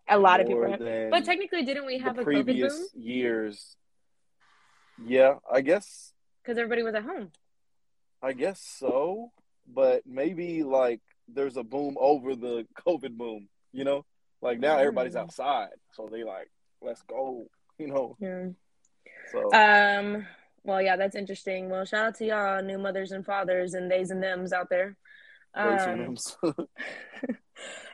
[0.10, 0.80] a lot of people have
[1.11, 3.77] but technically didn't we have a covid previous boom years.
[4.98, 6.14] Yeah, I guess
[6.44, 7.30] because everybody was at home
[8.22, 9.31] I guess so,
[9.72, 14.06] but maybe like there's a boom over the COVID boom, you know?
[14.41, 15.22] Like now everybody's Mm.
[15.22, 16.49] outside, so they like,
[16.81, 18.15] let's go, you know?
[18.19, 18.48] yeah
[19.31, 20.26] So um
[20.64, 24.11] well yeah that's interesting well shout out to y'all new mothers and fathers and theys
[24.11, 24.95] and thems out there
[25.56, 26.15] um.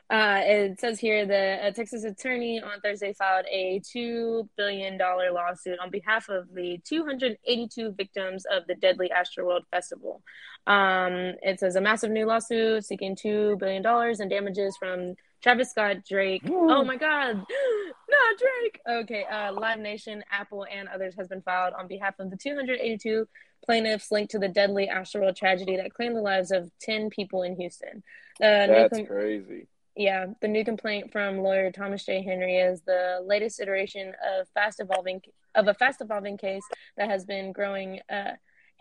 [0.09, 5.77] Uh, it says here the a Texas attorney on Thursday filed a $2 billion lawsuit
[5.79, 10.23] on behalf of the 282 victims of the deadly Astroworld Festival.
[10.65, 13.85] Um, it says a massive new lawsuit seeking $2 billion
[14.19, 16.43] in damages from Travis Scott, Drake.
[16.47, 17.35] Oh my God,
[18.09, 18.81] not Drake.
[18.87, 23.27] Okay, uh, Live Nation, Apple, and others has been filed on behalf of the 282
[23.65, 27.55] plaintiffs linked to the deadly Astroworld tragedy that claimed the lives of 10 people in
[27.55, 28.03] Houston.
[28.41, 29.67] New That's com- crazy.
[29.95, 32.21] yeah, the new complaint from lawyer Thomas J.
[32.21, 35.21] Henry is the latest iteration of fast evolving
[35.55, 36.63] of a fast evolving case
[36.95, 38.31] that has been growing uh,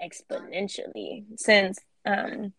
[0.05, 2.53] exponentially since um,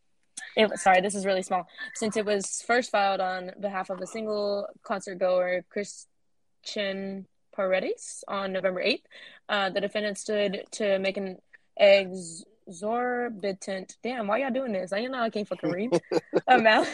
[0.56, 1.68] it was sorry, this is really small.
[1.96, 8.54] Since it was first filed on behalf of a single concert goer, Christian Paredes, on
[8.54, 9.04] November 8th,
[9.50, 11.38] uh, the defendant stood to make an
[11.78, 14.94] exorbitant damn, why y'all doing this?
[14.94, 16.00] I you know I can't fucking read
[16.48, 16.88] amount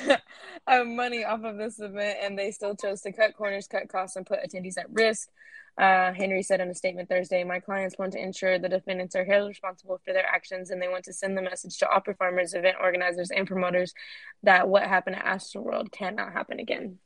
[0.68, 4.16] of money off of this event, and they still chose to cut corners, cut costs,
[4.16, 5.30] and put attendees at risk.
[5.77, 9.26] Uh, Henry said in a statement Thursday, "My clients want to ensure the defendants are
[9.26, 12.53] held responsible for their actions, and they want to send the message to all performers,
[12.53, 13.93] event organizers, and promoters
[14.43, 16.99] that what happened at Astroworld cannot happen again."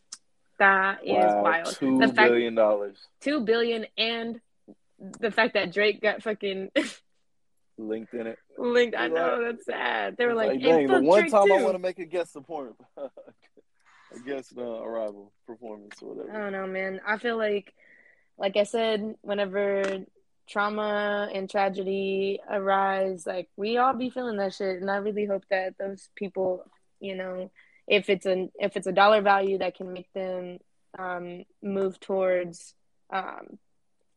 [0.60, 1.76] That is wow, wild.
[1.76, 4.40] Two The fact- billion dollars Two billion, and
[5.00, 6.70] the fact that Drake got fucking
[7.78, 8.38] linked in it.
[8.58, 8.96] linked.
[8.96, 10.16] I know that's sad.
[10.18, 12.36] They were It's like, dang, the one Drake time I want to make a guest
[12.36, 17.00] appearance, a guest uh, arrival performance or I don't know, man.
[17.08, 17.74] I feel like,
[18.40, 19.84] like I said, whenever
[20.48, 25.44] trauma and tragedy arise, like we all be feeling that shit, and I really hope
[25.52, 26.66] that those people,
[27.00, 27.52] you know,
[27.88, 30.60] if it's a if it's a dollar value that can make them
[30.98, 32.74] um, move towards
[33.12, 33.60] um,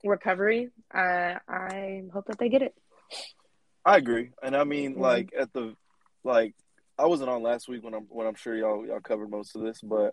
[0.04, 2.74] recovery, I I hope that they get it.
[3.84, 5.00] I agree, and I mean, Mhm.
[5.00, 5.74] like at the
[6.22, 6.54] like,
[6.96, 9.62] I wasn't on last week when I'm when I'm sure y'all y'all covered most of
[9.62, 10.12] this, but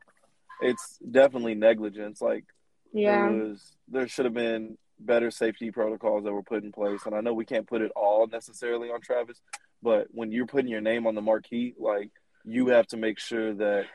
[0.61, 2.19] it's definitely negligence.
[2.21, 2.45] Like
[2.93, 3.29] Yeah.
[3.29, 7.15] there was, there should have been better safety protocols that were put in place, and
[7.15, 9.41] I know we can't put it all necessarily on Travis,
[9.81, 12.09] but when you're putting your name on the marquee, like
[12.45, 13.85] you have to make sure that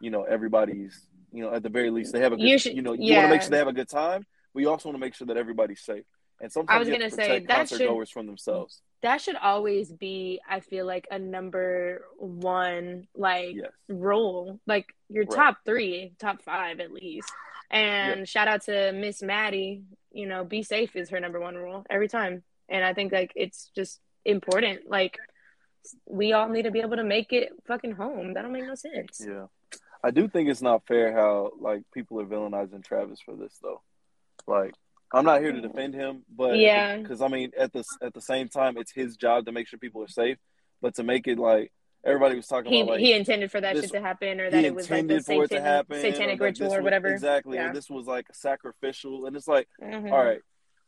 [0.00, 2.58] you know everybody's, you know, at the very least they have a good, You you,
[2.58, 4.88] should- know, you want to make sure they have a good time, but you also
[4.88, 6.04] want to make sure that everybody's safe.
[6.40, 8.82] And sometimes I was you have gonna say, that should- goers from themselves.
[9.02, 13.70] That should always be, I feel like, a number one like Yes.
[13.88, 14.58] rule.
[14.66, 15.36] Like your Right.
[15.36, 17.30] top three, top five at least.
[17.70, 19.82] And shout out to Miss Maddie.
[20.12, 22.42] You know, be safe is her number one rule every time.
[22.68, 24.88] And I think like it's just important.
[24.88, 25.18] Like
[26.06, 28.34] we all need to be able to make it fucking home.
[28.34, 29.22] That don't make no sense.
[29.26, 29.46] Yeah.
[30.02, 33.82] I do think it's not fair how like people are villainizing Travis for this though.
[34.46, 34.74] Like
[35.12, 36.98] I'm not here to defend him, but Yeah.
[36.98, 39.78] because I mean at the at the same time it's his job to make sure
[39.78, 40.38] people are safe,
[40.80, 41.72] but to make it like
[42.04, 44.50] everybody was talking He about like he intended for that this- shit to happen, or
[44.50, 46.76] that it was like the intended for it to satanic, happen, satanic or ritual or
[46.78, 47.08] was- whatever.
[47.08, 47.66] Exactly, Yeah.
[47.68, 50.12] and this was like sacrificial, and it's like Mhm.
[50.12, 50.40] all right,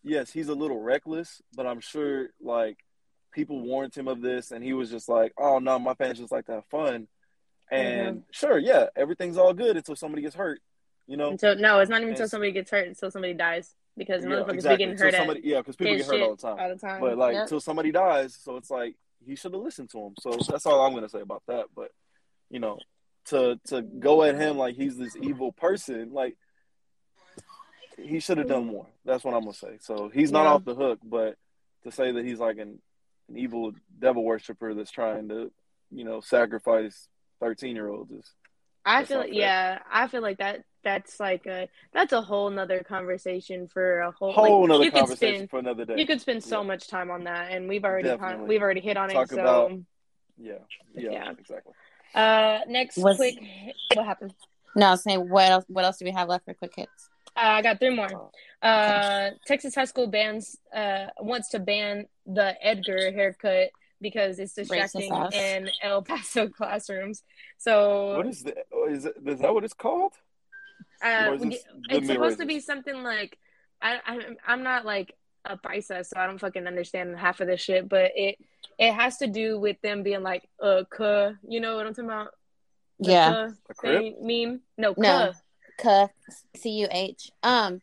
[0.03, 2.79] yes, he's a little reckless, but I'm sure like
[3.33, 6.33] people warned him of this, and he was just like, "Oh no, my fans just
[6.33, 7.09] like to have fun,"
[7.71, 10.61] and sure, yeah, everything's all good until somebody gets hurt,
[11.07, 11.31] you know.
[11.31, 12.87] Until no, it's not even until somebody gets hurt.
[12.89, 14.77] Until somebody dies, because Yeah, motherfuckers exactly.
[14.77, 16.59] be getting hurt somebody, yeah, because people get hurt all the time.
[16.61, 17.01] all the time.
[17.01, 17.43] But like Yep.
[17.43, 18.95] until somebody dies, so it's like
[19.27, 20.15] he should have listened to him.
[20.21, 21.67] So that's all I'm gonna say about that.
[21.75, 21.91] But
[22.51, 22.79] you know,
[23.27, 26.37] to to go at him like he's this evil person, like
[27.99, 28.87] he should have done more.
[29.05, 29.79] That's what I'm gonna say.
[29.81, 30.51] So he's not Yeah.
[30.53, 31.37] off the hook, but
[31.85, 32.81] to say that he's like an,
[33.29, 35.51] an evil devil worshiper that's trying to,
[35.91, 37.09] you know, sacrifice
[37.41, 38.35] thirteen year olds is
[38.85, 39.41] I feel not like fair.
[39.41, 44.11] yeah, I feel like that that's like a that's a whole nother conversation for a
[44.13, 45.97] whole whole like, nother conversation spend for another day.
[45.99, 46.69] you could spend so Yeah.
[46.69, 49.35] much time on that, and we've already con- we've already hit on Talk it.
[49.35, 49.73] So about-
[50.39, 50.53] yeah,
[50.95, 51.31] yeah, Yeah.
[51.33, 51.73] exactly.
[52.15, 53.35] uh, next Was- quick,
[53.95, 54.33] what happened?
[54.77, 55.65] No, I was saying what else?
[55.69, 57.09] What else do we have left for quick hits?
[57.37, 58.31] Uh, I got three more.
[58.63, 65.13] Uh, Texas high school bans uh, wants to ban the Edgar haircut because it's distracting
[65.33, 67.25] in El Paso classrooms.
[67.59, 68.55] So What is the?
[68.89, 69.15] Is it?
[69.27, 70.13] Is that what it's called?
[71.05, 73.39] Uh, Or is this the it's supposed to be something like
[73.83, 75.15] I, I I'm not like
[75.45, 77.89] a paisa, so I don't fucking understand half of this shit.
[77.89, 78.39] But it
[78.79, 82.11] it has to do with them being like uh, cuh, you know what I'm talking
[82.11, 82.29] about?
[83.01, 83.47] The Yeah.
[83.69, 84.61] cuh thing, meme.
[84.79, 85.33] No, No.
[85.33, 85.33] cuh.
[85.79, 86.09] Cuh,
[86.57, 87.31] C U H.
[87.43, 87.83] Um,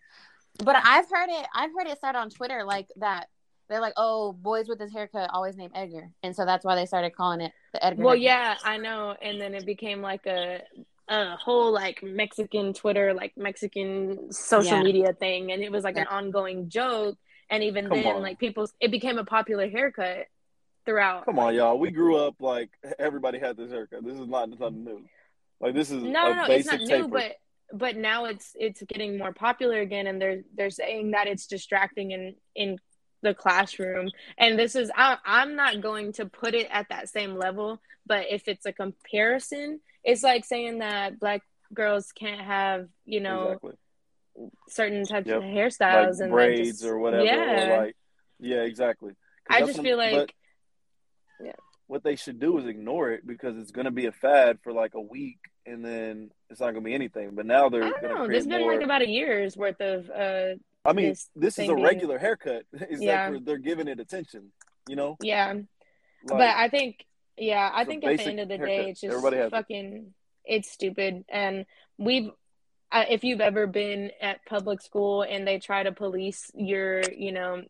[0.64, 1.45] but I've heard it.
[1.53, 3.27] I've heard it said on Twitter like that.
[3.69, 6.85] They're like, oh, boys with this haircut always name Edgar, and so that's why they
[6.85, 8.03] started calling it the Edgar.
[8.03, 8.22] Well, haircut.
[8.23, 9.15] yeah, I know.
[9.22, 10.61] And then it became like a
[11.08, 14.84] a whole like Mexican Twitter, like Mexican social Yeah.
[14.84, 17.18] media thing, and it was like an ongoing joke.
[17.50, 18.22] And even Come then, on.
[18.22, 20.28] like people, it became a popular haircut
[20.86, 21.26] throughout.
[21.26, 21.78] Come on, y'all.
[21.78, 24.04] We grew up like everybody had this haircut.
[24.04, 25.04] This is not nothing new.
[25.60, 27.08] Like this is No, a no, no, it's basic not new, taper.
[27.10, 27.36] but
[27.74, 32.12] but now it's it's getting more popular again, and they're they're saying that it's distracting
[32.12, 32.78] in in
[33.24, 34.10] the classroom.
[34.38, 38.26] And this is I, I'm not going to put it at that same level, but
[38.30, 41.41] if it's a comparison, it's like saying that black
[41.74, 43.74] girls can't have you know exactly.
[44.70, 45.38] certain types Yep.
[45.38, 47.24] of hairstyles Like and braids just, or whatever.
[47.24, 47.95] Yeah, Or like
[48.40, 49.14] yeah, exactly.
[49.50, 50.36] I just feel like
[51.41, 51.54] Yeah.
[51.88, 54.72] what they should do is ignore it because it's going to be a fad for
[54.74, 57.32] like a week and then it's not going to be anything.
[57.36, 58.26] But now they're I going don't to know.
[58.26, 58.74] create There's been more.
[58.76, 60.56] like about a year's worth of uh
[60.86, 62.66] I mean, this this, is a being- regular haircut.
[62.90, 63.32] Is Yeah.
[63.32, 64.52] that they're giving it attention?
[64.88, 65.54] You know, yeah.
[65.54, 65.66] like,
[66.26, 67.06] but I think,
[67.38, 68.68] yeah, I think at the end of the haircut.
[68.84, 69.50] day, it's just has it.
[69.52, 71.24] fucking, it's stupid.
[71.30, 71.66] And
[71.98, 72.30] we've,
[72.92, 77.32] uh, if you've ever been at public school and they try to police your, you
[77.32, 77.64] know,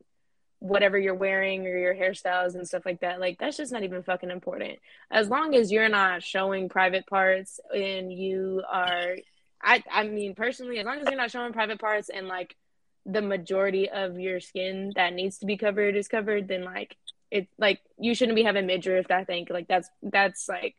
[0.58, 4.02] whatever you're wearing or your hairstyles and stuff like that, like that's just not even
[4.02, 4.80] fucking important.
[5.12, 9.18] As long as you're not showing private parts and you are,
[9.62, 12.56] I, I mean, personally, as long as you're not showing private parts and like
[13.06, 16.96] the majority of your skin that needs to be covered is covered, then like
[17.32, 19.10] it like you shouldn't be having midriff.
[19.12, 20.76] I think like that's that's like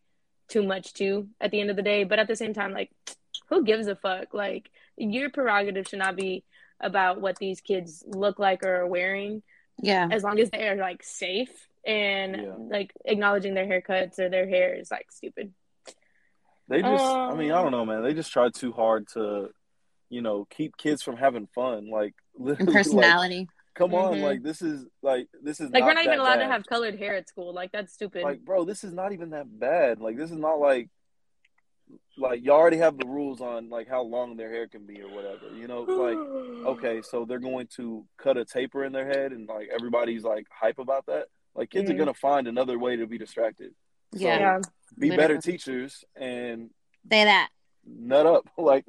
[0.48, 2.05] too much too at the end of the day.
[2.05, 2.90] But at the same time, like
[3.48, 4.32] who gives a fuck?
[4.32, 6.44] Like your prerogative should not be
[6.80, 9.42] about what these kids look like or are wearing,
[9.82, 10.09] yeah.
[10.10, 12.55] as long as they are like safe and Yeah.
[12.59, 15.52] like acknowledging their haircuts or their hair is like stupid.
[16.68, 18.02] They just, I mean, I Um, don't know, man.
[18.02, 19.51] They just try too hard to,
[20.14, 21.90] you know, keep kids from having fun.
[21.90, 23.48] Like, literally, And like, personality.
[23.74, 24.22] come on, Mhm.
[24.22, 26.64] like this is like this is Like not we're not even that allowed to have
[26.66, 27.52] colored hair at school.
[27.52, 28.22] Like that's stupid.
[28.22, 30.00] Like, bro, this is not even that bad.
[30.00, 30.88] Like, this is not like,
[32.16, 35.08] like you already have the rules on like how long their hair can be or
[35.14, 35.52] whatever.
[35.54, 36.18] You know, like,
[36.78, 40.46] okay, so they're going to cut a taper in their head, and like everybody's like
[40.50, 41.26] hype about that.
[41.56, 41.98] Like, kids are Mhm.
[41.98, 43.74] gonna find another way to be distracted.
[44.14, 44.38] So, Yeah.
[44.38, 44.58] yeah.
[44.96, 45.16] be Literally.
[45.16, 46.70] better teachers and
[47.10, 47.48] Say that.
[47.84, 48.48] nut up.
[48.58, 48.84] Like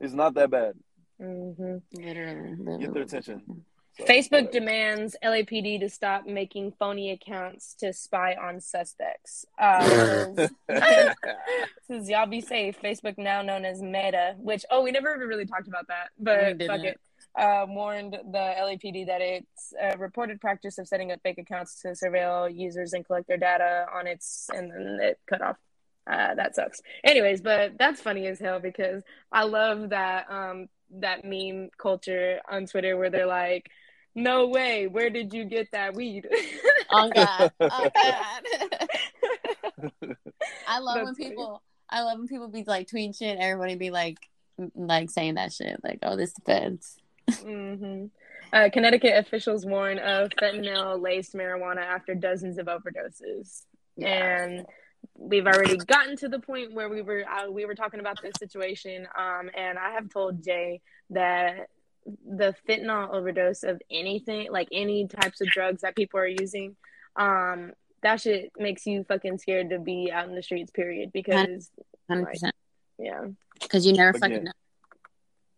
[0.00, 0.74] it's not that bad.
[1.20, 1.78] Mm-hmm.
[2.00, 3.42] Literally, Get their attention.
[3.98, 4.52] So, Facebook whatever.
[4.52, 9.44] demands LAPD to stop making phony accounts to spy on suspects.
[9.58, 9.80] Uh,
[10.70, 11.14] says,
[11.88, 12.80] says, y'all be safe.
[12.80, 16.62] Facebook now known as Meta, which oh we never even really talked about that, but
[16.64, 17.00] fuck it.
[17.34, 21.88] Uh, warned the LAPD that it's a reported practice of setting up fake accounts to
[21.88, 25.56] surveil users and collect their data on its, and then it cut off.
[26.08, 26.80] Uh, that sucks.
[27.04, 30.68] Anyways, but that's funny as hell because I love that um
[31.00, 33.70] that meme culture on Twitter where they're like,
[34.14, 36.26] "No way, where did you get that weed?"
[36.90, 37.52] Oh God!
[37.60, 38.42] Oh God!
[40.66, 41.30] I love when That's funny.
[41.30, 41.62] people.
[41.90, 43.38] I love when people be like tweeting shit.
[43.38, 44.16] Everybody be like,
[44.74, 45.78] like saying that shit.
[45.84, 46.96] Like, oh, this depends.
[47.42, 48.06] hmm
[48.52, 53.64] Uh, Connecticut officials warn of fentanyl laced marijuana after dozens of overdoses.
[54.02, 54.64] And
[55.16, 58.34] we've already gotten to the point where we were uh, we were talking about this
[58.38, 59.06] situation.
[59.16, 60.80] Um, and I have told Jay
[61.10, 61.68] that
[62.26, 66.76] the fentanyl overdose of anything, like any types of drugs that people are using,
[67.16, 67.72] um,
[68.02, 70.70] that shit makes you fucking scared to be out in the streets.
[70.70, 71.12] Period.
[71.12, 71.70] Because
[72.08, 72.54] Hundred percent.
[72.98, 73.24] yeah,
[73.60, 74.20] Because you never Again.
[74.20, 74.52] fucking know.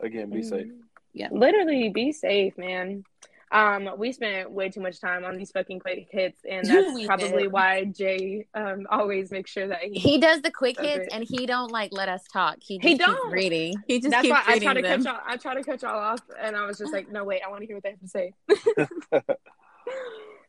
[0.01, 0.69] Again, be safe.
[1.13, 1.29] Yeah.
[1.31, 3.05] Literally, be safe, man.
[3.53, 7.05] Um, we spent way too much time on these fucking quick hits, and that's We
[7.05, 7.53] probably did.
[7.53, 9.99] why Jay um always makes sure that he.
[9.99, 11.13] He does the quick That's hits, it.
[11.13, 12.59] and he don't like let us talk.
[12.61, 13.33] He just He don't.
[13.33, 13.75] reading.
[13.89, 15.03] He just that's keeps why I try to them.
[15.03, 15.23] cut y'all.
[15.27, 17.63] I try to catch y'all off, and I was just like, no, wait, I want
[17.63, 18.35] to hear what they have to say.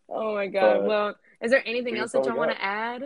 [0.10, 0.78] oh my god.
[0.78, 3.02] Uh, well, is there anything else that y'all want to add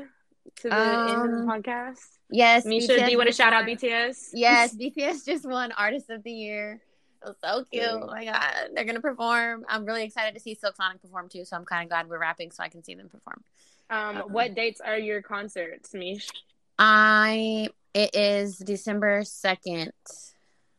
[0.57, 1.99] to the end of the Um, podcast?
[2.30, 4.30] Yes, Misha, BTS do you want to shout out BTS?
[4.34, 6.81] Yes, BTS just won Artist of the Year.
[7.26, 7.84] Was so cute.
[7.84, 7.99] Yeah.
[8.02, 9.65] Oh my god, they're gonna perform.
[9.68, 11.45] I'm really excited to see Silk Sonic perform too.
[11.45, 13.43] So I'm kind of glad we're wrapping so I can see them perform.
[13.89, 16.27] Um, what dates are your concerts, Mish?
[16.77, 19.91] I it is December second.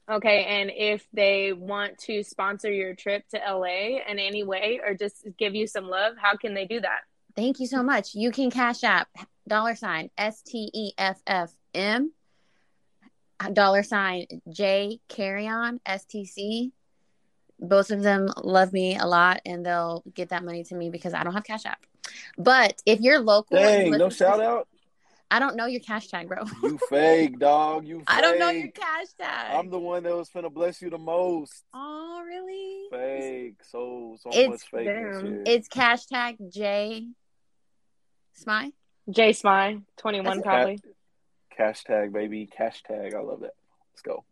[0.09, 4.95] Okay, and if they want to sponsor your trip to LA in any way or
[4.95, 7.01] just give you some love, how can they do that?
[7.35, 8.15] Thank you so much.
[8.15, 9.09] You can cash app
[9.49, 12.13] dollar sign S T E F F M
[13.53, 16.73] dollar sign J carry on S T C.
[17.59, 21.15] Both of them love me a lot and they'll get that money to me because
[21.15, 21.85] I don't have cash app.
[22.37, 24.69] But if you're local, Dang, you no listen to- shout out.
[25.29, 26.45] I don't know your cash tag, bro.
[26.63, 27.85] You fake dog.
[27.85, 27.97] You.
[27.99, 28.05] Fake.
[28.07, 29.55] I don't know your cash tag.
[29.57, 31.65] I'm the one that was finna bless you the most.
[31.75, 32.87] Oh, really?
[32.93, 33.57] Fake.
[33.65, 35.43] So so It's- much fake.
[35.47, 37.09] It's cash tag J.
[38.41, 38.73] Smy.
[39.11, 40.77] J Smy, 21 probably.
[40.79, 40.91] Cash
[41.85, 42.47] tag, baby.
[42.47, 43.15] Cash tag.
[43.15, 43.55] I love that.
[43.93, 44.25] Let's go.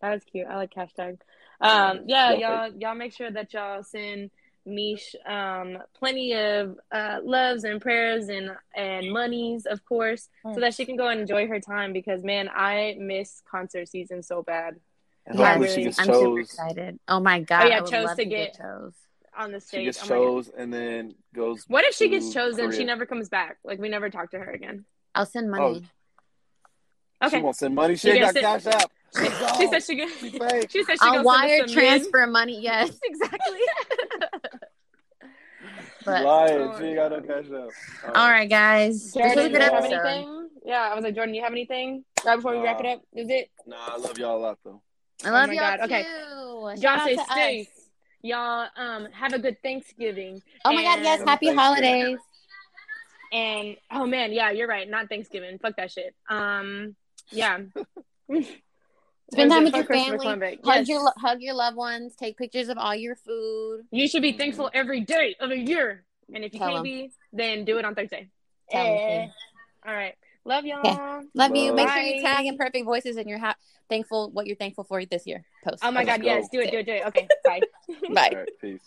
[0.00, 0.46] That is cute.
[0.48, 1.18] I like hashtag.
[1.60, 4.30] Um, yeah, Yeah, y'all, y'all make sure that y'all send
[4.64, 10.72] Mish um plenty of uh loves and prayers and and monies, of course, so that
[10.74, 11.92] she can go and enjoy her time.
[11.92, 14.76] Because man, I miss concert season so bad
[15.26, 15.74] And Yeah, hopefully really.
[15.80, 16.38] she gets I'm super chose.
[16.40, 17.00] excited.
[17.08, 17.64] Oh my god!
[17.64, 18.94] Oh, yeah, I chose to to get- get chose.
[19.36, 19.84] on the She stage.
[19.86, 21.64] gets Oh chose and then goes.
[21.66, 22.70] What if she gets chosen?
[22.70, 23.56] She never comes back.
[23.64, 24.84] Like we never talk to her again.
[25.16, 25.82] I'll send money.
[27.22, 27.36] Okay.
[27.36, 27.96] She won't send money.
[27.96, 28.90] She You ain't got gonna cash app.
[29.14, 29.20] She,
[29.58, 30.08] she said she.
[30.08, 32.60] She Could, she said she I'll gonna send us wire some transfer money.
[32.62, 33.58] Yes, exactly.
[36.04, 36.60] but Lying.
[36.62, 38.16] Oh, She ain't got no cash app.
[38.16, 39.14] all right, guys.
[39.14, 39.28] Yen.
[39.28, 40.48] This was a Jordan, good do have episode.
[40.64, 42.04] Yeah, I was like, Jordan, you have anything?
[42.24, 43.50] Right before we wrap it up, is it?
[43.66, 44.80] Nah, I love y'all a lot though.
[45.24, 46.02] I Oh love my y'all God, okay.
[46.04, 46.08] too.
[46.08, 47.28] Y'all Shout out stay to us.
[47.34, 47.68] safe.
[48.22, 50.40] Y'all um have a good Thanksgiving.
[50.64, 51.00] Oh my god!
[51.02, 52.18] Yes, happy holidays.
[53.32, 54.88] And oh man, yeah, you're right.
[54.88, 55.58] Not Thanksgiving.
[55.58, 56.14] Fuck that shit.
[56.30, 56.94] Um,
[57.30, 57.58] yeah.
[59.32, 60.18] Spend time with your family.
[60.18, 60.56] Columbus.
[60.64, 60.88] Hug Yes.
[60.88, 62.14] your hug your loved ones.
[62.16, 63.82] Take pictures of all your food.
[63.90, 66.04] You should be thankful every day of the year.
[66.34, 66.82] And if you Tell can't 'em.
[66.84, 68.28] be, then do it on Thursday.
[68.70, 69.26] Tell 'em, Eh.
[69.86, 70.14] All right.
[70.44, 70.80] Love y'all.
[70.80, 71.26] Okay.
[71.34, 71.72] Love you.
[71.72, 72.12] Make sure Bye.
[72.16, 73.54] you tag in perfect Voices and you're ha-
[73.88, 75.44] thankful what you're thankful for this year.
[75.64, 75.78] Post.
[75.84, 76.48] Oh my Let's God, yes.
[76.52, 77.06] Do it, do it, do it.
[77.06, 77.28] Okay.
[77.44, 77.60] Bye.
[78.12, 78.28] Bye.
[78.32, 78.80] All right, peace.